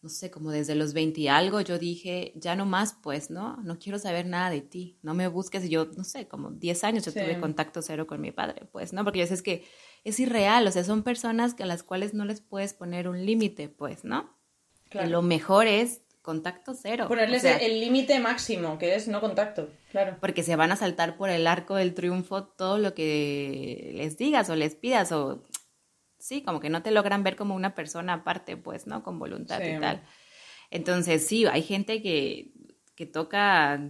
No 0.02 0.10
sé, 0.10 0.30
como 0.30 0.52
desde 0.52 0.76
los 0.76 0.94
20 0.94 1.22
y 1.22 1.30
algo, 1.30 1.62
yo 1.62 1.80
dije, 1.80 2.34
ya 2.36 2.58
no 2.58 2.66
más, 2.66 2.98
pues, 3.02 3.30
¿no? 3.30 3.56
No 3.64 3.80
quiero 3.80 3.98
saber 4.00 4.26
nada 4.26 4.50
de 4.50 4.60
ti, 4.60 4.98
no 5.02 5.14
me 5.14 5.30
busques. 5.30 5.64
Y 5.64 5.70
yo, 5.70 5.86
no 5.96 6.04
sé, 6.04 6.28
como 6.28 6.52
10 6.52 6.84
años 6.84 7.06
yo 7.06 7.14
Sí. 7.14 7.20
tuve 7.22 7.40
contacto 7.40 7.82
cero 7.82 8.06
con 8.06 8.20
mi 8.20 8.34
padre, 8.34 8.68
pues, 8.74 8.92
¿no? 8.92 9.06
Porque 9.06 9.20
yo 9.20 9.28
sé 9.28 9.36
es 9.36 9.42
que 9.42 9.64
es 10.04 10.20
irreal, 10.20 10.68
o 10.68 10.72
sea, 10.72 10.84
son 10.84 11.04
personas 11.04 11.54
que 11.54 11.64
a 11.64 11.68
las 11.68 11.84
cuales 11.84 12.14
no 12.14 12.26
les 12.26 12.42
puedes 12.42 12.74
poner 12.74 13.08
un 13.08 13.26
límite, 13.26 13.70
pues, 13.70 14.04
¿no? 14.04 14.30
Claro. 14.94 15.10
Lo 15.10 15.22
mejor 15.24 15.68
es 15.68 16.02
contacto 16.22 16.74
cero. 16.74 17.08
Ponerles 17.08 17.40
o 17.44 17.48
sea, 17.48 17.58
el 17.58 17.82
límite 17.82 18.20
máximo, 18.20 18.78
que 18.78 18.96
es 18.96 19.08
no 19.10 19.20
contacto. 19.20 19.70
Claro. 19.92 20.18
Porque 20.22 20.42
se 20.44 20.56
van 20.56 20.72
a 20.72 20.76
saltar 20.76 21.18
por 21.18 21.30
el 21.30 21.48
arco 21.48 21.76
del 21.76 21.94
triunfo 21.94 22.46
todo 22.46 22.78
lo 22.78 22.94
que 22.94 23.92
les 23.96 24.18
digas 24.18 24.50
o 24.50 24.56
les 24.56 24.76
pidas 24.76 25.12
o 25.12 25.44
sí, 26.20 26.42
como 26.44 26.60
que 26.62 26.70
no 26.70 26.82
te 26.84 26.92
logran 26.92 27.24
ver 27.24 27.36
como 27.36 27.56
una 27.56 27.76
persona 27.76 28.14
aparte, 28.14 28.56
pues, 28.56 28.88
¿no? 28.88 29.04
Con 29.04 29.20
voluntad 29.20 29.60
Sí. 29.62 29.72
y 29.72 29.80
tal. 29.80 30.02
Entonces, 30.70 31.28
sí, 31.28 31.46
hay 31.46 31.64
gente 31.64 32.02
que, 32.02 32.54
que 32.96 33.06
toca, 33.06 33.82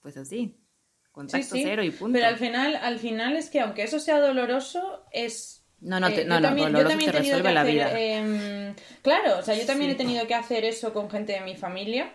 pues 0.00 0.16
así, 0.16 0.64
contacto 1.10 1.54
Sí, 1.54 1.58
sí, 1.58 1.64
cero 1.64 1.82
y 1.82 1.90
punto. 1.90 2.14
Pero 2.14 2.26
al 2.28 2.36
final, 2.36 2.76
al 2.76 2.98
final 3.00 3.36
es 3.36 3.50
que 3.50 3.60
aunque 3.60 3.82
eso 3.82 3.98
sea 3.98 4.18
doloroso, 4.20 5.04
es 5.12 5.61
No, 5.82 5.98
no, 6.00 6.08
te- 6.12 6.22
Eh, 6.22 6.24
no, 6.24 6.36
yo 6.36 6.40
no, 6.40 6.48
también- 6.48 6.72
también 6.72 6.98
te 6.98 7.04
he 7.04 7.12
tenido 7.12 7.18
resuelve 7.38 7.48
que 7.48 7.54
la 7.54 7.60
hacer, 7.62 7.72
vida. 7.74 8.00
em, 8.00 8.74
claro, 9.02 9.38
o 9.38 9.42
sea, 9.42 9.54
yo 9.54 9.66
también 9.66 9.90
Sí. 9.90 9.94
he 9.94 9.98
tenido 9.98 10.26
que 10.26 10.34
hacer 10.34 10.64
eso 10.64 10.92
con 10.92 11.10
gente 11.10 11.32
de 11.32 11.40
mi 11.40 11.56
familia, 11.56 12.12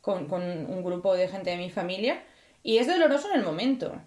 con, 0.00 0.26
con 0.26 0.42
un 0.42 0.82
grupo 0.84 1.14
de 1.14 1.28
gente 1.28 1.50
de 1.50 1.56
mi 1.56 1.70
familia, 1.70 2.22
y 2.62 2.78
es 2.78 2.86
doloroso 2.86 3.28
en 3.32 3.38
el 3.38 3.44
momento. 3.44 4.00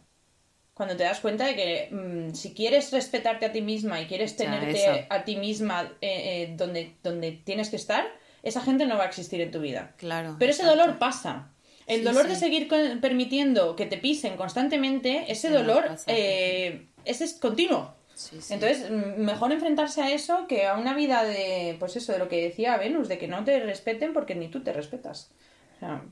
Cuando 0.73 0.95
te 0.95 1.03
das 1.03 1.21
cuenta 1.21 1.45
de 1.47 1.55
que 1.55 1.89
mm, 1.91 2.33
si 2.35 2.53
quieres 2.53 2.91
respetarte 2.91 3.45
a 3.47 3.51
ti 3.51 3.61
misma 3.61 3.99
y 3.99 4.05
quieres 4.05 4.35
tenerte 4.35 5.07
a 5.09 5.23
ti 5.23 5.35
misma 5.37 5.91
eh, 6.01 6.43
eh, 6.49 6.53
donde, 6.55 6.93
donde 7.01 7.31
tienes 7.31 7.69
que 7.69 7.77
estar, 7.77 8.05
esa 8.43 8.61
gente 8.61 8.85
no 8.85 8.95
va 8.97 9.05
a 9.05 9.07
existir 9.07 9.41
en 9.41 9.49
tu 9.51 9.59
vida. 9.59 9.93
Claro. 9.97 10.35
Pero 10.37 10.51
ese 10.51 10.61
exacto. 10.61 10.81
dolor 10.81 10.99
pasa. 10.99 11.51
El 11.87 11.99
Sí, 12.01 12.05
dolor 12.05 12.27
de 12.27 12.35
seguir 12.35 12.67
con- 12.67 12.99
permitiendo 13.01 13.75
que 13.75 13.85
te 13.87 13.97
pisen 13.97 14.35
constantemente, 14.37 15.25
ese 15.31 15.49
no 15.49 15.59
dolor 15.59 15.95
eh, 16.07 16.87
ese 17.05 17.23
es 17.23 17.33
continuo. 17.33 17.95
Sí, 18.17 18.41
sí. 18.41 18.53
Entonces, 18.55 18.89
mm, 18.89 19.21
mejor 19.21 19.51
enfrentarse 19.51 20.01
a 20.01 20.11
eso 20.11 20.47
que 20.47 20.65
a 20.65 20.75
una 20.75 20.95
vida 20.95 21.23
de, 21.23 21.75
pues 21.77 21.95
eso, 21.95 22.11
de 22.13 22.17
lo 22.17 22.27
que 22.27 22.41
decía 22.41 22.75
Venus, 22.77 23.07
de 23.07 23.19
que 23.19 23.27
no 23.27 23.43
te 23.43 23.59
respeten 23.59 24.11
porque 24.11 24.33
ni 24.33 24.47
tú 24.47 24.63
te 24.63 24.73
respetas. 24.73 25.31
O 25.75 25.79
sea, 25.79 26.03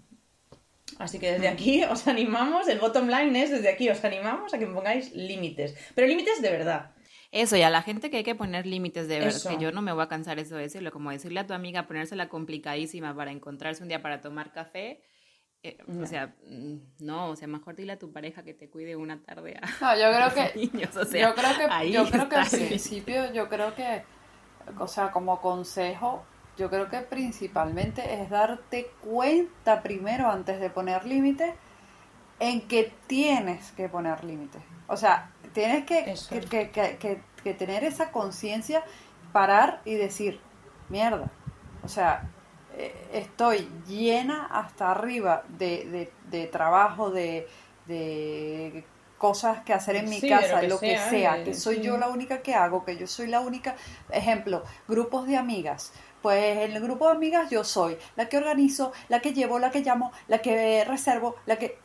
así 1.00 1.18
que 1.18 1.32
Mm. 1.32 1.34
desde 1.34 1.48
aquí 1.48 1.84
os 1.84 2.08
animamos, 2.08 2.68
el 2.68 2.78
bottom 2.78 3.08
line 3.10 3.42
es, 3.42 3.50
desde 3.50 3.70
aquí 3.70 3.90
os 3.90 4.04
animamos 4.06 4.54
a 4.54 4.60
que 4.60 4.68
pongáis 4.68 5.14
límites. 5.16 5.76
Pero 5.96 6.06
límites 6.08 6.44
de 6.44 6.52
verdad. 6.52 6.92
Eso, 7.32 7.58
y 7.58 7.64
a 7.64 7.72
la 7.72 7.82
gente 7.82 8.12
que 8.12 8.18
hay 8.18 8.24
que 8.24 8.36
poner 8.36 8.68
límites 8.68 9.08
de 9.08 9.20
verdad, 9.20 9.42
que 9.50 9.58
yo 9.58 9.72
no 9.72 9.82
me 9.82 9.92
voy 9.92 10.04
a 10.04 10.08
cansar 10.08 10.38
eso 10.38 10.56
de 10.56 10.62
decirlo, 10.62 10.92
como 10.92 11.10
decirle 11.10 11.40
a 11.40 11.48
tu 11.48 11.54
amiga 11.54 11.88
ponérsela 11.88 12.30
complicadísima 12.30 13.16
para 13.16 13.32
encontrarse 13.32 13.82
un 13.82 13.90
día 13.90 14.02
para 14.04 14.22
tomar 14.22 14.54
café, 14.54 15.02
eh, 15.70 15.78
o 16.02 16.06
sea, 16.06 16.34
mm, 16.48 16.76
no, 17.00 17.30
o 17.30 17.36
sea, 17.36 17.48
mejor 17.48 17.76
dile 17.76 17.94
a 17.94 18.00
tu 18.00 18.12
pareja 18.12 18.44
que 18.44 18.54
te 18.54 18.70
cuide 18.70 18.96
una 18.96 19.20
tarde 19.20 19.58
a 19.62 19.66
No, 19.82 19.96
yo 20.00 20.12
creo 20.12 20.26
los 20.26 20.34
que 20.34 20.68
niños, 20.72 20.96
o 20.96 21.06
sea, 21.06 21.30
yo 21.30 21.36
creo 21.36 21.52
que 21.58 21.92
yo 21.92 22.06
creo 22.10 22.30
que 22.30 22.36
al 22.36 22.48
principio 22.50 23.34
yo 23.34 23.50
creo 23.50 23.74
que 23.76 24.04
o 24.80 24.88
sea 24.88 25.12
como 25.12 25.42
consejo 25.42 26.24
yo 26.58 26.70
creo 26.70 26.90
que 26.90 27.00
principalmente 27.02 28.22
es 28.22 28.30
darte 28.30 28.90
cuenta 29.02 29.82
primero 29.84 30.30
antes 30.32 30.60
de 30.60 30.70
poner 30.70 31.06
límites 31.06 31.54
en 32.40 32.68
que 32.68 32.94
tienes 33.08 33.72
que 33.74 33.90
poner 33.90 34.24
límites. 34.24 34.62
O 34.88 34.98
sea 34.98 35.32
tienes 35.54 35.86
que, 35.86 36.16
que, 36.50 36.70
que- 36.70 37.22
que- 37.44 37.54
tener 37.54 37.84
esa 37.84 38.12
conciencia 38.12 38.84
parar 39.32 39.82
y 39.86 39.94
decir 39.96 40.40
mierda 40.90 41.30
o 41.84 41.88
sea 41.88 42.28
estoy 43.12 43.82
llena 43.86 44.46
hasta 44.48 44.92
arriba 44.92 45.46
de, 45.50 45.86
de- 45.90 46.14
de 46.30 46.48
trabajo 46.48 47.12
de, 47.12 47.48
de 47.86 48.90
cosas 49.18 49.64
que 49.64 49.74
hacer 49.74 49.96
en 49.96 50.10
mi 50.10 50.22
Sí, 50.22 50.26
casa, 50.26 50.62
lo 50.62 50.62
que 50.62 50.70
lo 50.70 50.82
que 50.84 50.98
sea, 50.98 51.42
que 51.44 51.54
soy 51.54 51.80
sí. 51.80 51.82
yo 51.82 51.98
la 51.98 52.10
única 52.10 52.42
que 52.42 52.54
hago, 52.56 52.84
que 52.86 52.98
yo 52.98 53.08
soy 53.08 53.28
la 53.28 53.40
única, 53.42 53.76
ejemplo, 54.10 54.64
grupos 54.88 55.28
de 55.28 55.38
amigas. 55.38 55.94
Pues 56.22 56.58
en 56.58 56.72
el 56.74 56.82
grupo 56.84 57.08
de 57.08 57.14
amigas 57.16 57.50
yo 57.50 57.64
soy 57.64 57.98
la 58.16 58.28
que 58.30 58.38
organizo, 58.38 58.92
la 59.10 59.22
que 59.22 59.34
llevo, 59.34 59.60
la 59.60 59.72
que 59.72 59.82
llamo, 59.82 60.12
la 60.28 60.40
que 60.42 60.84
reservo, 60.86 61.36
la 61.46 61.58
que... 61.58 61.84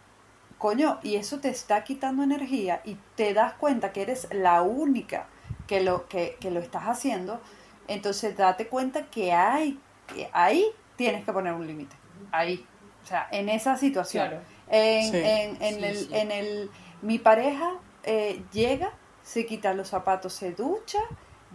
Coño, 0.58 1.00
y 1.02 1.16
eso 1.16 1.40
te 1.40 1.48
está 1.48 1.84
quitando 1.84 2.22
energía 2.22 2.82
y 2.84 2.96
te 3.14 3.32
das 3.34 3.54
cuenta 3.54 3.92
que 3.92 4.02
eres 4.02 4.28
la 4.32 4.62
única 4.62 5.30
que 5.66 5.80
lo, 5.80 6.06
que, 6.08 6.36
que 6.40 6.50
lo 6.50 6.60
estás 6.60 6.84
haciendo, 6.84 7.40
entonces 7.88 8.36
date 8.36 8.68
cuenta 8.68 9.08
que 9.10 9.32
hay, 9.32 9.82
que 10.06 10.28
ahí 10.32 10.66
tienes 11.04 11.24
que 11.24 11.32
poner 11.32 11.52
un 11.54 11.66
límite. 11.66 11.96
Ahí. 12.32 12.64
O 13.02 13.06
sea, 13.06 13.28
en 13.32 13.48
esa 13.48 13.76
situación. 13.76 14.28
Claro. 14.28 14.42
En, 14.68 15.10
Sí. 15.10 15.16
en, 15.16 15.62
en 15.62 15.74
Sí, 15.76 15.84
el, 15.84 15.96
sí. 15.96 16.08
en 16.12 16.30
el, 16.30 16.70
mi 17.02 17.18
pareja 17.18 17.72
eh, 18.04 18.42
llega, 18.52 18.92
se 19.22 19.46
quita 19.46 19.72
los 19.74 19.88
zapatos, 19.88 20.32
se 20.34 20.52
ducha 20.52 20.98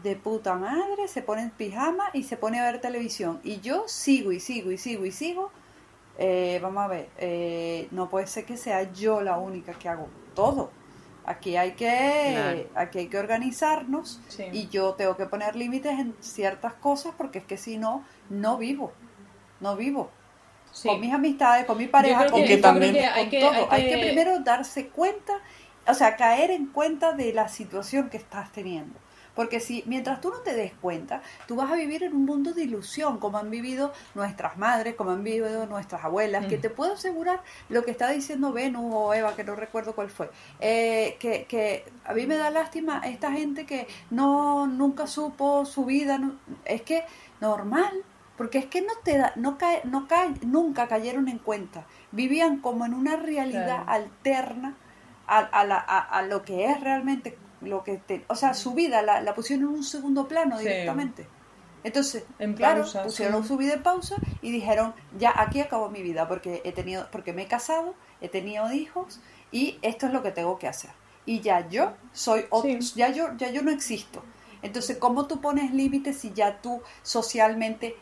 de 0.03 0.15
puta 0.15 0.55
madre, 0.55 1.07
se 1.07 1.21
pone 1.21 1.43
en 1.43 1.51
pijama 1.51 2.09
y 2.13 2.23
se 2.23 2.35
pone 2.37 2.59
a 2.59 2.63
ver 2.69 2.81
televisión. 2.81 3.39
Y 3.43 3.61
yo 3.61 3.83
sigo 3.87 4.31
y 4.31 4.39
sigo 4.39 4.71
y 4.71 4.77
sigo 4.77 5.05
y 5.05 5.11
sigo. 5.11 5.51
Eh, 6.17 6.59
vamos 6.61 6.83
a 6.83 6.87
ver, 6.87 7.09
eh, 7.17 7.87
no 7.91 8.09
puede 8.09 8.27
ser 8.27 8.45
que 8.45 8.57
sea 8.57 8.91
yo 8.93 9.21
la 9.21 9.37
única 9.37 9.73
que 9.73 9.87
hago 9.89 10.07
todo. 10.33 10.71
Aquí 11.25 11.57
hay 11.57 11.71
que, 11.71 12.31
Claro. 12.33 12.59
aquí 12.75 12.99
hay 12.99 13.07
que 13.07 13.17
organizarnos 13.17 14.19
Sí. 14.27 14.43
y 14.51 14.67
yo 14.69 14.93
tengo 14.93 15.17
que 15.17 15.25
poner 15.25 15.55
límites 15.55 15.93
en 15.99 16.15
ciertas 16.19 16.73
cosas 16.73 17.13
porque 17.17 17.39
es 17.39 17.45
que 17.45 17.57
si 17.57 17.77
no, 17.77 18.03
no 18.29 18.57
vivo. 18.57 18.91
No 19.65 19.75
vivo 19.75 20.11
Sí. 20.71 20.87
con 20.89 20.99
mis 20.99 21.11
amistades, 21.13 21.65
con 21.65 21.77
mi 21.77 21.87
pareja, 21.87 22.29
con, 22.29 22.41
que- 22.41 22.47
que 22.47 22.53
hay 22.67 23.21
con 23.23 23.29
que- 23.31 23.39
todo. 23.39 23.67
hay 23.71 23.83
Hay 23.83 23.89
que... 23.89 23.97
primero 24.07 24.39
darse 24.41 24.87
cuenta, 24.89 25.33
o 25.87 25.93
sea, 25.93 26.15
caer 26.17 26.51
en 26.51 26.67
cuenta 26.67 27.13
de 27.13 27.31
la 27.33 27.47
situación 27.47 28.09
que 28.09 28.17
estás 28.17 28.51
teniendo. 28.51 28.99
Porque 29.35 29.59
si 29.59 29.83
mientras 29.85 30.21
tú 30.21 30.29
no 30.29 30.37
te 30.39 30.53
des 30.53 30.71
cuenta, 30.81 31.21
tú 31.47 31.55
vas 31.57 31.69
a 31.71 31.75
vivir 31.75 32.03
en 32.03 32.13
un 32.15 32.23
mundo 32.25 32.53
de 32.53 32.63
ilusión, 32.63 33.19
como 33.19 33.37
han 33.37 33.49
vivido 33.49 33.91
nuestras 34.15 34.57
madres, 34.57 34.95
como 34.95 35.11
han 35.11 35.23
vivido 35.25 35.65
nuestras 35.65 36.05
abuelas, 36.05 36.45
que 36.45 36.57
Mm. 36.57 36.61
te 36.61 36.69
puedo 36.69 36.93
asegurar 36.93 37.41
lo 37.67 37.83
que 37.83 37.91
está 37.91 38.09
diciendo 38.11 38.53
Venus 38.53 38.85
o 38.93 39.13
Eva, 39.13 39.35
que 39.35 39.43
no 39.43 39.55
recuerdo 39.55 39.93
cuál 39.95 40.09
fue, 40.09 40.29
eh, 40.61 41.17
que, 41.19 41.45
que 41.49 41.83
a 42.05 42.13
mí 42.13 42.25
me 42.27 42.35
da 42.37 42.49
lástima 42.49 43.01
esta 43.05 43.31
gente 43.31 43.65
que 43.65 43.87
no 44.09 44.67
nunca 44.67 45.05
supo 45.07 45.65
su 45.65 45.83
vida, 45.85 46.17
no- 46.17 46.35
es 46.63 46.81
que 46.83 47.03
normal, 47.41 47.91
porque 48.37 48.57
es 48.57 48.65
que 48.65 48.81
no 48.81 48.93
te 49.03 49.17
da, 49.17 49.33
no 49.35 49.57
cae, 49.57 49.81
no 49.85 50.07
cae, 50.07 50.33
nunca 50.45 50.87
cayeron 50.87 51.27
en 51.27 51.39
cuenta, 51.39 51.85
vivían 52.11 52.59
como 52.59 52.85
en 52.85 52.93
una 52.93 53.15
realidad 53.15 53.83
Claro. 53.83 53.89
alterna 53.91 54.75
a, 55.27 55.39
a, 55.39 55.63
la- 55.65 55.77
a- 55.87 55.99
a 55.99 56.21
lo 56.23 56.43
que 56.43 56.65
es 56.65 56.79
realmente 56.81 57.37
lo 57.61 57.83
que 57.83 57.97
te, 57.97 58.25
o 58.27 58.35
sea, 58.35 58.53
su 58.53 58.73
vida 58.73 59.01
la, 59.01 59.21
la 59.21 59.33
pusieron 59.33 59.69
en 59.69 59.75
un 59.75 59.83
segundo 59.83 60.27
plano 60.27 60.57
Sí. 60.57 60.63
directamente. 60.65 61.27
Entonces, 61.83 62.25
En 62.39 62.53
claro, 62.55 62.81
pausa, 62.81 63.03
pusieron 63.03 63.43
sí. 63.43 63.47
su 63.49 63.57
vida 63.57 63.73
en 63.75 63.83
pausa 63.83 64.15
y 64.41 64.51
dijeron, 64.51 64.93
ya 65.17 65.31
aquí 65.35 65.61
acabó 65.61 65.89
mi 65.89 66.01
vida 66.01 66.27
porque 66.27 66.61
he 66.65 66.71
tenido, 66.71 67.07
porque 67.11 67.31
me 67.31 67.43
he 67.43 67.47
casado, 67.47 67.93
he 68.21 68.27
tenido 68.29 68.71
hijos 68.71 69.19
y 69.51 69.77
esto 69.83 70.07
es 70.07 70.13
lo 70.13 70.23
que 70.23 70.31
tengo 70.31 70.57
que 70.59 70.67
hacer. 70.67 70.89
Y 71.27 71.41
ya 71.41 71.67
yo 71.69 71.93
soy 72.11 72.41
ot- 72.49 72.81
Sí. 72.81 72.93
ya 72.95 73.09
yo, 73.09 73.35
ya 73.37 73.49
yo 73.51 73.61
no 73.61 73.71
existo. 73.71 74.23
Entonces, 74.63 74.97
¿cómo 74.97 75.27
tú 75.27 75.41
pones 75.41 75.71
límites 75.73 76.17
si 76.17 76.33
ya 76.33 76.59
tú 76.59 76.81
socialmente 77.03 77.95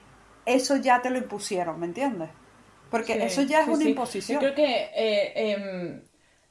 eso 0.45 0.77
ya 0.77 1.01
te 1.01 1.09
lo 1.09 1.17
impusieron, 1.17 1.79
¿me 1.79 1.85
entiendes? 1.87 2.29
Porque 2.89 3.13
Sí, 3.13 3.19
eso 3.21 3.41
ya 3.43 3.59
es 3.61 3.65
sí, 3.65 3.71
una 3.71 3.83
sí. 3.83 3.89
imposición. 3.89 4.41
Yo 4.41 4.53
creo 4.53 4.55
que, 4.55 4.89
eh, 4.95 5.51
em, 5.53 6.01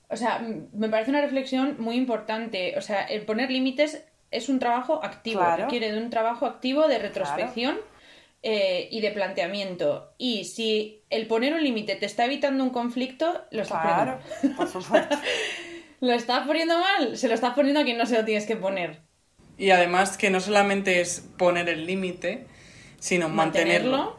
o 0.08 0.16
sea, 0.16 0.40
me 0.72 0.88
parece 0.88 1.10
una 1.10 1.20
reflexión 1.20 1.76
muy 1.78 1.96
importante. 1.96 2.74
O 2.76 2.80
sea, 2.80 3.02
el 3.04 3.24
poner 3.24 3.50
límites 3.50 4.04
es 4.30 4.48
un 4.48 4.58
trabajo 4.58 5.04
activo, 5.04 5.40
Claro. 5.40 5.64
requiere 5.64 5.92
de 5.92 5.98
un 5.98 6.10
trabajo 6.10 6.46
activo 6.46 6.88
de 6.88 6.98
retrospección 6.98 7.78
eh, 8.42 8.88
y 8.90 9.00
de 9.00 9.12
planteamiento. 9.12 10.14
Y 10.18 10.44
si 10.46 11.04
el 11.10 11.26
poner 11.28 11.54
un 11.54 11.62
límite 11.62 11.94
te 11.96 12.06
está 12.06 12.24
evitando 12.24 12.64
un 12.64 12.70
conflicto, 12.70 13.44
lo 13.52 13.62
estás 13.62 13.82
poniendo 13.82 14.18
Claro, 14.18 14.56
por 14.56 14.68
supuesto. 14.72 15.16
¿Lo 16.00 16.12
estás 16.12 16.46
poniendo 16.46 16.78
mal? 16.78 17.16
Se 17.16 17.28
lo 17.28 17.34
estás 17.34 17.54
poniendo 17.54 17.80
a 17.80 17.84
quien 17.84 17.98
no 17.98 18.06
se 18.06 18.16
lo 18.16 18.24
tienes 18.24 18.46
que 18.46 18.56
poner. 18.56 19.00
Y 19.58 19.70
además 19.70 20.16
que 20.18 20.30
no 20.30 20.40
solamente 20.40 21.00
es 21.00 21.20
poner 21.38 21.68
el 21.68 21.86
límite, 21.86 22.46
sino 23.02 23.28
mantenerlo. 23.28 24.16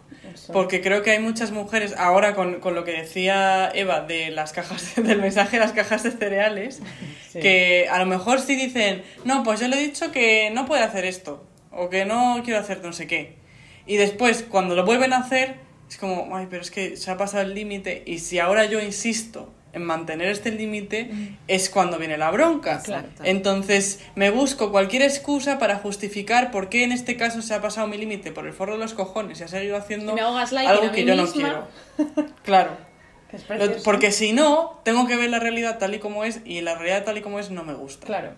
Porque 0.52 0.82
creo 0.82 1.04
que 1.04 1.12
hay 1.12 1.20
muchas 1.20 1.52
mujeres, 1.52 1.96
ahora 1.98 2.36
con, 2.36 2.60
con 2.60 2.76
lo 2.76 2.84
que 2.84 2.92
decía 2.92 3.72
Eva 3.74 4.02
de 4.02 4.30
las 4.30 4.52
cajas, 4.52 4.96
del 5.02 5.22
mensaje 5.22 5.58
de 5.58 5.62
las 5.62 5.72
cajas 5.72 6.04
de 6.04 6.12
cereales, 6.12 6.82
Sí. 7.32 7.40
que 7.40 7.88
a 7.90 7.98
lo 7.98 8.06
mejor 8.06 8.40
sí 8.42 8.56
dicen, 8.56 9.04
no, 9.26 9.42
pues 9.44 9.60
yo 9.62 9.68
le 9.68 9.78
he 9.78 9.80
dicho 9.80 10.12
que 10.12 10.52
no 10.54 10.66
puede 10.66 10.84
hacer 10.84 11.06
esto, 11.06 11.48
o 11.72 11.90
que 11.90 12.06
no 12.06 12.42
quiero 12.44 12.60
hacer 12.60 12.84
no 12.84 12.94
sé 12.94 13.08
qué. 13.08 13.38
Y 13.88 13.96
después, 13.96 14.44
cuando 14.48 14.76
lo 14.76 14.86
vuelven 14.86 15.14
a 15.14 15.18
hacer, 15.20 15.56
es 15.90 15.98
como, 15.98 16.36
ay, 16.36 16.48
pero 16.50 16.62
es 16.62 16.70
que 16.70 16.98
se 16.98 17.10
ha 17.10 17.18
pasado 17.18 17.44
el 17.44 17.56
límite, 17.56 18.04
y 18.06 18.20
si 18.20 18.38
ahora 18.40 18.66
yo 18.66 18.82
insisto 18.82 19.54
en 19.74 19.84
mantener 19.84 20.28
este 20.30 20.52
límite, 20.52 21.12
es 21.48 21.70
cuando 21.70 21.98
viene 21.98 22.18
la 22.18 22.32
bronca. 22.32 22.82
Entonces, 23.24 24.06
me 24.16 24.30
busco 24.30 24.72
cualquier 24.72 25.02
excusa 25.02 25.58
para 25.60 25.78
justificar 25.78 26.52
por 26.52 26.70
qué 26.70 26.84
en 26.84 26.92
este 26.92 27.18
caso 27.18 27.42
se 27.42 27.54
ha 27.54 27.62
pasado 27.62 27.88
mi 27.88 27.98
límite 27.98 28.32
por 28.32 28.46
el 28.46 28.54
forro 28.54 28.74
de 28.74 28.80
los 28.80 28.94
cojones 28.94 29.40
y 29.42 29.44
ha 29.44 29.48
seguido 29.48 29.76
haciendo 29.76 30.16
algo 30.16 30.92
que 30.92 31.06
yo 31.06 31.16
no 31.16 31.28
quiero. 31.28 31.68
Claro. 32.44 32.72
Es 33.32 33.82
porque 33.84 34.12
si 34.12 34.32
no, 34.32 34.80
tengo 34.84 35.08
que 35.08 35.16
ver 35.16 35.30
la 35.30 35.40
realidad 35.40 35.80
tal 35.80 35.96
y 35.96 36.00
como 36.00 36.24
es 36.24 36.42
y 36.46 36.62
la 36.62 36.76
realidad 36.76 37.04
tal 37.04 37.18
y 37.18 37.22
como 37.22 37.40
es 37.40 37.50
no 37.50 37.64
me 37.64 37.74
gusta. 37.74 38.06
Claro. 38.06 38.34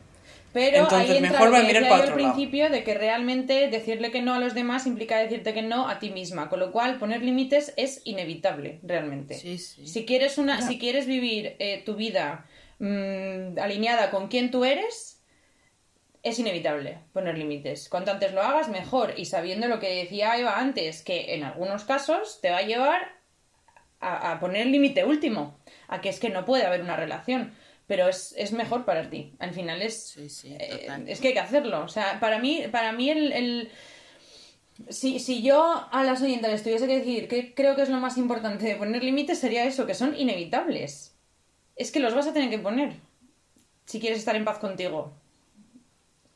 Pero 0.56 0.78
Entonces, 0.84 1.10
ahí 1.10 1.18
entra 1.18 1.32
mejor 1.34 1.50
lo 1.50 1.58
que 1.58 1.64
mirar 1.64 1.84
decía 1.84 1.90
para 1.90 2.04
yo 2.06 2.08
al 2.08 2.14
otro 2.14 2.22
lado. 2.22 2.34
principio 2.34 2.70
de 2.70 2.86
que 2.86 2.94
realmente 2.94 3.68
decirle 3.70 4.10
que 4.10 4.22
no 4.22 4.34
a 4.36 4.40
los 4.40 4.54
demás 4.54 4.88
implica 4.88 5.18
decirte 5.18 5.54
que 5.54 5.62
no 5.62 5.90
a 5.90 6.00
ti 6.00 6.12
misma, 6.12 6.48
con 6.48 6.62
lo 6.62 6.72
cual 6.72 6.98
poner 6.98 7.22
límites 7.24 7.74
es 7.76 8.02
inevitable 8.06 8.80
realmente. 8.82 9.34
Sí, 9.34 9.58
sí. 9.58 9.86
Si 9.86 10.06
quieres 10.06 10.38
una, 10.38 10.62
si 10.62 10.80
quieres 10.80 11.08
vivir 11.08 11.58
eh, 11.60 11.84
tu 11.86 11.96
vida 11.96 12.46
mm, 12.80 13.60
alineada 13.60 14.12
con 14.12 14.30
quien 14.30 14.50
tú 14.50 14.64
eres, 14.64 15.22
es 16.24 16.40
inevitable 16.40 17.00
poner 17.12 17.38
límites. 17.38 17.90
Cuanto 17.90 18.12
antes 18.12 18.32
lo 18.32 18.42
hagas, 18.42 18.70
mejor. 18.70 19.14
Y 19.18 19.26
sabiendo 19.26 19.68
lo 19.68 19.82
que 19.82 19.94
decía 19.94 20.38
Eva 20.38 20.58
antes, 20.58 21.04
que 21.04 21.36
en 21.36 21.44
algunos 21.44 21.84
casos 21.84 22.40
te 22.42 22.50
va 22.50 22.60
a 22.60 22.66
llevar 22.66 23.02
a, 24.00 24.32
a 24.32 24.40
poner 24.40 24.62
el 24.62 24.72
límite 24.72 25.04
último, 25.04 25.60
a 25.90 26.00
que 26.00 26.08
es 26.08 26.18
que 26.18 26.30
no 26.30 26.46
puede 26.46 26.66
haber 26.66 26.80
una 26.80 26.96
relación. 26.96 27.54
Pero 27.88 28.08
es, 28.10 28.34
es 28.38 28.52
mejor 28.52 28.84
para 28.86 29.10
ti. 29.10 29.34
Al 29.40 29.52
final 29.54 29.82
es, 29.82 30.08
Sí, 30.10 30.30
sí, 30.30 30.56
eh, 30.60 30.88
es 31.08 31.20
que 31.20 31.30
hay 31.30 31.34
que 31.34 31.40
hacerlo. 31.40 31.84
O 31.84 31.88
sea, 31.88 32.20
para 32.20 32.40
mí, 32.40 32.64
para 32.72 32.92
mí 32.94 33.10
el, 33.10 33.32
el- 33.32 33.72
si, 34.90 35.20
si 35.20 35.42
yo 35.42 35.88
a 35.92 36.04
las 36.04 36.22
oyentes 36.22 36.52
les 36.52 36.64
tuviese 36.64 36.88
que 36.88 36.98
decir 37.00 37.28
que 37.28 37.54
creo 37.54 37.76
que 37.76 37.84
es 37.84 37.90
lo 37.90 37.98
más 37.98 38.18
importante 38.18 38.66
de 38.66 38.76
poner 38.76 39.04
límites, 39.04 39.40
sería 39.40 39.66
eso, 39.66 39.86
que 39.86 39.94
son 39.94 40.18
inevitables. 40.18 41.16
Es 41.76 41.92
que 41.92 42.00
los 42.00 42.14
vas 42.16 42.28
a 42.28 42.34
tener 42.34 42.50
que 42.50 42.60
poner. 42.60 42.94
si 43.86 44.00
quieres 44.00 44.20
estar 44.20 44.36
en 44.36 44.46
paz 44.46 44.60
contigo. 44.60 45.14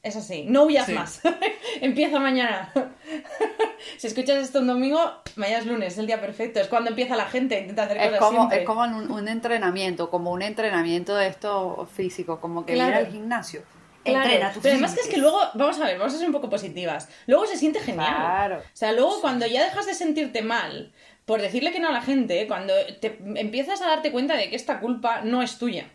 Es 0.01 0.15
así, 0.15 0.45
no 0.47 0.63
huyas 0.63 0.85
Sí. 0.85 0.93
más. 0.93 1.21
empieza 1.81 2.19
mañana. 2.19 2.71
si 3.97 4.07
escuchas 4.07 4.37
esto 4.43 4.59
un 4.59 4.67
domingo, 4.67 4.99
mañana 5.35 5.59
es 5.59 5.65
lunes, 5.65 5.93
es 5.93 5.99
el 5.99 6.07
día 6.07 6.21
perfecto. 6.21 6.59
Es 6.59 6.67
cuando 6.67 6.89
empieza 6.91 7.15
la 7.17 7.25
gente, 7.25 7.59
intenta 7.59 7.83
hacer 7.83 7.97
Es 7.97 8.03
cosas 8.07 8.19
como, 8.19 8.37
siempre. 8.39 8.59
es 8.59 8.65
como 8.65 8.81
un, 8.83 9.11
un 9.11 9.27
entrenamiento, 9.27 10.09
como 10.09 10.31
un 10.31 10.41
entrenamiento 10.41 11.15
de 11.15 11.27
esto 11.27 11.87
físico, 11.93 12.39
como 12.39 12.65
que 12.65 12.73
Claro. 12.75 12.91
ir 12.91 12.95
al 13.07 13.11
gimnasio. 13.11 13.61
Claro, 14.05 14.23
Entrena 14.23 14.53
tus 14.53 14.63
pero 14.63 14.73
además 14.75 14.95
que 14.95 15.01
es 15.01 15.07
que 15.07 15.17
luego, 15.17 15.37
vamos 15.55 15.79
a 15.81 15.85
ver, 15.85 15.97
vamos 15.99 16.13
a 16.13 16.17
ser 16.17 16.25
un 16.27 16.33
poco 16.33 16.49
positivas. 16.49 17.09
Luego 17.27 17.45
se 17.45 17.57
siente 17.57 17.79
genial. 17.81 18.15
Claro. 18.15 18.57
O 18.59 18.61
sea, 18.73 18.93
luego 18.93 19.19
cuando 19.19 19.45
ya 19.45 19.63
dejas 19.65 19.85
de 19.85 19.93
sentirte 19.93 20.41
mal 20.41 20.93
por 21.25 21.41
decirle 21.41 21.71
que 21.73 21.79
no 21.81 21.89
a 21.89 21.91
la 21.91 22.01
gente, 22.01 22.47
cuando 22.47 22.73
te 23.01 23.19
empiezas 23.35 23.81
a 23.81 23.87
darte 23.87 24.11
cuenta 24.11 24.35
de 24.37 24.49
que 24.49 24.55
esta 24.55 24.79
culpa 24.79 25.21
no 25.23 25.43
es 25.43 25.59
tuya, 25.59 25.85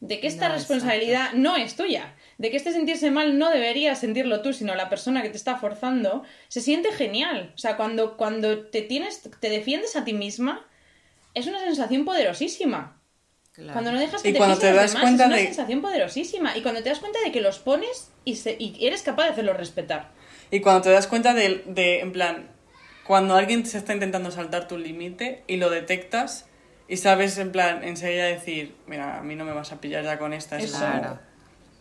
de 0.00 0.20
que 0.20 0.26
esta 0.28 0.48
No, 0.48 0.54
responsabilidad 0.54 1.32
no 1.32 1.56
es 1.56 1.74
tuya, 1.74 2.14
de 2.38 2.50
que 2.50 2.56
este 2.56 2.72
sentirse 2.72 3.10
mal 3.10 3.38
no 3.38 3.50
deberías 3.50 3.98
sentirlo 3.98 4.42
tú, 4.42 4.52
sino 4.52 4.74
la 4.74 4.88
persona 4.88 5.22
que 5.22 5.30
te 5.30 5.36
está 5.36 5.56
forzando, 5.56 6.22
se 6.48 6.60
siente 6.60 6.92
genial. 6.92 7.52
O 7.54 7.58
sea, 7.58 7.76
cuando, 7.76 8.16
cuando 8.16 8.66
te 8.66 8.82
tienes, 8.82 9.22
te 9.40 9.48
defiendes 9.48 9.96
a 9.96 10.04
ti 10.04 10.12
misma, 10.12 10.66
es 11.34 11.46
una 11.46 11.60
sensación 11.60 12.04
poderosísima. 12.04 13.00
Claro. 13.52 13.72
Cuando 13.72 13.92
no 13.92 13.98
dejas 13.98 14.22
que 14.22 14.28
Y 14.28 14.32
te 14.32 14.38
cuando 14.38 14.58
te 14.58 14.70
das 14.72 14.90
demás, 14.92 15.02
cuenta 15.02 15.22
es 15.24 15.28
una 15.28 15.36
de- 15.36 15.44
sensación 15.46 15.80
poderosísima. 15.80 16.56
Y 16.58 16.62
cuando 16.62 16.82
te 16.82 16.90
das 16.90 16.98
cuenta 16.98 17.18
de 17.24 17.32
que 17.32 17.40
los 17.40 17.58
pones 17.58 18.10
y, 18.26 18.36
se- 18.36 18.56
y 18.58 18.76
eres 18.86 19.02
capaz 19.02 19.24
de 19.24 19.30
hacerlos 19.30 19.56
respetar. 19.56 20.10
Y 20.50 20.60
cuando 20.60 20.82
te 20.82 20.90
das 20.90 21.06
cuenta 21.06 21.32
de, 21.32 21.62
de, 21.66 22.00
en 22.00 22.12
plan, 22.12 22.50
cuando 23.06 23.34
alguien 23.34 23.64
se 23.64 23.78
está 23.78 23.94
intentando 23.94 24.30
saltar 24.30 24.68
tu 24.68 24.76
límite 24.76 25.42
y 25.46 25.56
lo 25.56 25.70
detectas 25.70 26.46
y 26.86 26.98
sabes, 26.98 27.38
en 27.38 27.50
plan, 27.50 27.82
enseguida 27.82 28.26
decir, 28.26 28.76
mira, 28.86 29.18
a 29.18 29.22
mí 29.22 29.36
no 29.36 29.44
me 29.46 29.52
vas 29.52 29.72
a 29.72 29.80
pillar 29.80 30.04
ya 30.04 30.18
con 30.18 30.34
esta. 30.34 30.58
es 30.58 30.70
como- 30.72 30.84
Claro. 30.84 31.18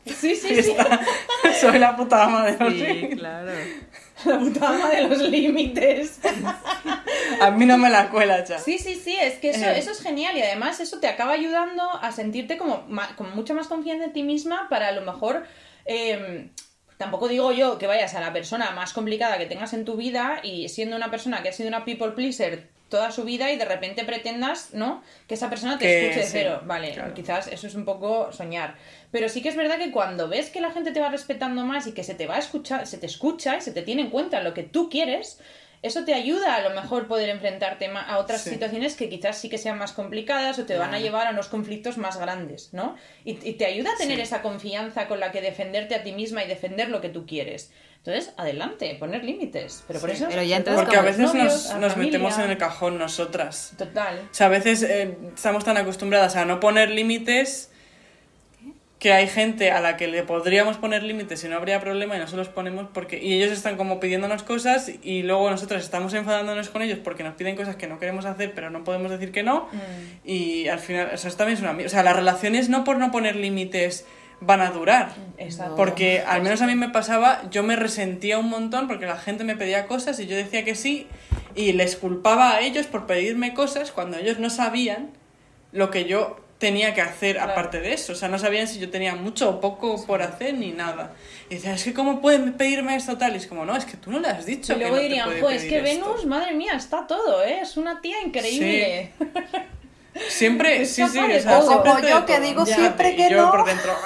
Sí, 0.06 0.36
sí, 0.36 0.62
sí. 0.64 0.76
Soy 1.62 1.80
la 1.80 1.96
puta 1.96 2.24
ama 2.26 2.46
de 2.46 2.58
los 2.58 2.74
Sí, 2.74 2.80
límites. 2.80 3.20
claro. 3.20 3.52
La 4.26 4.40
puta 4.40 4.70
ama 4.70 4.90
de 4.90 5.02
los 5.08 5.20
límites. 5.24 6.20
A 7.42 7.52
mí 7.52 7.66
no 7.66 7.78
me 7.78 7.90
la 7.90 8.10
cuela 8.10 8.44
ya. 8.46 8.58
Sí, 8.60 8.78
sí, 8.78 8.96
sí, 8.96 9.16
es 9.20 9.40
que 9.40 9.50
eso, 9.50 9.66
Eh. 9.66 9.78
eso 9.78 9.92
es 9.92 10.02
genial 10.02 10.38
y 10.38 10.42
además 10.42 10.80
eso 10.80 11.00
te 11.00 11.08
acaba 11.08 11.34
ayudando 11.34 11.84
a 12.02 12.12
sentirte 12.14 12.58
como 12.58 12.86
con 13.18 13.36
mucha 13.36 13.54
más 13.54 13.68
confianza 13.68 14.06
en 14.06 14.14
ti 14.14 14.24
misma 14.24 14.68
para 14.70 14.88
a 14.88 14.92
lo 14.94 15.02
mejor... 15.02 15.46
eh, 15.86 16.50
tampoco 16.98 17.28
digo 17.28 17.52
yo 17.52 17.78
que 17.78 17.88
vayas 17.88 18.16
a 18.16 18.22
la 18.22 18.32
persona 18.32 18.72
más 18.72 18.94
complicada 18.94 19.38
que 19.38 19.46
tengas 19.48 19.74
en 19.74 19.84
tu 19.84 19.98
vida 19.98 20.40
y 20.44 20.70
siendo 20.70 20.96
una 20.96 21.12
persona 21.12 21.44
que 21.44 21.50
ha 21.50 21.52
sido 21.52 21.68
una 21.68 21.84
people 21.84 22.12
pleaser 22.12 22.70
toda 22.90 23.12
su 23.12 23.24
vida 23.24 23.52
y 23.52 23.58
de 23.58 23.66
repente 23.66 24.04
pretendas, 24.06 24.74
¿no? 24.74 25.02
Que 25.28 25.34
esa 25.34 25.50
persona 25.50 25.78
te 25.78 25.86
Que 25.86 26.02
escuche 26.02 26.20
de 26.20 26.26
sí, 26.26 26.32
cero. 26.34 26.62
Vale, 26.66 26.92
claro. 26.94 27.14
quizás 27.14 27.48
eso 27.48 27.68
es 27.68 27.76
un 27.76 27.84
poco 27.86 28.32
soñar. 28.32 28.76
Pero 29.12 29.28
sí 29.30 29.42
que 29.42 29.50
es 29.50 29.56
verdad 29.56 29.78
que 29.78 29.92
cuando 29.92 30.28
ves 30.28 30.50
que 30.50 30.62
la 30.62 30.72
gente 30.72 30.92
te 30.92 31.00
va 31.00 31.10
respetando 31.10 31.66
más 31.66 31.88
y 31.88 31.94
que 31.94 32.04
se 32.04 32.14
te 32.16 32.28
va 32.28 32.36
a 32.36 32.40
escuchar, 32.40 32.86
se 32.88 32.98
te 32.98 33.06
escucha 33.08 33.58
y 33.58 33.62
se 33.62 33.72
te 33.72 33.82
tiene 33.82 34.04
en 34.04 34.10
cuenta 34.10 34.42
lo 34.42 34.54
que 34.54 34.64
tú 34.64 34.90
quieres, 34.90 35.40
eso 35.82 36.04
te 36.04 36.14
ayuda 36.14 36.56
a 36.56 36.62
lo 36.62 36.70
mejor 36.72 37.08
poder 37.08 37.30
enfrentarte 37.30 37.88
a 37.88 38.18
otras 38.18 38.42
Sí. 38.42 38.50
situaciones 38.52 38.96
que 38.96 39.08
quizás 39.10 39.38
sí 39.38 39.50
que 39.50 39.58
sean 39.58 39.78
más 39.78 39.92
complicadas 39.92 40.58
o 40.58 40.66
te 40.66 40.78
van 40.78 40.94
a 40.96 41.00
llevar 41.00 41.28
a 41.28 41.32
unos 41.32 41.48
conflictos 41.48 41.98
más 41.98 42.18
grandes, 42.18 42.70
¿no? 42.74 42.96
Y, 43.24 43.32
y 43.48 43.54
te 43.54 43.66
ayuda 43.66 43.92
a 43.94 43.98
tener 43.98 44.18
Sí. 44.18 44.24
esa 44.24 44.42
confianza 44.42 45.08
con 45.08 45.20
la 45.20 45.32
que 45.32 45.42
defenderte 45.42 45.94
a 45.96 46.02
ti 46.04 46.12
misma 46.14 46.44
y 46.44 46.48
defender 46.48 46.90
lo 46.90 47.02
que 47.02 47.10
tú 47.10 47.26
quieres. 47.28 47.72
Entonces, 48.06 48.34
adelante, 48.38 48.96
poner 49.00 49.24
límites. 49.24 49.84
Pero 49.88 50.00
por 50.00 50.12
Sí. 50.12 50.18
eso... 50.18 50.28
Pero 50.30 50.44
ya 50.44 50.58
entonces 50.58 50.84
Porque 50.84 50.98
a 50.98 51.02
veces 51.02 51.34
novios, 51.34 51.46
nos, 51.54 51.70
la 51.72 51.78
nos 51.80 51.98
metemos 51.98 52.38
en 52.38 52.52
el 52.52 52.58
cajón 52.58 53.00
nosotras. 53.00 53.74
Total. 53.78 54.20
O 54.32 54.34
sea, 54.34 54.46
a 54.48 54.50
veces 54.50 54.84
eh, 54.84 55.18
estamos 55.36 55.64
tan 55.66 55.76
acostumbradas 55.78 56.36
a 56.36 56.46
no 56.46 56.60
poner 56.60 56.92
límites 56.92 57.72
que 59.00 59.12
hay 59.12 59.28
gente 59.28 59.72
a 59.72 59.82
la 59.82 59.98
que 59.98 60.08
le 60.08 60.24
podríamos 60.24 60.78
poner 60.78 61.04
límites 61.04 61.44
y 61.44 61.48
no 61.50 61.58
habría 61.58 61.80
problema 61.82 62.16
y 62.16 62.20
no 62.20 62.28
se 62.28 62.38
los 62.38 62.48
ponemos 62.48 62.88
porque 62.94 63.22
y 63.22 63.34
ellos 63.34 63.52
están 63.52 63.76
como 63.76 64.00
pidiéndonos 64.00 64.42
cosas 64.44 64.90
y 65.04 65.22
luego 65.24 65.50
nosotros 65.52 65.84
estamos 65.84 66.14
enfadándonos 66.14 66.70
con 66.70 66.82
ellos 66.82 67.00
porque 67.04 67.22
nos 67.24 67.36
piden 67.36 67.56
cosas 67.58 67.76
que 67.76 67.88
no 67.88 68.00
queremos 68.00 68.26
hacer 68.26 68.54
pero 68.56 68.70
no 68.70 68.84
podemos 68.84 69.12
decir 69.12 69.32
que 69.32 69.44
no 69.44 69.68
Mm. 69.72 70.28
y 70.28 70.68
al 70.70 70.80
final 70.80 71.10
eso 71.14 71.30
también 71.32 71.58
es 71.58 71.62
una 71.64 71.86
o 71.86 71.90
sea 71.90 72.04
las 72.04 72.16
relaciones 72.16 72.70
no 72.70 72.84
por 72.84 72.98
no 72.98 73.12
poner 73.12 73.36
límites 73.36 74.06
van 74.46 74.62
a 74.62 74.72
durar 74.72 75.14
Exacto. 75.38 75.76
porque 75.76 76.22
al 76.26 76.42
menos 76.42 76.62
a 76.62 76.68
mí 76.68 76.76
me 76.76 76.90
pasaba, 76.90 77.42
yo 77.52 77.64
me 77.64 77.76
resentía 77.76 78.38
un 78.38 78.50
montón 78.50 78.88
porque 78.88 79.06
la 79.06 79.18
gente 79.18 79.44
me 79.44 79.56
pedía 79.56 79.88
cosas 79.88 80.20
y 80.20 80.28
yo 80.28 80.36
decía 80.36 80.64
que 80.64 80.76
sí 80.76 81.08
y 81.56 81.72
les 81.74 81.96
culpaba 81.96 82.52
a 82.56 82.62
ellos 82.62 82.86
por 82.88 83.06
pedirme 83.08 83.54
cosas 83.54 83.92
cuando 83.92 84.18
ellos 84.18 84.40
no 84.40 84.50
sabían 84.50 85.10
lo 85.72 85.90
que 85.92 86.06
yo 86.06 86.40
tenía 86.58 86.94
que 86.94 87.02
hacer 87.02 87.36
Claro. 87.36 87.52
aparte 87.52 87.82
de 87.82 87.94
eso. 87.94 88.14
O 88.14 88.16
sea, 88.16 88.30
no 88.30 88.40
sabían 88.40 88.68
si 88.68 88.80
yo 88.80 88.90
tenía 88.90 89.14
mucho 89.16 89.50
o 89.50 89.60
poco 89.60 90.04
por 90.06 90.22
hacer 90.22 90.54
ni 90.54 90.72
nada. 90.72 91.12
Y 91.50 91.56
decía, 91.56 91.74
es 91.74 91.84
que 91.84 91.94
¿cómo 91.94 92.22
pueden 92.22 92.54
pedirme 92.54 92.96
esto 92.96 93.18
tal? 93.18 93.34
Y 93.34 93.38
es 93.38 93.48
como, 93.48 93.66
no, 93.66 93.76
es 93.76 93.84
que 93.86 93.98
tú 93.98 94.10
no 94.10 94.20
le 94.20 94.30
has 94.30 94.46
dicho 94.46 94.72
Y 94.74 94.78
que 94.78 94.82
luego 94.82 94.96
no 94.96 95.02
te 95.02 95.08
dirían, 95.08 95.30
jo, 95.42 95.50
es 95.50 95.64
que 95.64 95.78
esto". 95.80 96.06
Venus, 96.08 96.26
madre 96.26 96.54
mía, 96.54 96.74
está 96.76 97.06
todo, 97.08 97.44
¿eh? 97.44 97.60
Es 97.62 97.76
una 97.78 98.00
tía 98.02 98.16
increíble. 98.26 99.12
Siempre, 100.30 100.82
Es 100.82 100.92
sí, 100.96 101.06
sí, 101.08 101.20
o 101.20 101.40
sea, 101.40 101.60
todo. 101.60 101.68
siempre 101.70 101.92
Como 101.92 102.08
yo 102.08 102.26
que 102.26 102.34
todo. 102.36 102.42
digo 102.46 102.66
Ya, 102.66 102.76
siempre 102.76 103.16
que 103.16 103.30
yo 103.30 103.38
no. 103.46 103.52
por 103.52 103.66
dentro... 103.66 103.94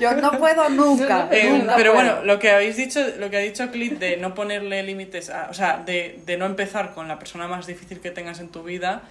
Yo 0.00 0.12
no 0.14 0.32
puedo 0.38 0.68
nunca. 0.70 1.28
Eh, 1.30 1.48
nunca 1.50 1.76
pero 1.76 1.92
puedo. 1.92 2.04
bueno, 2.06 2.24
lo 2.24 2.38
que 2.38 2.50
habéis 2.50 2.76
dicho, 2.76 3.00
lo 3.18 3.30
que 3.30 3.36
ha 3.36 3.40
dicho 3.40 3.70
Clint 3.70 3.98
de 3.98 4.16
no 4.16 4.34
ponerle 4.34 4.82
límites, 4.82 5.30
a- 5.30 5.48
o 5.50 5.54
sea, 5.54 5.82
de, 5.84 6.20
de 6.24 6.36
no 6.36 6.46
empezar 6.46 6.94
con 6.94 7.06
la 7.08 7.18
persona 7.18 7.46
más 7.46 7.66
difícil 7.66 8.00
que 8.00 8.10
tengas 8.10 8.40
en 8.40 8.48
tu 8.48 8.62
vida, 8.62 9.02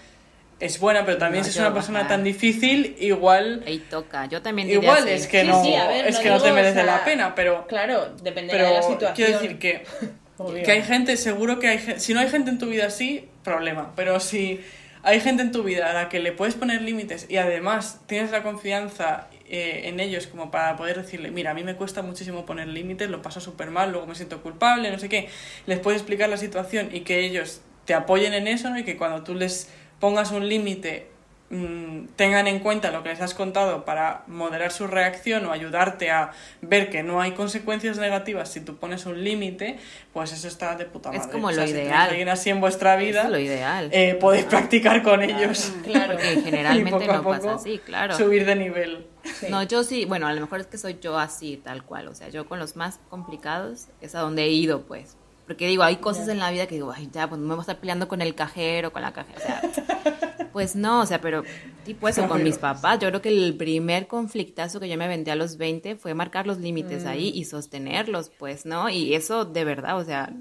es 0.59 0.79
buena, 0.79 1.05
pero 1.05 1.17
también 1.17 1.41
No, 1.41 1.45
si 1.45 1.51
es 1.51 1.57
una 1.57 1.73
persona 1.73 2.07
tan 2.07 2.23
difícil, 2.23 2.95
igual, 2.99 3.63
Ahí 3.67 3.79
toca. 3.89 4.25
Yo 4.25 4.41
también 4.41 4.67
diría 4.67 4.81
igual 4.83 5.03
así. 5.03 5.11
es 5.11 5.27
que 5.27 5.41
Sí, 5.41 5.47
no, 5.47 5.63
sí, 5.63 5.71
ver, 5.87 6.07
es 6.07 6.15
no 6.15 6.21
que 6.21 6.29
no 6.29 6.41
te 6.41 6.51
merece 6.51 6.79
o 6.81 6.83
sea, 6.83 6.97
la 6.97 7.03
pena, 7.05 7.35
pero, 7.35 7.67
Claro, 7.67 8.15
dependerá 8.21 8.67
de 8.69 8.73
la 8.75 8.81
situación. 8.81 9.13
quiero 9.15 9.39
decir 9.39 9.59
que, 9.59 9.85
Obvio. 10.37 10.63
que 10.63 10.71
hay 10.71 10.83
gente, 10.83 11.17
seguro 11.17 11.59
que 11.59 11.67
hay 11.67 11.99
si 11.99 12.13
no 12.13 12.19
hay 12.19 12.29
gente 12.29 12.49
en 12.49 12.57
tu 12.57 12.67
vida 12.67 12.87
así, 12.87 13.29
problema, 13.43 13.93
pero 13.95 14.19
si 14.19 14.59
hay 15.03 15.21
gente 15.21 15.43
en 15.43 15.51
tu 15.51 15.63
vida 15.63 15.91
a 15.91 15.93
la 15.93 16.09
que 16.09 16.19
le 16.19 16.31
puedes 16.31 16.55
poner 16.55 16.81
límites 16.81 17.27
y 17.29 17.37
además 17.37 18.01
tienes 18.07 18.31
la 18.31 18.41
confianza 18.41 19.27
eh, 19.47 19.83
en 19.85 19.99
ellos 19.99 20.25
como 20.25 20.49
para 20.49 20.75
poder 20.75 20.99
decirle, 21.01 21.29
mira, 21.29 21.51
a 21.51 21.53
mí 21.53 21.63
me 21.63 21.75
cuesta 21.75 22.01
muchísimo 22.01 22.45
poner 22.45 22.67
límites, 22.67 23.09
lo 23.09 23.21
paso 23.21 23.39
súper 23.39 23.69
mal, 23.69 23.91
luego 23.91 24.07
me 24.07 24.15
siento 24.15 24.41
culpable, 24.41 24.89
no 24.89 24.97
sé 24.97 25.07
qué, 25.07 25.29
les 25.67 25.79
puedes 25.79 26.01
explicar 26.01 26.27
la 26.29 26.37
situación 26.37 26.89
y 26.91 27.01
que 27.01 27.19
ellos 27.19 27.61
te 27.85 27.93
apoyen 27.93 28.33
en 28.33 28.47
eso 28.47 28.71
¿no? 28.71 28.79
y 28.79 28.83
que 28.83 28.97
cuando 28.97 29.23
tú 29.23 29.35
les 29.35 29.69
pongas 29.99 30.31
un 30.31 30.49
límite 30.49 31.07
mm, 31.49 32.07
tengan 32.15 32.47
en 32.47 32.59
cuenta 32.59 32.91
lo 32.91 33.03
que 33.03 33.09
les 33.09 33.21
has 33.21 33.33
contado 33.33 33.85
para 33.85 34.23
moderar 34.27 34.71
su 34.71 34.87
reacción 34.87 35.45
o 35.45 35.51
ayudarte 35.51 36.09
a 36.11 36.31
ver 36.61 36.89
que 36.89 37.03
no 37.03 37.21
hay 37.21 37.31
consecuencias 37.33 37.97
negativas 37.97 38.49
si 38.51 38.61
tú 38.61 38.77
pones 38.77 39.05
un 39.05 39.23
límite, 39.23 39.77
pues 40.13 40.31
eso 40.31 40.47
está 40.47 40.75
de 40.75 40.85
puta 40.85 41.11
Es 41.11 41.19
madre. 41.19 41.31
como 41.31 41.47
O 41.47 41.51
sea, 41.51 41.61
lo 41.61 41.67
si 41.67 41.73
ideal. 41.73 42.29
así 42.29 42.49
en 42.49 42.59
vuestra 42.61 42.95
vida, 42.95 43.23
es 43.23 43.29
lo 43.29 43.37
ideal. 43.39 43.89
eh, 43.91 44.15
podéis 44.19 44.45
practicar 44.45 45.03
con 45.03 45.21
ellos. 45.21 45.71
Claro. 45.85 46.13
Porque 46.13 46.33
y 46.33 46.41
generalmente 46.41 47.05
no 47.07 47.23
pasa 47.23 47.53
así, 47.55 47.79
claro. 47.79 48.15
Subir 48.17 48.45
de 48.45 48.55
nivel. 48.55 49.05
Sí. 49.23 49.47
No, 49.49 49.61
yo 49.63 49.83
sí, 49.83 50.05
bueno, 50.05 50.27
a 50.27 50.33
lo 50.33 50.41
mejor 50.41 50.59
es 50.61 50.67
que 50.67 50.77
soy 50.77 50.97
yo 51.01 51.17
así, 51.19 51.57
tal 51.57 51.83
cual. 51.83 52.07
O 52.07 52.15
sea, 52.15 52.29
yo 52.29 52.47
con 52.47 52.57
los 52.59 52.75
más 52.75 52.99
complicados 53.09 53.87
es 54.01 54.15
a 54.15 54.19
donde 54.19 54.43
he 54.43 54.49
ido, 54.49 54.81
pues. 54.81 55.15
Porque 55.47 55.67
digo, 55.67 55.83
hay 55.83 55.97
cosas 55.97 56.25
Ya. 56.25 56.31
en 56.33 56.39
la 56.39 56.49
vida 56.51 56.65
que 56.67 56.75
digo, 56.75 56.91
ay, 56.95 57.07
ya, 57.11 57.27
pues 57.29 57.39
no 57.39 57.47
me 57.47 57.53
voy 57.53 57.59
a 57.59 57.63
estar 57.63 57.77
peleando 57.79 58.07
con 58.07 58.21
el 58.21 58.33
cajero, 58.33 58.91
con 58.91 59.01
la 59.03 59.13
cajera. 59.13 59.37
O 59.39 59.41
sea, 59.41 59.61
pues 60.53 60.75
no, 60.75 61.01
o 61.01 61.05
sea, 61.05 61.21
pero 61.21 61.43
tipo 61.83 62.07
eso, 62.07 62.27
con 62.27 62.41
mis 62.43 62.57
papás. 62.57 62.97
Yo 62.99 63.09
creo 63.09 63.21
que 63.21 63.29
el 63.29 63.55
primer 63.55 64.07
conflictazo 64.07 64.79
que 64.79 64.89
yo 64.89 64.97
me 64.97 65.05
aventé 65.05 65.29
a 65.31 65.35
los 65.35 65.57
20 65.57 65.97
fue 65.97 66.13
marcar 66.15 66.47
los 66.47 66.57
límites 66.59 67.03
Mm. 67.03 67.07
ahí 67.07 67.31
y 67.35 67.45
sostenerlos, 67.45 68.29
pues, 68.29 68.65
¿no? 68.65 68.89
Y 68.89 69.13
eso 69.13 69.45
de 69.45 69.63
verdad, 69.65 69.97
o 69.99 70.03
sea, 70.03 70.33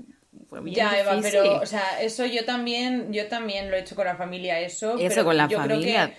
fue 0.48 0.60
bien 0.62 0.76
Ya, 0.76 0.98
Eva, 0.98 1.16
difícil. 1.16 1.38
pero, 1.42 1.60
o 1.60 1.66
sea, 1.66 2.00
eso 2.00 2.24
yo 2.24 2.44
también, 2.46 3.12
yo 3.12 3.26
también 3.28 3.70
lo 3.70 3.76
he 3.76 3.80
hecho 3.80 3.94
con 3.96 4.06
la 4.06 4.16
familia, 4.16 4.58
eso. 4.60 4.96
Eso 4.98 5.08
pero 5.08 5.24
con 5.24 5.36
la 5.36 5.48
yo 5.48 5.58
creo 5.58 5.68
familia. 5.76 6.08
que 6.10 6.16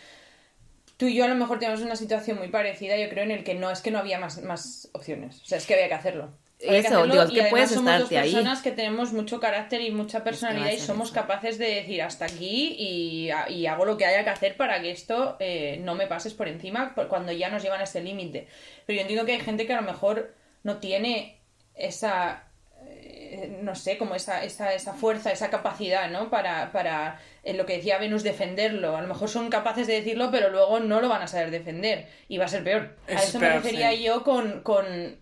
tú 0.97 1.07
y 1.07 1.15
yo 1.15 1.25
a 1.25 1.27
lo 1.27 1.35
mejor 1.35 1.57
tenemos 1.57 1.81
una 1.81 1.95
situación 1.95 2.37
muy 2.37 2.49
parecida, 2.49 2.97
yo 2.97 3.09
creo, 3.09 3.23
en 3.23 3.31
el 3.31 3.43
que 3.43 3.55
no, 3.55 3.71
es 3.71 3.81
que 3.81 3.89
no 3.91 3.97
había 3.99 4.19
más, 4.19 4.41
más 4.43 4.89
opciones. 4.93 5.41
O 5.41 5.45
sea, 5.45 5.57
es 5.57 5.65
que 5.65 5.73
había 5.73 5.87
que 5.87 5.93
hacerlo. 5.95 6.29
Que 6.65 6.77
Eso, 6.79 6.87
hacerlo 6.87 7.13
digo, 7.13 7.23
es 7.23 7.29
y 7.31 7.33
que 7.33 7.41
además 7.41 7.51
puedes 7.51 7.69
somos 7.71 7.93
dos 7.99 8.11
estarte 8.11 8.17
ahí. 8.17 8.31
personas 8.33 8.61
que 8.61 8.71
tenemos 8.71 9.13
mucho 9.13 9.39
carácter 9.39 9.81
y 9.81 9.91
mucha 9.91 10.23
personalidad 10.23 10.71
y 10.71 10.79
somos 10.79 11.07
eso. 11.09 11.15
capaces 11.15 11.57
de 11.57 11.65
decir 11.75 12.01
hasta 12.01 12.25
aquí 12.25 12.75
y, 12.77 13.29
y 13.49 13.65
hago 13.67 13.85
lo 13.85 13.97
que 13.97 14.05
haya 14.05 14.23
que 14.23 14.29
hacer 14.29 14.57
para 14.57 14.81
que 14.81 14.91
esto 14.91 15.37
eh, 15.39 15.79
no 15.83 15.95
me 15.95 16.07
pases 16.07 16.33
por 16.33 16.47
encima 16.47 16.93
cuando 17.09 17.31
ya 17.31 17.49
nos 17.49 17.63
llevan 17.63 17.81
a 17.81 17.83
ese 17.85 18.01
límite. 18.01 18.47
Pero 18.85 18.95
yo 18.97 19.01
entiendo 19.01 19.25
que 19.25 19.33
hay 19.33 19.39
gente 19.41 19.65
que 19.65 19.73
a 19.73 19.81
lo 19.81 19.87
mejor 19.87 20.33
no 20.63 20.77
tiene 20.77 21.39
esa 21.75 22.43
eh, 22.87 23.59
no 23.61 23.75
sé, 23.75 23.97
como 23.97 24.15
esa, 24.15 24.43
esa, 24.43 24.73
esa 24.73 24.93
fuerza, 24.93 25.31
esa 25.31 25.49
capacidad, 25.49 26.09
¿no? 26.09 26.29
Para, 26.29 26.71
para 26.71 27.19
en 27.43 27.57
lo 27.57 27.65
que 27.65 27.77
decía 27.77 27.97
Venus, 27.97 28.23
defenderlo. 28.23 28.95
A 28.95 29.01
lo 29.01 29.07
mejor 29.07 29.29
son 29.29 29.49
capaces 29.49 29.87
de 29.87 29.93
decirlo, 29.95 30.29
pero 30.31 30.49
luego 30.49 30.79
no 30.79 31.01
lo 31.01 31.09
van 31.09 31.21
a 31.21 31.27
saber 31.27 31.51
defender 31.51 32.07
y 32.27 32.37
va 32.37 32.45
a 32.45 32.49
ser 32.49 32.63
peor. 32.63 32.95
A 33.07 33.11
Es 33.13 33.29
eso 33.29 33.39
me 33.39 33.49
refería 33.49 33.93
yo 33.93 34.23
con, 34.23 34.61
con 34.61 35.17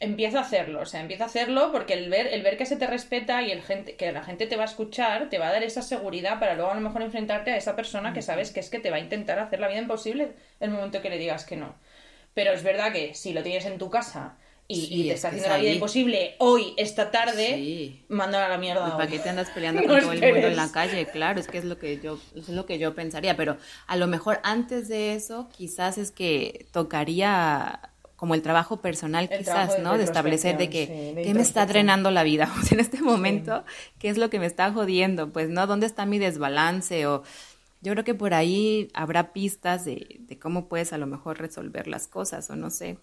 empieza 0.00 0.38
a 0.38 0.42
hacerlo, 0.42 0.80
o 0.80 0.86
sea, 0.86 1.00
empieza 1.00 1.24
a 1.24 1.26
hacerlo 1.26 1.70
porque 1.72 1.94
el 1.94 2.10
ver, 2.10 2.26
el 2.28 2.42
ver 2.42 2.56
que 2.58 2.66
se 2.66 2.76
te 2.76 2.86
respeta 2.86 3.42
y 3.42 3.50
el 3.50 3.62
gente, 3.62 3.96
que 3.96 4.12
la 4.12 4.22
gente 4.22 4.46
te 4.46 4.56
va 4.56 4.62
a 4.62 4.66
escuchar, 4.66 5.28
te 5.30 5.38
va 5.38 5.48
a 5.48 5.52
dar 5.52 5.62
esa 5.62 5.82
seguridad 5.82 6.38
para 6.38 6.54
luego 6.54 6.70
a 6.70 6.74
lo 6.74 6.80
mejor 6.82 7.02
enfrentarte 7.02 7.50
a 7.50 7.56
esa 7.56 7.76
persona 7.76 8.12
que 8.12 8.22
sabes 8.22 8.50
que 8.50 8.60
es 8.60 8.68
que 8.68 8.78
te 8.78 8.90
va 8.90 8.96
a 8.96 9.00
intentar 9.00 9.38
hacer 9.38 9.60
la 9.60 9.68
vida 9.68 9.80
imposible 9.80 10.32
el 10.60 10.70
momento 10.70 11.00
que 11.00 11.10
le 11.10 11.18
digas 11.18 11.44
que 11.46 11.56
no. 11.56 11.74
Pero 12.34 12.52
es 12.52 12.62
verdad 12.62 12.92
que 12.92 13.14
si 13.14 13.32
lo 13.32 13.42
tienes 13.42 13.64
en 13.64 13.78
tu 13.78 13.88
casa 13.88 14.36
y, 14.68 14.80
Sí, 14.80 14.94
y 14.94 15.02
te 15.04 15.08
es 15.10 15.14
está 15.14 15.28
haciendo 15.28 15.48
la 15.48 15.58
vida 15.58 15.72
imposible 15.72 16.34
hoy, 16.38 16.74
esta 16.76 17.10
tarde, 17.10 17.54
Sí. 17.54 18.04
mándala 18.08 18.46
a 18.46 18.48
la 18.50 18.58
mierda. 18.58 18.96
¿Para 18.96 19.06
qué 19.08 19.18
te 19.18 19.30
andas 19.30 19.48
peleando 19.50 19.80
No 19.80 19.88
con 19.88 20.00
todo 20.00 20.12
el 20.12 20.20
mundo 20.20 20.48
en 20.48 20.56
la 20.56 20.70
calle? 20.72 21.06
Claro, 21.06 21.40
es 21.40 21.46
que 21.46 21.58
es 21.58 21.64
lo 21.64 21.78
que 21.78 21.98
yo 22.00 22.18
es 22.34 22.48
lo 22.50 22.66
que 22.66 22.78
yo 22.78 22.94
pensaría, 22.94 23.36
pero 23.36 23.56
a 23.86 23.96
lo 23.96 24.06
mejor 24.08 24.40
antes 24.42 24.88
de 24.88 25.14
eso 25.14 25.48
quizás 25.56 25.96
es 25.98 26.10
que 26.10 26.66
tocaría 26.72 27.80
como 28.16 28.34
el 28.34 28.42
trabajo 28.42 28.80
personal 28.80 29.28
El 29.30 29.38
quizás, 29.38 29.78
¿no? 29.78 29.96
De 29.96 30.04
establecer 30.04 30.56
de 30.56 30.68
que 30.70 30.80
retrospección, 30.80 31.10
sí, 31.10 31.14
de 31.16 31.22
qué 31.22 31.34
me 31.34 31.42
está 31.42 31.66
drenando 31.66 32.10
la 32.10 32.22
vida 32.22 32.52
O 32.60 32.62
sea, 32.62 32.74
en 32.74 32.80
este 32.80 33.00
momento, 33.00 33.64
qué 33.98 34.08
es 34.08 34.18
lo 34.18 34.30
que 34.30 34.38
me 34.38 34.46
está 34.46 34.72
jodiendo, 34.72 35.32
pues 35.32 35.48
no, 35.48 35.66
¿dónde 35.66 35.86
está 35.86 36.06
mi 36.06 36.18
desbalance 36.18 37.06
o 37.06 37.22
yo 37.82 37.92
creo 37.92 38.04
que 38.04 38.14
por 38.14 38.34
ahí 38.34 38.88
habrá 38.94 39.32
pistas 39.32 39.84
de, 39.84 40.16
de 40.20 40.38
cómo 40.38 40.68
puedes 40.68 40.92
a 40.92 40.98
lo 40.98 41.06
mejor 41.06 41.38
resolver 41.38 41.86
las 41.86 42.08
cosas 42.08 42.48
o 42.50 42.56
no 42.56 42.70
sé, 42.70 42.98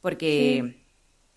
porque 0.00 0.76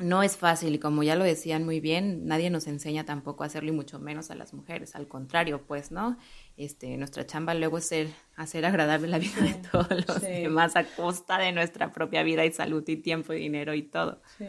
no 0.02 0.24
es 0.24 0.36
fácil 0.36 0.76
y 0.76 0.80
como 0.80 1.04
ya 1.04 1.16
lo 1.16 1.24
decían 1.24 1.64
muy 1.64 1.80
bien, 1.80 2.26
nadie 2.26 2.50
nos 2.50 2.68
enseña 2.68 3.06
tampoco 3.06 3.44
a 3.44 3.48
hacerlo 3.48 3.70
y 3.70 3.76
mucho 3.76 4.00
menos 4.00 4.32
a 4.32 4.36
las 4.36 4.54
mujeres, 4.54 4.96
al 4.96 5.08
contrario, 5.08 5.62
pues, 5.66 5.92
¿no? 5.92 6.18
Este, 6.58 6.96
nuestra 6.98 7.26
chamba 7.26 7.54
luego 7.56 7.80
es 7.80 7.86
ser, 7.88 8.08
hacer 8.36 8.66
agradable 8.66 9.08
la 9.08 9.18
vida 9.18 9.42
de 9.42 9.54
todos 9.72 9.90
los 10.08 10.18
Sí. 10.18 10.28
demás 10.28 10.76
a 10.76 10.84
costa 10.84 11.40
de 11.40 11.52
nuestra 11.54 11.92
propia 11.92 12.22
vida 12.24 12.46
y 12.46 12.52
salud 12.52 12.84
y 12.88 12.98
tiempo 12.98 13.34
y 13.34 13.40
dinero 13.40 13.74
y 13.74 13.82
todo. 13.84 14.22
Sí. 14.38 14.46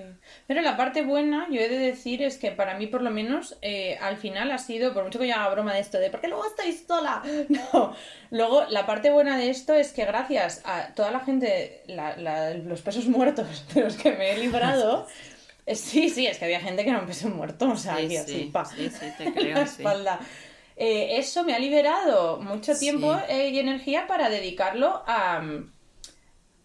Pero 0.47 0.61
la 0.61 0.77
parte 0.77 1.03
buena, 1.03 1.47
yo 1.51 1.61
he 1.61 1.69
de 1.69 1.79
decir, 1.79 2.23
es 2.23 2.37
que 2.37 2.51
para 2.51 2.77
mí, 2.77 2.87
por 2.87 3.01
lo 3.03 3.11
menos, 3.11 3.57
eh, 3.63 3.97
al 4.01 4.17
final 4.19 4.51
ha 4.51 4.59
sido, 4.59 4.93
por 4.93 5.05
mucho 5.05 5.19
que 5.21 5.29
yo 5.29 5.35
haga 5.35 5.49
broma 5.55 5.73
de 5.73 5.81
esto, 5.81 5.99
de 5.99 6.11
¿por 6.11 6.21
qué 6.21 6.29
luego 6.29 6.45
estáis 6.47 6.85
sola? 6.87 7.23
No. 7.49 7.95
Luego, 8.31 8.65
la 8.69 8.85
parte 8.85 9.11
buena 9.11 9.39
de 9.39 9.49
esto 9.49 9.73
es 9.75 9.93
que 9.93 10.05
gracias 10.05 10.61
a 10.65 10.89
toda 10.95 11.11
la 11.13 11.21
gente, 11.21 11.83
la- 11.87 12.17
la- 12.17 12.53
los 12.55 12.83
pesos 12.83 13.07
muertos 13.07 13.65
de 13.75 13.83
los 13.83 13.97
que 13.97 14.13
me 14.13 14.33
he 14.33 14.39
librado, 14.39 15.07
eh, 15.67 15.77
sí, 15.77 16.11
sí, 16.11 16.27
es 16.27 16.37
que 16.39 16.45
había 16.47 16.61
gente 16.61 16.83
que 16.85 16.91
era 16.91 16.99
un 16.99 17.07
peso 17.07 17.29
muerto, 17.31 17.71
o 17.71 17.77
sea, 17.77 17.97
Sí, 17.99 18.17
así, 18.17 18.33
sí, 18.33 18.51
pa, 18.53 18.69
te 18.69 19.25
en 19.25 19.33
creo, 19.33 19.55
la 19.55 19.63
espalda. 19.63 20.21
Eh, 20.77 21.19
eso 21.19 21.45
me 21.45 21.55
ha 21.55 21.59
liberado 21.59 22.39
mucho 22.41 22.77
tiempo 22.79 23.15
Sí. 23.15 23.21
eh, 23.29 23.49
y 23.51 23.59
energía 23.59 24.07
para 24.07 24.29
dedicarlo 24.31 25.03
a, 25.07 25.43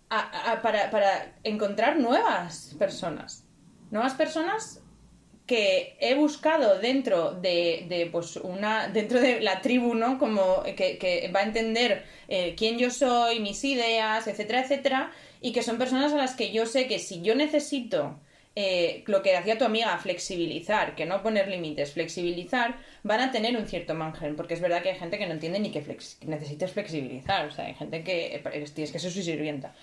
a- 0.10 0.51
a- 0.51 0.62
para, 0.62 0.89
para 0.89 1.36
encontrar 1.43 1.97
nuevas 1.99 2.76
personas. 2.80 3.43
Nuevas 3.91 4.14
personas 4.14 4.82
que 5.45 5.95
he 6.01 6.16
buscado 6.16 6.80
dentro 6.80 7.32
de, 7.32 7.86
de, 7.88 8.08
pues 8.12 8.36
una 8.36 8.89
dentro 8.89 9.22
de 9.22 9.39
la 9.39 9.62
tribu 9.62 9.93
no 9.95 10.20
como 10.20 10.62
que, 10.64 10.97
que 10.97 11.32
va 11.34 11.39
a 11.39 11.43
entender 11.43 12.03
eh, 12.28 12.53
quién 12.58 12.78
yo 12.78 12.89
soy 12.91 13.39
mis 13.39 13.64
ideas 13.64 14.28
etcétera 14.28 14.60
etcétera 14.62 15.12
y 15.39 15.53
que 15.53 15.64
son 15.64 15.78
personas 15.78 16.12
a 16.12 16.18
las 16.18 16.36
que 16.36 16.51
yo 16.51 16.66
sé 16.66 16.88
que 16.89 16.99
si 16.99 17.22
yo 17.22 17.34
necesito 17.34 18.20
eh, 18.60 19.03
lo 19.05 19.22
que 19.22 19.36
hacía 19.38 19.55
tu 19.60 19.66
amiga 19.66 19.95
flexibilizar 19.99 20.95
que 20.95 21.05
no 21.05 21.22
poner 21.22 21.47
límites 21.47 21.91
flexibilizar 21.93 22.76
van 23.03 23.20
a 23.22 23.32
tener 23.32 23.55
un 23.55 23.68
cierto 23.68 23.93
margen 23.93 24.36
porque 24.36 24.55
es 24.55 24.62
verdad 24.62 24.82
que 24.82 24.89
hay 24.89 24.97
gente 24.97 25.20
que 25.20 25.28
no 25.28 25.34
entiende 25.34 25.60
ni 25.60 25.70
que, 25.72 25.84
flex- 25.86 26.18
necesites 26.26 26.72
flexibilizar 26.72 27.45
o 27.45 27.51
sea 27.51 27.66
hay 27.66 27.76
gente 27.76 28.03
que 28.03 28.36
eh, 28.38 28.66
tienes 28.74 28.91
que 28.91 28.97
ser 28.99 29.12
su 29.12 29.22
sirvienta 29.22 29.74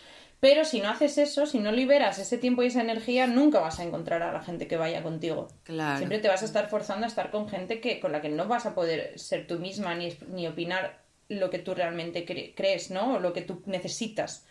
pero 0.40 0.64
si 0.64 0.80
no 0.80 0.90
haces 0.90 1.16
eso, 1.16 1.46
si 1.46 1.58
no 1.58 1.70
liberas 1.72 2.18
ese 2.18 2.36
tiempo 2.36 2.62
y 2.62 2.66
esa 2.66 2.82
energía, 2.82 3.26
nunca 3.26 3.60
vas 3.60 3.78
a 3.80 3.84
encontrar 3.84 4.22
a 4.22 4.30
la 4.32 4.42
gente 4.42 4.66
que 4.66 4.76
vaya 4.76 5.02
contigo. 5.02 5.48
Claro. 5.62 5.96
Siempre 5.96 6.18
te 6.18 6.28
vas 6.28 6.42
a 6.42 6.44
estar 6.44 6.68
forzando 6.68 7.06
a 7.06 7.08
estar 7.08 7.30
con 7.30 7.48
gente 7.48 7.80
que, 7.80 7.98
con 7.98 8.12
la 8.12 8.20
que 8.20 8.28
no 8.28 8.46
vas 8.46 8.66
a 8.66 8.74
poder 8.74 9.18
ser 9.18 9.46
tú 9.46 9.58
misma 9.58 9.94
ni, 9.94 10.12
ni 10.28 10.46
opinar 10.46 10.98
lo 11.30 11.48
que 11.48 11.60
tú 11.60 11.74
realmente 11.74 12.26
cre- 12.26 12.52
crees, 12.54 12.90
¿no? 12.90 13.14
O 13.14 13.18
lo 13.20 13.32
que 13.32 13.40
tú 13.40 13.62
necesitas. 13.64 14.44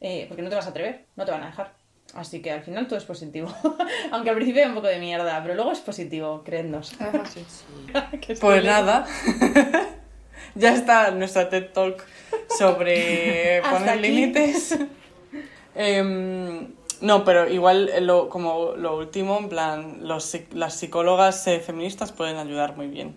Eh, 0.00 0.26
porque 0.28 0.42
no 0.42 0.50
te 0.50 0.54
vas 0.54 0.66
a 0.66 0.70
atrever, 0.70 1.06
no 1.16 1.24
te 1.24 1.32
van 1.32 1.42
a 1.42 1.46
dejar. 1.46 1.72
Así 2.14 2.42
que 2.42 2.50
al 2.50 2.62
final 2.62 2.86
todo 2.88 2.98
es 2.98 3.04
positivo. 3.04 3.54
Aunque 4.10 4.30
al 4.30 4.36
principio 4.36 4.62
hay 4.62 4.68
un 4.68 4.74
poco 4.74 4.88
de 4.88 4.98
mierda, 4.98 5.40
pero 5.42 5.54
luego 5.54 5.72
es 5.72 5.80
positivo, 5.80 6.42
creednos. 6.44 6.92
Pues 8.40 8.64
nada, 8.64 9.06
ya 10.54 10.72
está 10.74 11.10
nuestra 11.10 11.48
TED 11.48 11.70
Talk 11.72 12.04
sobre 12.56 13.62
poner 13.70 14.00
límites. 14.00 14.78
Em, 15.74 16.68
no, 17.00 17.24
pero 17.24 17.48
igual 17.48 17.88
eh, 17.88 18.00
lo, 18.00 18.28
como 18.28 18.72
lo 18.76 18.96
último, 18.96 19.38
en 19.38 19.48
plan, 19.48 19.98
los, 20.02 20.36
las 20.52 20.74
psicólogas 20.74 21.46
eh, 21.46 21.60
feministas 21.60 22.12
pueden 22.12 22.36
ayudar 22.36 22.76
muy 22.76 22.88
bien 22.88 23.16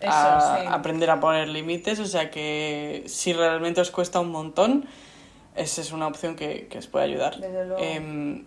Eso, 0.00 0.12
a 0.12 0.58
sí. 0.60 0.66
aprender 0.68 1.10
a 1.10 1.20
poner 1.20 1.48
límites, 1.48 2.00
o 2.00 2.06
sea 2.06 2.30
que 2.30 3.04
si 3.06 3.32
realmente 3.32 3.80
os 3.80 3.90
cuesta 3.90 4.18
un 4.20 4.30
montón, 4.30 4.86
esa 5.56 5.80
es 5.80 5.92
una 5.92 6.06
opción 6.06 6.36
que, 6.36 6.66
que 6.68 6.78
os 6.78 6.86
puede 6.86 7.04
ayudar. 7.06 7.36
Desde 7.38 7.66
luego. 7.66 7.82
Em, 7.82 8.44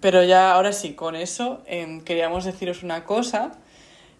pero 0.00 0.22
ya, 0.24 0.52
ahora 0.54 0.72
sí, 0.72 0.94
con 0.94 1.16
eso 1.16 1.62
em, 1.66 2.00
queríamos 2.02 2.44
deciros 2.44 2.82
una 2.82 3.04
cosa 3.04 3.52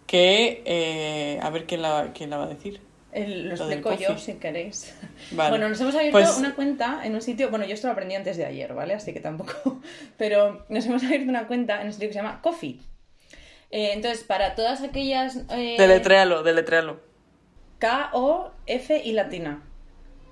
que, 0.06 0.62
eh, 0.64 1.38
a 1.42 1.50
ver 1.50 1.66
quién 1.66 1.82
la, 1.82 2.12
quién 2.14 2.30
la 2.30 2.38
va 2.38 2.44
a 2.44 2.48
decir. 2.48 2.80
El- 3.12 3.48
lo 3.48 3.56
Lo 3.56 3.64
explico 3.64 3.94
yo 3.94 4.18
si 4.18 4.34
queréis. 4.34 4.94
Vale. 5.32 5.50
Bueno, 5.50 5.68
nos 5.68 5.80
hemos 5.80 5.94
abierto 5.94 6.18
Pues- 6.18 6.36
una 6.38 6.54
cuenta 6.54 7.00
en 7.04 7.14
un 7.14 7.22
sitio. 7.22 7.48
Bueno, 7.50 7.64
yo 7.64 7.72
esto 7.74 7.86
lo 7.86 7.92
aprendí 7.94 8.14
antes 8.14 8.36
de 8.36 8.44
ayer, 8.44 8.74
¿vale? 8.74 8.94
Así 8.94 9.12
que 9.14 9.20
tampoco. 9.20 9.80
Pero 10.18 10.64
nos 10.68 10.84
hemos 10.86 11.02
abierto 11.04 11.28
una 11.30 11.46
cuenta 11.46 11.80
en 11.80 11.86
un 11.86 11.92
sitio 11.92 12.08
que 12.08 12.12
se 12.14 12.18
llama 12.18 12.40
Coffee. 12.42 12.80
Eh, 13.70 13.92
entonces, 13.94 14.24
para 14.24 14.54
todas 14.54 14.82
aquellas. 14.82 15.36
eh, 15.50 15.76
Deletréalo, 15.78 16.42
deletréalo. 16.42 17.00
K-O-F 17.78 19.02
y 19.04 19.12
latina. 19.12 19.62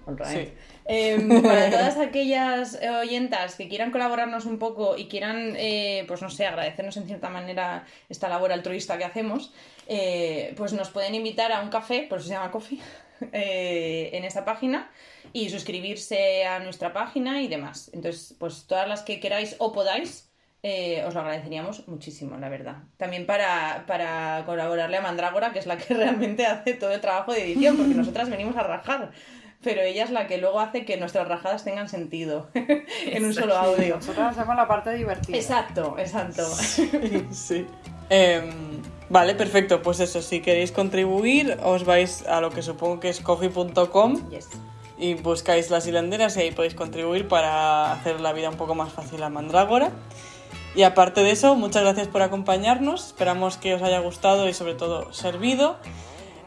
All 0.06 0.18
right. 0.18 0.26
Sí. 0.28 0.52
Em, 0.88 1.28
para 1.42 1.70
todas 1.70 1.96
aquellas 1.98 2.80
eh, 2.80 2.90
oyentas 2.90 3.56
que 3.56 3.68
quieran 3.68 3.90
colaborarnos 3.90 4.44
un 4.44 4.58
poco 4.58 4.96
y 4.96 5.08
quieran, 5.08 5.54
eh, 5.56 6.04
pues 6.06 6.22
no 6.22 6.30
sé, 6.30 6.46
agradecernos 6.46 6.96
en 6.96 7.06
cierta 7.06 7.28
manera 7.28 7.84
esta 8.08 8.28
labor 8.28 8.52
altruista 8.52 8.96
que 8.98 9.04
hacemos, 9.04 9.52
eh, 9.88 10.54
pues 10.56 10.72
nos 10.72 10.90
pueden 10.90 11.14
invitar 11.14 11.52
a 11.52 11.60
un 11.60 11.70
café, 11.70 12.06
por 12.08 12.18
eso 12.18 12.28
se 12.28 12.34
llama 12.34 12.50
Coffee, 12.50 12.80
en 13.32 14.24
esta 14.24 14.44
página 14.44 14.90
y 15.32 15.50
suscribirse 15.50 16.44
a 16.44 16.58
nuestra 16.60 16.92
página 16.92 17.42
y 17.42 17.48
demás. 17.48 17.90
Entonces, 17.92 18.34
pues 18.38 18.66
todas 18.66 18.88
las 18.88 19.02
que 19.02 19.20
queráis 19.20 19.56
o 19.58 19.72
podáis, 19.72 20.30
eh, 20.62 21.04
os 21.06 21.14
lo 21.14 21.20
agradeceríamos 21.20 21.86
muchísimo, 21.86 22.36
la 22.38 22.48
verdad. 22.48 22.78
También 22.96 23.24
para, 23.24 23.84
para 23.86 24.42
colaborarle 24.46 24.96
a 24.96 25.00
Mandrágora, 25.00 25.52
que 25.52 25.60
es 25.60 25.66
la 25.66 25.76
que 25.76 25.94
realmente 25.94 26.44
hace 26.44 26.74
todo 26.74 26.90
el 26.92 27.00
trabajo 27.00 27.32
de 27.32 27.44
edición, 27.44 27.76
porque 27.76 27.94
nosotras 27.94 28.28
venimos 28.30 28.56
a 28.56 28.62
rajar, 28.62 29.12
pero 29.62 29.82
ella 29.82 30.04
es 30.04 30.10
la 30.10 30.26
que 30.26 30.38
luego 30.38 30.60
hace 30.60 30.84
que 30.84 30.96
nuestras 30.96 31.26
rajadas 31.28 31.64
tengan 31.64 31.88
sentido 31.88 32.48
en 32.54 33.24
un 33.24 33.34
solo 33.34 33.56
audio. 33.56 33.96
Nosotros 33.96 34.26
hacemos 34.26 34.56
la 34.56 34.68
parte 34.68 34.92
divertida. 34.92 35.36
Exacto, 35.36 35.96
exacto. 35.98 36.44
sí. 37.32 37.66
Em, 38.10 38.80
vale, 39.08 39.34
perfecto. 39.34 39.82
Pues 39.82 40.00
eso, 40.00 40.22
si 40.22 40.40
queréis 40.40 40.70
contribuir, 40.72 41.58
os 41.64 41.84
vais 41.84 42.24
a 42.26 42.40
lo 42.40 42.50
que 42.50 42.62
supongo 42.62 43.00
que 43.00 43.08
es 43.08 43.20
coffee.com 43.20 44.30
Yes. 44.30 44.48
y 44.98 45.14
buscáis 45.14 45.70
las 45.70 45.86
hilanderas 45.86 46.36
y 46.36 46.40
ahí 46.40 46.50
podéis 46.52 46.74
contribuir 46.74 47.26
para 47.28 47.92
hacer 47.92 48.20
la 48.20 48.32
vida 48.32 48.48
un 48.48 48.56
poco 48.56 48.74
más 48.74 48.92
fácil 48.92 49.22
a 49.22 49.28
Mandrágora. 49.28 49.90
Y 50.76 50.82
aparte 50.82 51.22
de 51.22 51.30
eso, 51.30 51.54
muchas 51.56 51.82
gracias 51.82 52.06
por 52.06 52.22
acompañarnos. 52.22 53.06
Esperamos 53.06 53.56
que 53.56 53.74
os 53.74 53.82
haya 53.82 53.98
gustado 53.98 54.46
y 54.48 54.52
sobre 54.52 54.74
todo 54.74 55.12
servido. 55.12 55.78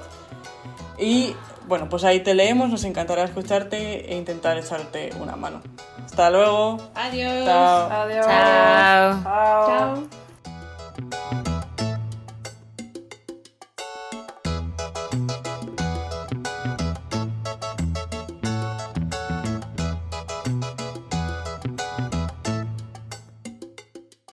y 0.98 1.36
bueno, 1.68 1.88
pues 1.90 2.04
ahí 2.04 2.20
te 2.20 2.34
leemos, 2.34 2.70
nos 2.70 2.84
encantará 2.84 3.24
escucharte 3.24 4.12
e 4.12 4.18
intentar 4.18 4.58
echarte 4.58 5.12
una 5.20 5.36
mano. 5.36 5.62
Hasta 6.06 6.30
luego. 6.30 6.78
Adiós. 6.94 7.46
Chao. 7.46 7.90
Adiós. 7.90 8.26
Chao. 8.26 9.24
Chao. 9.24 10.08
Chao. 11.10 11.43